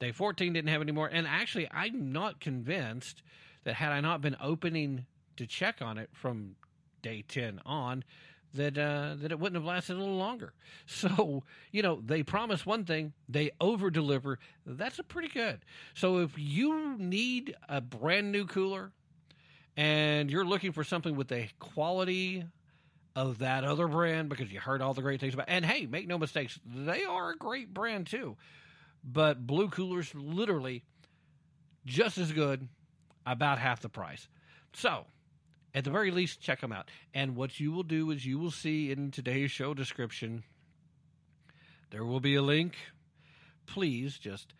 [0.00, 3.22] Day 14 didn't have any more, and actually, I'm not convinced
[3.64, 5.06] that had I not been opening
[5.36, 6.54] to check on it from
[7.02, 8.04] day 10 on,
[8.54, 10.52] that uh, that it wouldn't have lasted a little longer.
[10.86, 14.38] So you know they promise one thing, they over deliver.
[14.64, 15.60] That's a pretty good.
[15.94, 18.92] So if you need a brand new cooler,
[19.76, 22.44] and you're looking for something with the quality
[23.14, 26.08] of that other brand because you heard all the great things about, and hey, make
[26.08, 28.36] no mistakes, they are a great brand too.
[29.04, 30.84] But Blue Coolers literally
[31.84, 32.68] just as good,
[33.26, 34.28] about half the price.
[34.72, 35.04] So
[35.74, 36.90] at the very least, check them out.
[37.14, 40.44] And what you will do is you will see in today's show description,
[41.90, 42.74] there will be a link.
[43.66, 44.54] Please just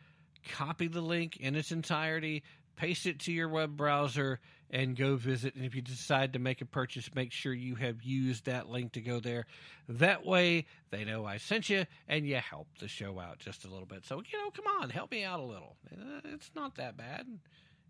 [0.48, 2.42] copy the link in its entirety,
[2.76, 4.38] paste it to your web browser,
[4.70, 5.54] and go visit.
[5.54, 8.92] And if you decide to make a purchase, make sure you have used that link
[8.92, 9.46] to go there.
[9.88, 13.68] That way, they know I sent you and you help the show out just a
[13.68, 14.04] little bit.
[14.04, 15.76] So, you know, come on, help me out a little.
[15.90, 17.26] Uh, It's not that bad.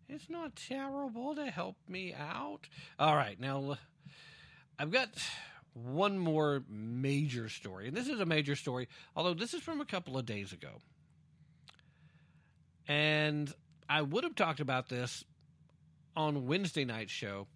[0.09, 2.69] It's not terrible to help me out.
[2.99, 3.77] All right, now
[4.79, 5.11] I've got
[5.75, 9.85] one more major story, and this is a major story, although this is from a
[9.85, 10.71] couple of days ago.
[12.87, 13.53] And
[13.89, 15.25] I would have talked about this
[16.17, 17.47] on Wednesday night show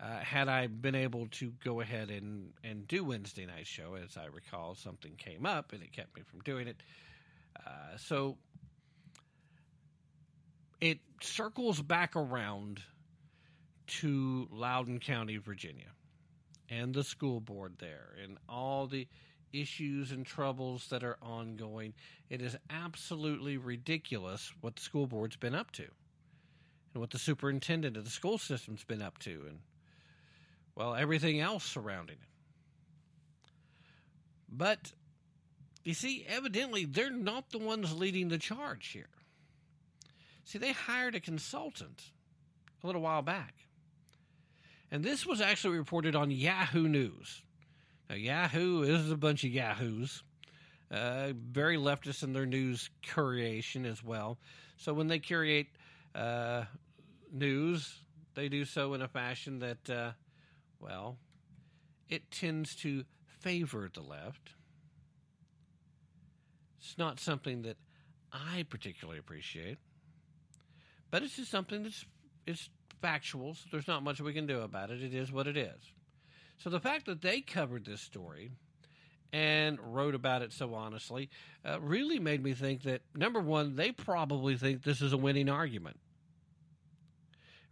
[0.00, 3.96] uh, had I been able to go ahead and, and do Wednesday night show.
[4.02, 6.82] As I recall, something came up and it kept me from doing it.
[7.66, 8.38] Uh, so
[10.80, 12.80] it circles back around
[13.86, 15.90] to Loudoun County, Virginia,
[16.68, 19.08] and the school board there, and all the
[19.52, 21.94] issues and troubles that are ongoing.
[22.28, 25.84] It is absolutely ridiculous what the school board's been up to,
[26.92, 29.60] and what the superintendent of the school system's been up to, and
[30.74, 32.28] well, everything else surrounding it.
[34.50, 34.92] But
[35.84, 39.08] you see, evidently, they're not the ones leading the charge here.
[40.48, 42.04] See, they hired a consultant
[42.82, 43.66] a little while back.
[44.90, 47.42] And this was actually reported on Yahoo News.
[48.08, 50.22] Now, Yahoo is a bunch of Yahoos,
[50.90, 54.38] uh, very leftist in their news curation as well.
[54.78, 55.66] So when they curate
[56.14, 56.64] uh,
[57.30, 57.98] news,
[58.34, 60.12] they do so in a fashion that, uh,
[60.80, 61.18] well,
[62.08, 64.52] it tends to favor the left.
[66.80, 67.76] It's not something that
[68.32, 69.76] I particularly appreciate
[71.10, 72.04] but it's just something that's
[72.46, 72.68] it's
[73.00, 73.54] factual.
[73.54, 75.02] So there's not much we can do about it.
[75.02, 75.92] It is what it is.
[76.58, 78.50] So the fact that they covered this story
[79.32, 81.28] and wrote about it so honestly
[81.64, 85.48] uh, really made me think that number one, they probably think this is a winning
[85.48, 85.98] argument.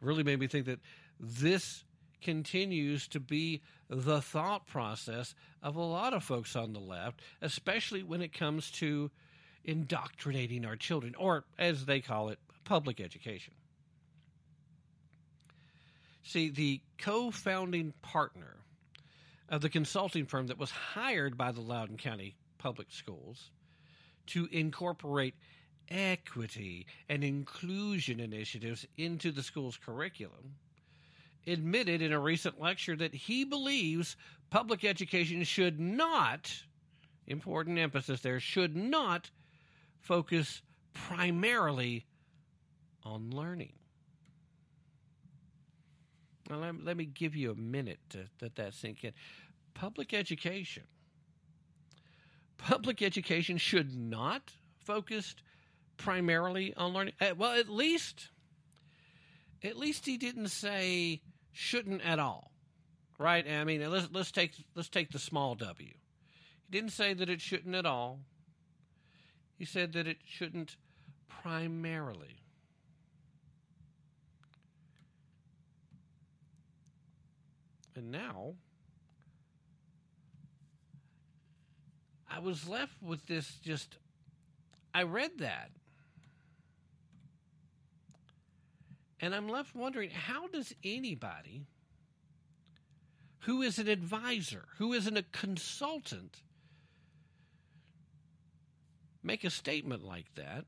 [0.01, 0.81] It really made me think that
[1.19, 1.85] this
[2.23, 8.03] continues to be the thought process of a lot of folks on the left, especially
[8.03, 9.11] when it comes to
[9.65, 13.55] indoctrinating our children, or as they call it, public education.
[16.23, 18.57] See, the co founding partner
[19.49, 23.51] of the consulting firm that was hired by the Loudoun County Public Schools
[24.27, 25.35] to incorporate
[25.89, 30.57] equity and inclusion initiatives into the school's curriculum
[31.47, 34.17] admitted in a recent lecture that he believes
[34.51, 36.53] public education should not,
[37.29, 39.31] important emphasis there, should not
[40.01, 40.61] focus
[40.93, 42.05] primarily
[43.07, 43.73] on learning.
[46.51, 49.13] Now, let, let me give you a minute to let that sink in.
[49.75, 50.85] Public education.
[52.59, 54.53] Public education should not
[54.85, 55.35] focus
[55.97, 57.15] primarily on learning.
[57.21, 58.31] Uh, Well, at least,
[59.63, 61.21] at least he didn't say
[61.53, 62.51] shouldn't at all,
[63.19, 63.47] right?
[63.49, 65.89] I mean, let's let's take let's take the small W.
[65.89, 68.21] He didn't say that it shouldn't at all.
[69.59, 70.77] He said that it shouldn't
[71.29, 72.46] primarily.
[77.97, 78.55] And now
[82.31, 83.97] I was left with this just
[84.95, 85.71] I read that.
[89.21, 91.67] And I'm left wondering how does anybody
[93.41, 96.43] who is an advisor, who isn't a consultant,
[99.23, 100.65] make a statement like that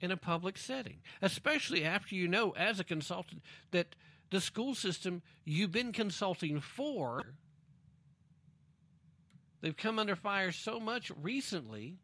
[0.00, 3.94] in a public setting, especially after you know, as a consultant, that
[4.32, 7.22] the school system you've been consulting for,
[9.60, 11.98] they've come under fire so much recently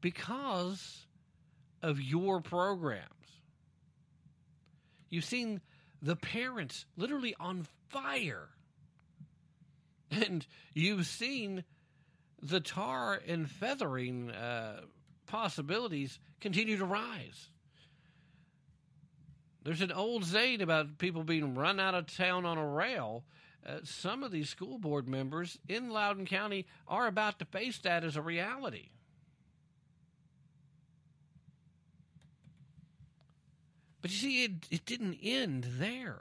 [0.00, 1.06] because
[1.82, 3.04] of your programs.
[5.10, 5.60] You've seen
[6.00, 8.48] the parents literally on fire.
[10.10, 11.62] And you've seen
[12.40, 14.80] the tar and feathering uh,
[15.26, 17.50] possibilities continue to rise.
[19.62, 23.24] There's an old saying about people being run out of town on a rail.
[23.66, 28.04] Uh, some of these school board members in Loudoun County are about to face that
[28.04, 28.88] as a reality.
[34.00, 36.20] But you see, it, it didn't end there.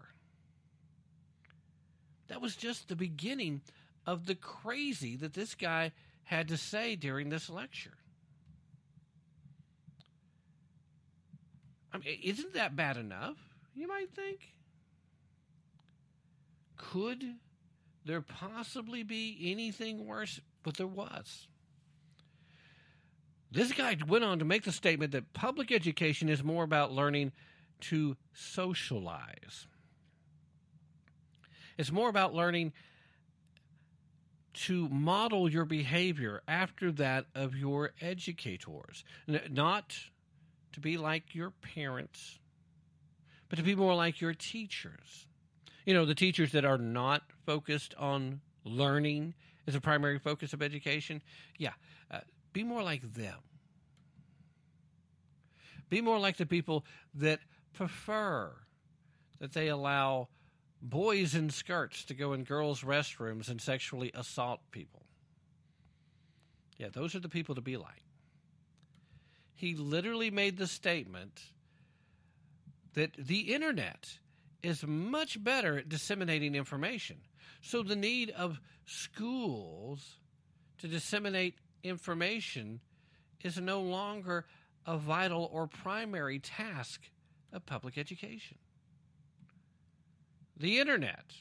[2.28, 3.61] That was just the beginning
[4.06, 5.94] of the crazy that this guy
[6.24, 7.98] had to say during this lecture.
[11.94, 13.38] I mean, isn't that bad enough?
[13.76, 14.53] You might think.
[16.78, 17.24] Could
[18.06, 20.40] there possibly be anything worse?
[20.64, 21.48] But there was.
[23.52, 27.32] This guy went on to make the statement that public education is more about learning
[27.82, 29.66] to socialize.
[31.78, 32.74] It's more about learning
[34.66, 39.03] to model your behavior after that of your educators,
[39.49, 39.95] not
[40.73, 42.39] to be like your parents,
[43.49, 45.27] but to be more like your teachers.
[45.85, 49.33] You know, the teachers that are not focused on learning
[49.67, 51.21] as a primary focus of education.
[51.57, 51.73] Yeah,
[52.11, 52.19] uh,
[52.53, 53.37] be more like them.
[55.89, 56.85] Be more like the people
[57.15, 57.39] that
[57.73, 58.51] prefer
[59.39, 60.27] that they allow
[60.81, 65.01] boys in skirts to go in girls' restrooms and sexually assault people.
[66.77, 68.03] Yeah, those are the people to be like.
[69.60, 71.41] He literally made the statement
[72.94, 74.07] that the internet
[74.64, 77.18] is much better at disseminating information.
[77.60, 80.15] So the need of schools
[80.77, 82.80] to disseminate information
[83.44, 84.45] is no longer
[84.86, 87.02] a vital or primary task
[87.52, 88.60] of public education.
[90.56, 91.34] The internet,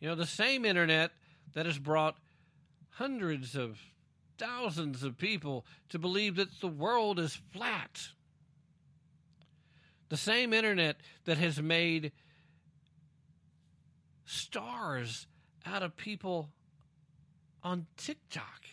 [0.00, 1.12] you know, the same internet
[1.54, 2.16] that has brought
[2.90, 3.78] hundreds of
[4.38, 8.08] thousands of people to believe that the world is flat.
[10.08, 12.12] The same internet that has made
[14.24, 15.26] stars
[15.64, 16.50] out of people
[17.62, 18.64] on TikTok.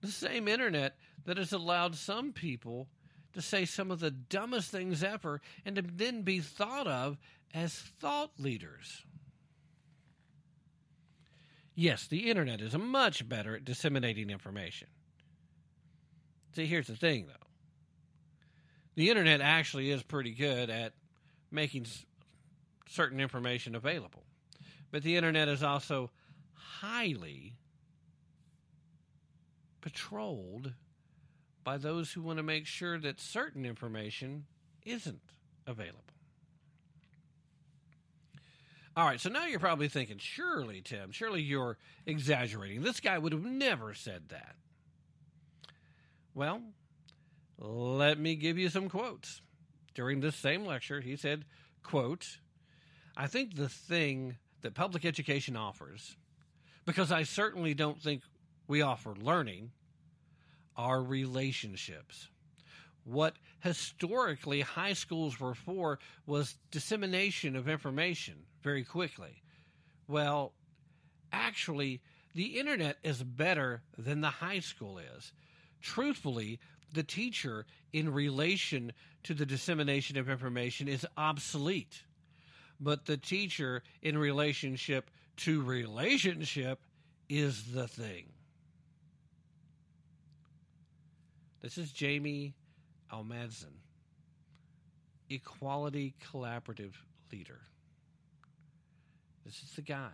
[0.00, 2.88] The same internet that has allowed some people
[3.32, 7.18] to say some of the dumbest things ever and to then be thought of
[7.54, 9.04] as thought leaders.
[11.74, 14.88] Yes, the internet is much better at disseminating information.
[16.54, 17.46] See, here's the thing, though
[18.94, 20.92] the internet actually is pretty good at
[21.50, 22.04] making s-
[22.86, 24.24] certain information available,
[24.90, 26.10] but the internet is also
[26.52, 27.54] highly
[29.80, 30.74] patrolled
[31.64, 34.44] by those who want to make sure that certain information
[34.84, 35.22] isn't
[35.66, 36.11] available.
[38.94, 42.82] All right, so now you're probably thinking, surely, Tim, surely you're exaggerating.
[42.82, 44.56] This guy would have never said that.
[46.34, 46.60] Well,
[47.58, 49.40] let me give you some quotes.
[49.94, 51.46] During this same lecture, he said,
[51.82, 52.38] quote,
[53.16, 56.16] I think the thing that public education offers,
[56.84, 58.22] because I certainly don't think
[58.68, 59.70] we offer learning,
[60.76, 62.28] are relationships.
[63.04, 69.42] What historically high schools were for was dissemination of information very quickly.
[70.08, 70.52] Well,
[71.32, 72.00] actually,
[72.34, 75.32] the internet is better than the high school is.
[75.80, 76.60] Truthfully,
[76.92, 78.92] the teacher in relation
[79.24, 82.02] to the dissemination of information is obsolete.
[82.80, 86.80] But the teacher in relationship to relationship
[87.28, 88.26] is the thing.
[91.62, 92.54] This is Jamie
[93.12, 93.78] Almanzán,
[95.30, 96.94] Equality Collaborative
[97.30, 97.60] Leader.
[99.44, 100.10] This is the guy.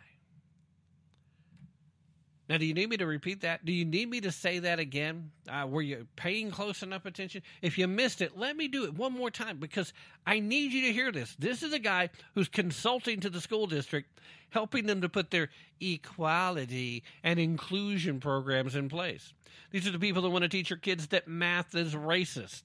[2.48, 3.66] Now, do you need me to repeat that?
[3.66, 5.32] Do you need me to say that again?
[5.46, 7.42] Uh, were you paying close enough attention?
[7.60, 9.92] If you missed it, let me do it one more time because
[10.26, 11.36] I need you to hear this.
[11.38, 14.18] This is a guy who's consulting to the school district,
[14.48, 19.34] helping them to put their equality and inclusion programs in place.
[19.70, 22.62] These are the people that want to teach your kids that math is racist.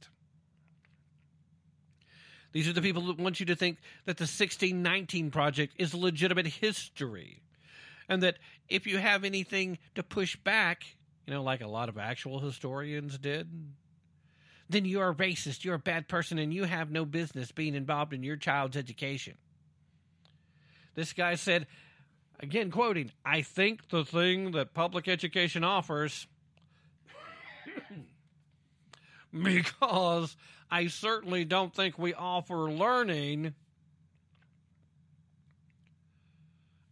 [2.53, 6.47] These are the people that want you to think that the 1619 Project is legitimate
[6.47, 7.41] history.
[8.07, 8.37] And that
[8.69, 10.83] if you have anything to push back,
[11.25, 13.49] you know, like a lot of actual historians did,
[14.69, 18.13] then you're a racist, you're a bad person, and you have no business being involved
[18.13, 19.35] in your child's education.
[20.95, 21.65] This guy said,
[22.39, 26.27] again quoting, I think the thing that public education offers
[29.43, 30.35] because
[30.73, 33.53] I certainly don't think we offer learning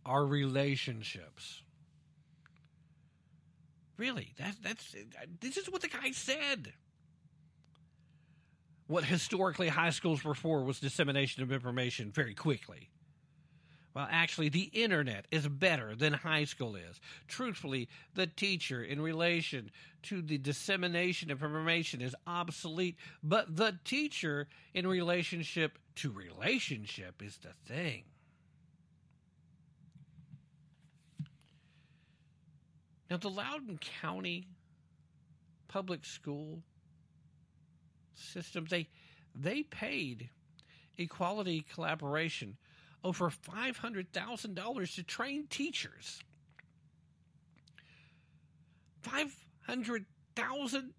[0.05, 1.63] our relationships.
[3.97, 4.95] Really, that, that's
[5.39, 6.73] this is what the guy said.
[8.85, 12.91] What historically high schools were for was dissemination of information very quickly.
[13.93, 17.01] Well, actually, the internet is better than high school is.
[17.27, 19.69] Truthfully, the teacher in relation
[20.03, 27.37] to the dissemination of information is obsolete, but the teacher in relationship to relationship is
[27.37, 28.03] the thing.
[33.09, 34.47] Now, the Loudoun County
[35.67, 36.63] public school
[38.13, 38.87] system, they,
[39.35, 40.29] they paid
[40.97, 42.55] Equality Collaboration
[43.03, 46.23] over $500,000 to train teachers.
[49.01, 50.93] 500,000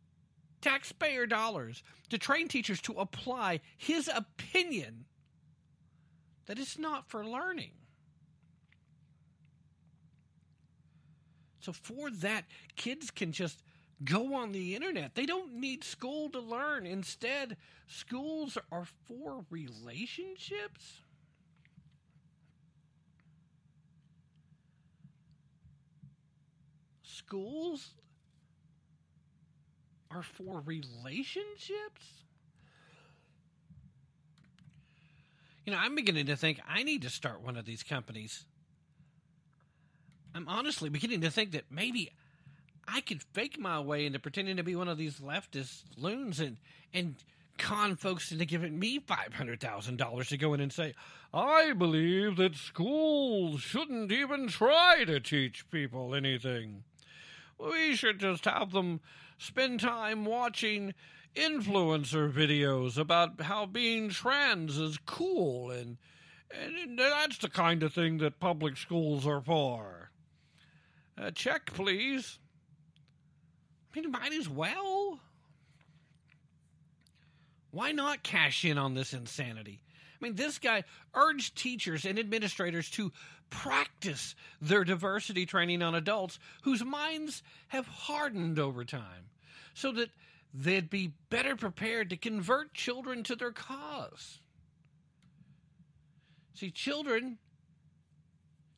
[0.60, 5.04] taxpayer dollars to train teachers to apply his opinion
[6.46, 7.72] that it's not for learning.
[11.60, 13.62] So for that, kids can just
[14.04, 15.14] go on the internet.
[15.14, 16.86] They don't need school to learn.
[16.86, 17.56] Instead,
[17.86, 21.02] schools are for relationships.
[27.12, 27.90] Schools
[30.10, 32.22] are for relationships?
[35.66, 38.46] You know, I'm beginning to think I need to start one of these companies.
[40.34, 42.10] I'm honestly beginning to think that maybe
[42.88, 46.56] I could fake my way into pretending to be one of these leftist loons and
[46.94, 47.16] and
[47.58, 50.94] con folks into giving me five hundred thousand dollars to go in and say,
[51.34, 56.84] I believe that schools shouldn't even try to teach people anything.
[57.58, 59.00] We should just have them
[59.38, 60.94] spend time watching
[61.34, 65.96] influencer videos about how being trans is cool and
[66.54, 70.10] and that's the kind of thing that public schools are for.
[71.16, 72.38] Uh, check, please.
[73.94, 75.20] I mean, might as well.
[77.70, 79.82] Why not cash in on this insanity?
[80.20, 80.84] I mean, this guy
[81.14, 83.12] urged teachers and administrators to
[83.52, 89.28] practice their diversity training on adults whose minds have hardened over time
[89.74, 90.08] so that
[90.54, 94.40] they'd be better prepared to convert children to their cause.
[96.54, 97.38] See, children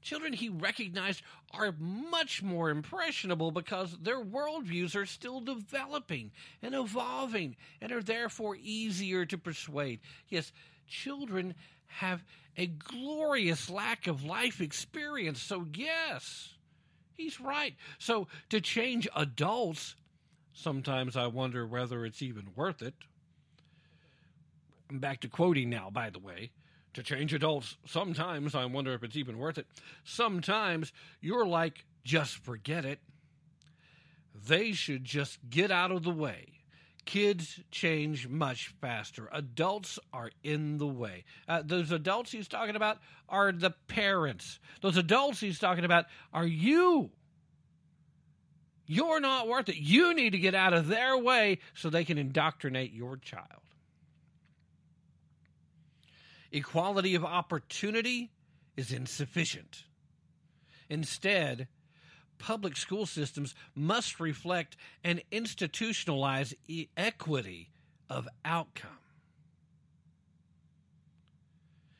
[0.04, 1.22] Children he recognized
[1.52, 6.30] are much more impressionable because their worldviews are still developing
[6.60, 10.00] and evolving and are therefore easier to persuade.
[10.28, 10.52] Yes,
[10.86, 11.54] children
[11.98, 12.24] have
[12.56, 15.42] a glorious lack of life experience.
[15.42, 16.54] So, yes,
[17.14, 17.74] he's right.
[17.98, 19.96] So, to change adults,
[20.52, 22.94] sometimes I wonder whether it's even worth it.
[24.90, 26.50] I'm back to quoting now, by the way
[26.94, 29.66] to change adults, sometimes I wonder if it's even worth it.
[30.04, 33.00] Sometimes you're like, just forget it.
[34.46, 36.53] They should just get out of the way.
[37.04, 39.28] Kids change much faster.
[39.32, 41.24] Adults are in the way.
[41.46, 42.98] Uh, those adults he's talking about
[43.28, 44.58] are the parents.
[44.80, 47.10] Those adults he's talking about are you.
[48.86, 49.76] You're not worth it.
[49.76, 53.64] You need to get out of their way so they can indoctrinate your child
[56.54, 58.30] equality of opportunity
[58.76, 59.84] is insufficient.
[60.88, 61.66] Instead,
[62.44, 67.70] public school systems must reflect and institutionalize e- equity
[68.10, 68.98] of outcome.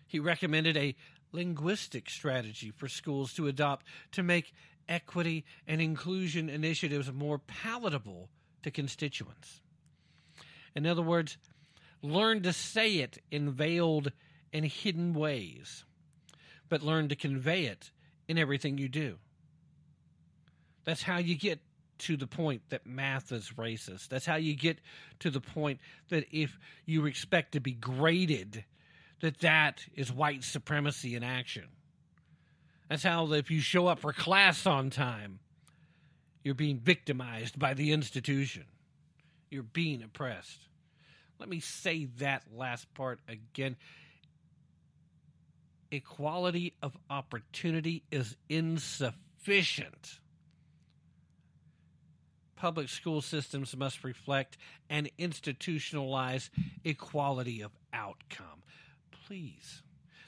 [0.06, 0.94] He recommended a
[1.32, 4.52] linguistic strategy for schools to adopt to make
[4.86, 8.28] equity and inclusion initiatives more palatable
[8.64, 9.62] to constituents.
[10.76, 11.38] In other words,
[12.02, 14.12] learn to say it in veiled
[14.52, 15.84] and hidden ways,
[16.68, 17.90] but learn to convey it
[18.28, 19.16] in everything you do.
[20.84, 21.60] That's how you get
[21.98, 24.08] to the point that math is racist.
[24.08, 24.78] That's how you get
[25.20, 25.80] to the point
[26.10, 28.64] that if you expect to be graded,
[29.20, 31.64] that that is white supremacy in action.
[32.88, 35.38] That's how if you show up for class on time,
[36.42, 38.64] you're being victimized by the institution.
[39.50, 40.68] You're being oppressed.
[41.38, 43.76] Let me say that last part again
[45.90, 50.18] equality of opportunity is insufficient.
[52.64, 54.56] Public school systems must reflect
[54.88, 56.48] and institutionalize
[56.82, 58.62] equality of outcome.
[59.26, 59.82] Please.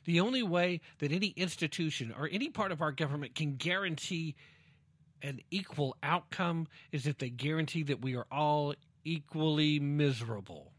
[0.05, 4.35] The only way that any institution or any part of our government can guarantee
[5.23, 10.73] an equal outcome is if they guarantee that we are all equally miserable.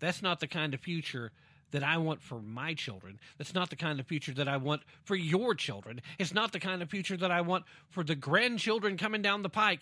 [0.00, 1.32] That's not the kind of future
[1.74, 3.18] that I want for my children.
[3.36, 6.00] That's not the kind of future that I want for your children.
[6.20, 9.48] It's not the kind of future that I want for the grandchildren coming down the
[9.48, 9.80] pike.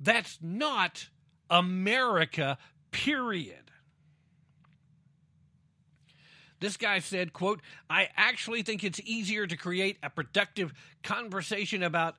[0.00, 1.08] That's not
[1.50, 2.58] America,
[2.90, 3.70] period.
[6.60, 7.60] This guy said, quote,
[7.90, 12.16] I actually think it's easier to create a productive conversation about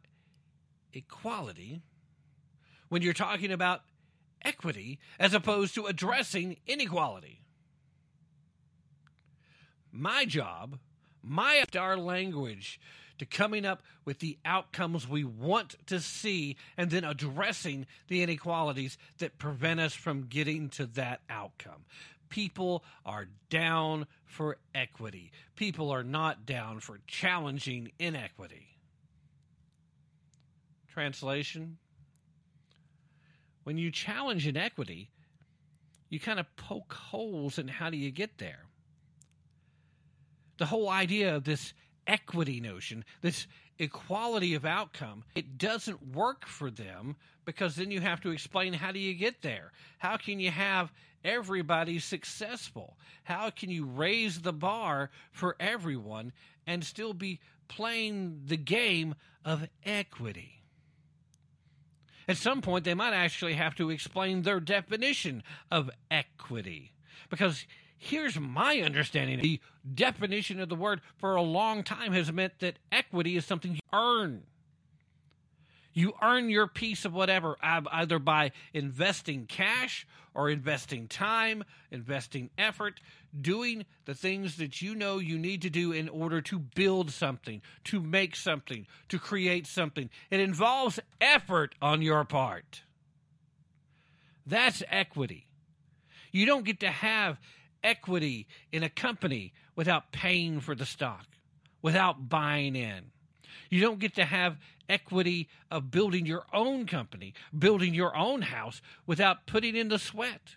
[0.92, 1.82] equality
[2.90, 3.82] when you're talking about
[4.44, 7.40] equity as opposed to addressing inequality.
[9.92, 10.80] My job,
[11.22, 12.80] my our language
[13.24, 18.98] to coming up with the outcomes we want to see and then addressing the inequalities
[19.20, 21.86] that prevent us from getting to that outcome.
[22.30, 25.32] People are down for equity.
[25.56, 28.68] People are not down for challenging inequity.
[30.92, 31.78] Translation
[33.64, 35.10] When you challenge inequity,
[36.10, 38.66] you kind of poke holes in how do you get there.
[40.58, 41.74] The whole idea of this
[42.08, 43.48] equity notion, this
[43.80, 47.16] equality of outcome, it doesn't work for them
[47.46, 49.72] because then you have to explain how do you get there?
[49.98, 50.92] How can you have
[51.24, 52.98] everybody successful?
[53.24, 56.34] How can you raise the bar for everyone
[56.68, 60.64] and still be playing the game of equity?
[62.28, 66.94] At some point, they might actually have to explain their definition of equity.
[67.30, 67.66] Because
[68.04, 69.60] here's my understanding the
[69.94, 73.80] definition of the word for a long time has meant that equity is something you
[73.94, 74.44] earn.
[75.94, 83.00] You earn your piece of whatever, either by investing cash or investing time, investing effort,
[83.40, 87.62] doing the things that you know you need to do in order to build something,
[87.86, 90.10] to make something, to create something.
[90.32, 92.82] It involves effort on your part.
[94.48, 95.46] That's equity.
[96.32, 97.40] You don't get to have
[97.84, 101.26] equity in a company without paying for the stock,
[101.82, 103.12] without buying in.
[103.70, 104.58] You don't get to have
[104.90, 110.56] equity of building your own company, building your own house without putting in the sweat.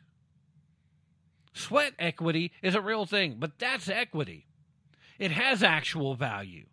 [1.55, 4.47] Sweat equity is a real thing, but that's equity.
[5.19, 6.67] It has actual value,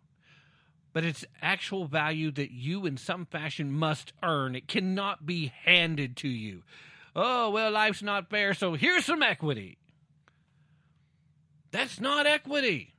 [0.92, 4.54] but it's actual value that you, in some fashion, must earn.
[4.54, 6.62] It cannot be handed to you.
[7.16, 9.78] Oh, well, life's not fair, so here's some equity.
[11.74, 12.94] That's not equity.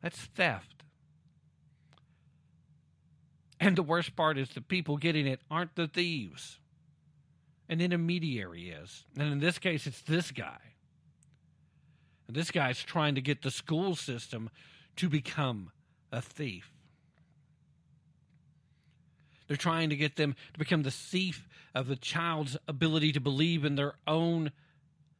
[0.00, 0.84] That's theft.
[3.58, 6.60] And the worst part is the people getting it aren't the thieves.
[7.68, 9.06] An intermediary is.
[9.18, 10.60] And in this case, it's this guy.
[12.28, 14.48] And this guy's trying to get the school system
[14.94, 15.72] to become
[16.12, 16.70] a thief.
[19.48, 23.64] They're trying to get them to become the thief of the child's ability to believe
[23.64, 24.52] in their own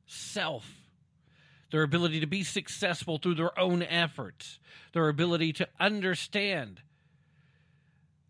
[0.06, 0.79] self,
[1.70, 4.58] their ability to be successful through their own efforts,
[4.92, 6.82] their ability to understand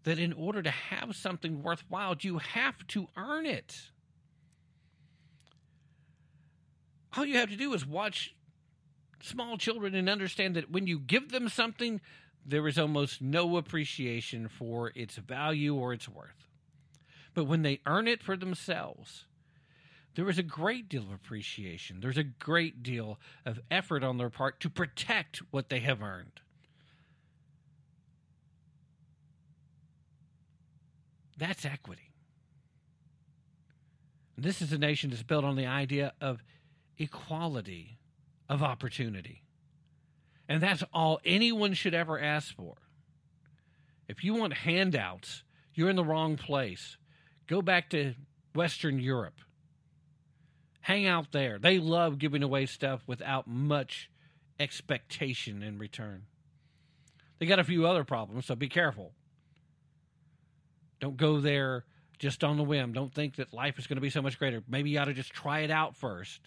[0.05, 3.91] that in order to have something worthwhile, you have to earn it.
[7.17, 8.35] All you have to do is watch
[9.23, 12.01] small children and understand that when you give them something,
[12.47, 16.49] there is almost no appreciation for its value or its worth.
[17.35, 19.27] But when they earn it for themselves,
[20.15, 22.01] there is a great deal of appreciation.
[22.01, 26.41] There's a great deal of effort on their part to protect what they have earned.
[31.39, 32.11] That's equity.
[34.37, 36.43] This is a nation that's built on the idea of
[36.99, 37.99] equality
[38.49, 39.43] of opportunity.
[40.49, 42.75] And that's all anyone should ever ask for.
[44.09, 46.97] If you want handouts, you're in the wrong place.
[47.47, 48.15] Go back to
[48.55, 49.41] Western Europe.
[50.81, 51.59] Hang out there.
[51.59, 54.11] They love giving away stuff without much
[54.59, 56.23] expectation in return.
[57.39, 59.13] They got a few other problems, so be careful.
[61.01, 61.85] Don't go there
[62.19, 62.93] just on the whim.
[62.93, 64.63] Don't think that life is going to be so much greater.
[64.69, 66.41] Maybe you ought to just try it out first.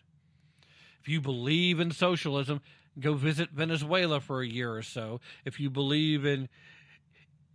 [1.01, 2.61] If you believe in socialism,
[2.99, 5.19] go visit Venezuela for a year or so.
[5.43, 6.47] If you believe in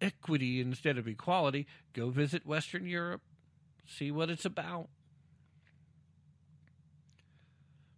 [0.00, 3.22] equity instead of equality, go visit Western Europe,
[3.86, 4.88] see what it's about.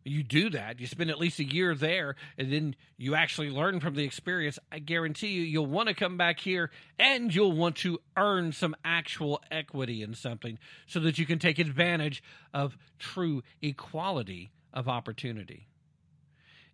[0.02, 3.80] You do that, you spend at least a year there, and then you actually learn
[3.80, 4.58] from the experience.
[4.72, 8.74] I guarantee you, you'll want to come back here and you'll want to earn some
[8.82, 12.22] actual equity in something so that you can take advantage
[12.54, 15.68] of true equality of opportunity.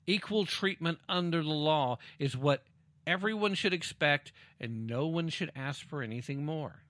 [0.07, 2.63] Equal treatment under the law is what
[3.09, 4.31] everyone should expect,
[4.61, 6.83] and no one should ask for anything more.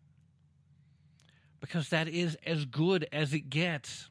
[1.61, 4.11] Because that is as good as it gets.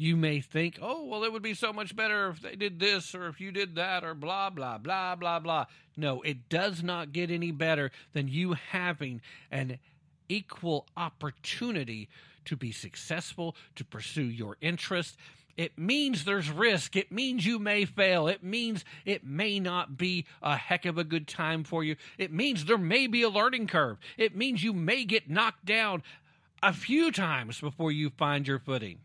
[0.00, 3.14] You may think, oh, well, it would be so much better if they did this
[3.14, 5.66] or if you did that or blah, blah, blah, blah, blah.
[5.94, 9.20] No, it does not get any better than you having
[9.50, 9.78] an
[10.26, 12.08] equal opportunity
[12.46, 15.18] to be successful, to pursue your interest.
[15.58, 16.96] It means there's risk.
[16.96, 18.26] It means you may fail.
[18.26, 21.96] It means it may not be a heck of a good time for you.
[22.16, 23.98] It means there may be a learning curve.
[24.16, 26.02] It means you may get knocked down
[26.62, 29.00] a few times before you find your footing.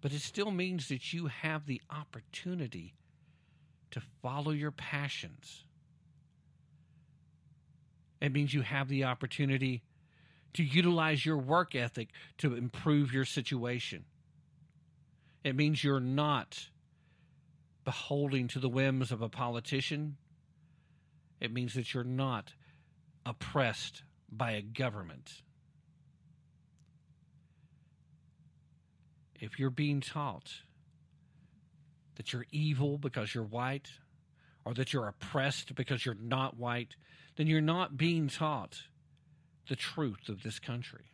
[0.00, 2.94] But it still means that you have the opportunity
[3.90, 5.64] to follow your passions.
[8.20, 9.82] It means you have the opportunity
[10.54, 12.08] to utilize your work ethic
[12.38, 14.04] to improve your situation.
[15.44, 16.68] It means you're not
[17.84, 20.16] beholding to the whims of a politician.
[21.40, 22.52] It means that you're not
[23.24, 25.42] oppressed by a government.
[29.40, 30.52] If you're being taught
[32.16, 33.88] that you're evil because you're white,
[34.64, 36.94] or that you're oppressed because you're not white,
[37.36, 38.82] then you're not being taught
[39.68, 41.06] the truth of this country.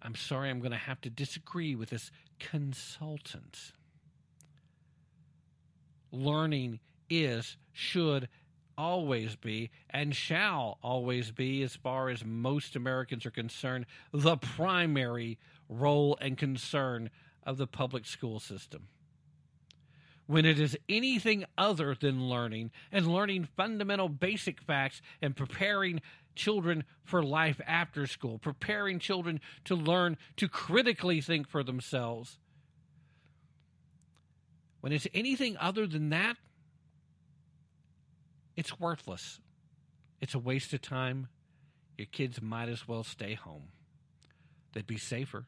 [0.00, 3.72] I'm sorry, I'm going to have to disagree with this consultant.
[6.12, 6.78] Learning
[7.08, 8.28] is, should
[8.76, 15.38] always be, and shall always be, as far as most Americans are concerned, the primary
[15.68, 17.10] role and concern
[17.44, 18.88] of the public school system.
[20.26, 26.00] When it is anything other than learning and learning fundamental basic facts and preparing
[26.34, 32.38] children for life after school, preparing children to learn to critically think for themselves.
[34.80, 36.36] When it's anything other than that,
[38.56, 39.40] it's worthless.
[40.20, 41.28] It's a waste of time.
[41.96, 43.68] Your kids might as well stay home.
[44.72, 45.46] They'd be safer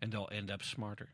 [0.00, 1.08] and they'll end up smarter.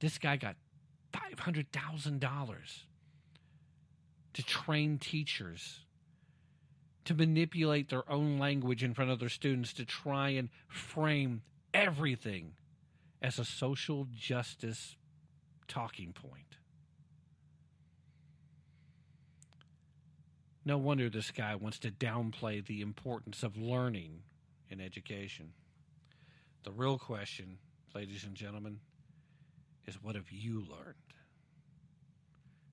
[0.00, 0.56] This guy got
[1.14, 2.20] $500,000
[4.34, 5.80] to train teachers
[7.04, 11.42] to manipulate their own language in front of their students to try and frame
[11.72, 12.52] everything
[13.22, 14.96] as a social justice
[15.68, 16.56] talking point.
[20.64, 24.22] No wonder this guy wants to downplay the importance of learning
[24.70, 25.52] in education.
[26.62, 27.58] The real question,
[27.94, 28.80] ladies and gentlemen,
[29.86, 30.94] is what have you learned?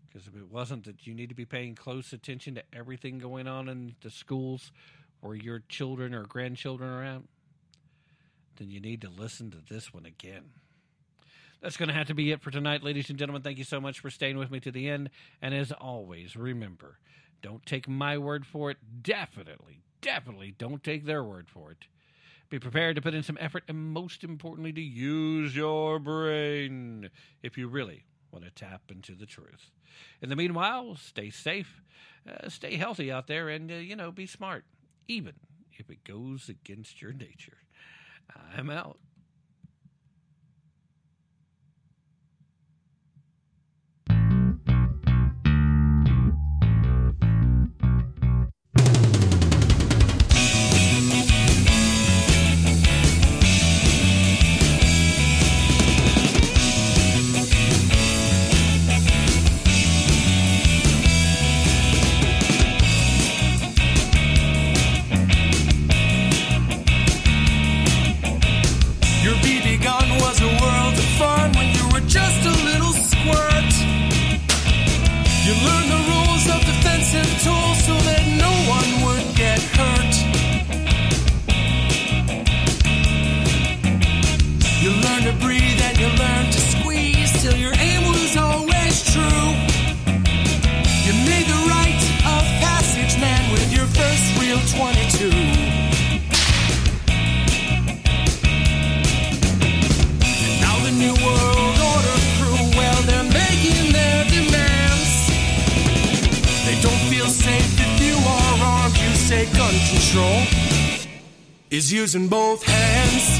[0.07, 3.47] Because if it wasn't that you need to be paying close attention to everything going
[3.47, 4.71] on in the schools
[5.19, 7.21] where your children or grandchildren are at,
[8.57, 10.43] then you need to listen to this one again.
[11.61, 13.43] That's going to have to be it for tonight, ladies and gentlemen.
[13.43, 15.11] Thank you so much for staying with me to the end.
[15.43, 16.97] And as always, remember
[17.43, 18.77] don't take my word for it.
[19.01, 21.85] Definitely, definitely don't take their word for it.
[22.49, 27.09] Be prepared to put in some effort and, most importantly, to use your brain
[27.43, 29.71] if you really want to tap into the truth.
[30.21, 31.81] In the meanwhile, stay safe,
[32.27, 34.65] uh, stay healthy out there, and, uh, you know, be smart,
[35.07, 35.33] even
[35.73, 37.57] if it goes against your nature.
[38.57, 38.97] I'm out.
[110.11, 110.43] Control
[111.69, 113.39] is using both hands.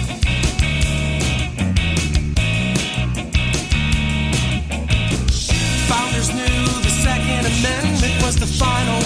[5.89, 9.01] Founders knew the Second Amendment was the final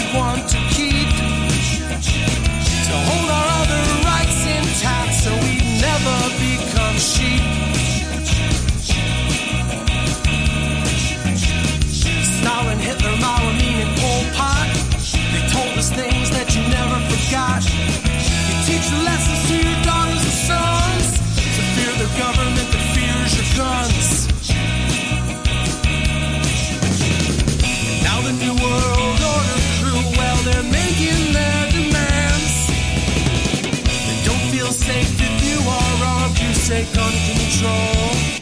[36.67, 38.41] take on control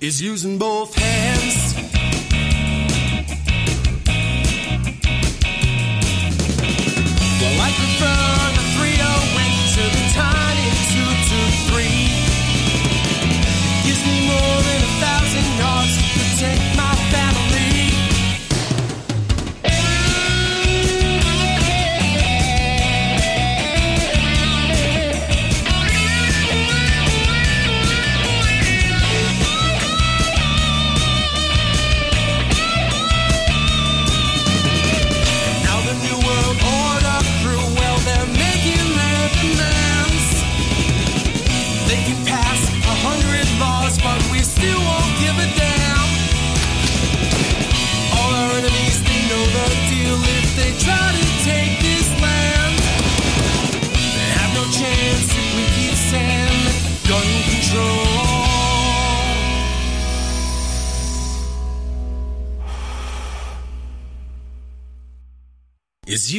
[0.00, 2.33] is using both hands.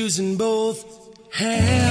[0.05, 0.85] Using both
[1.31, 1.84] hands.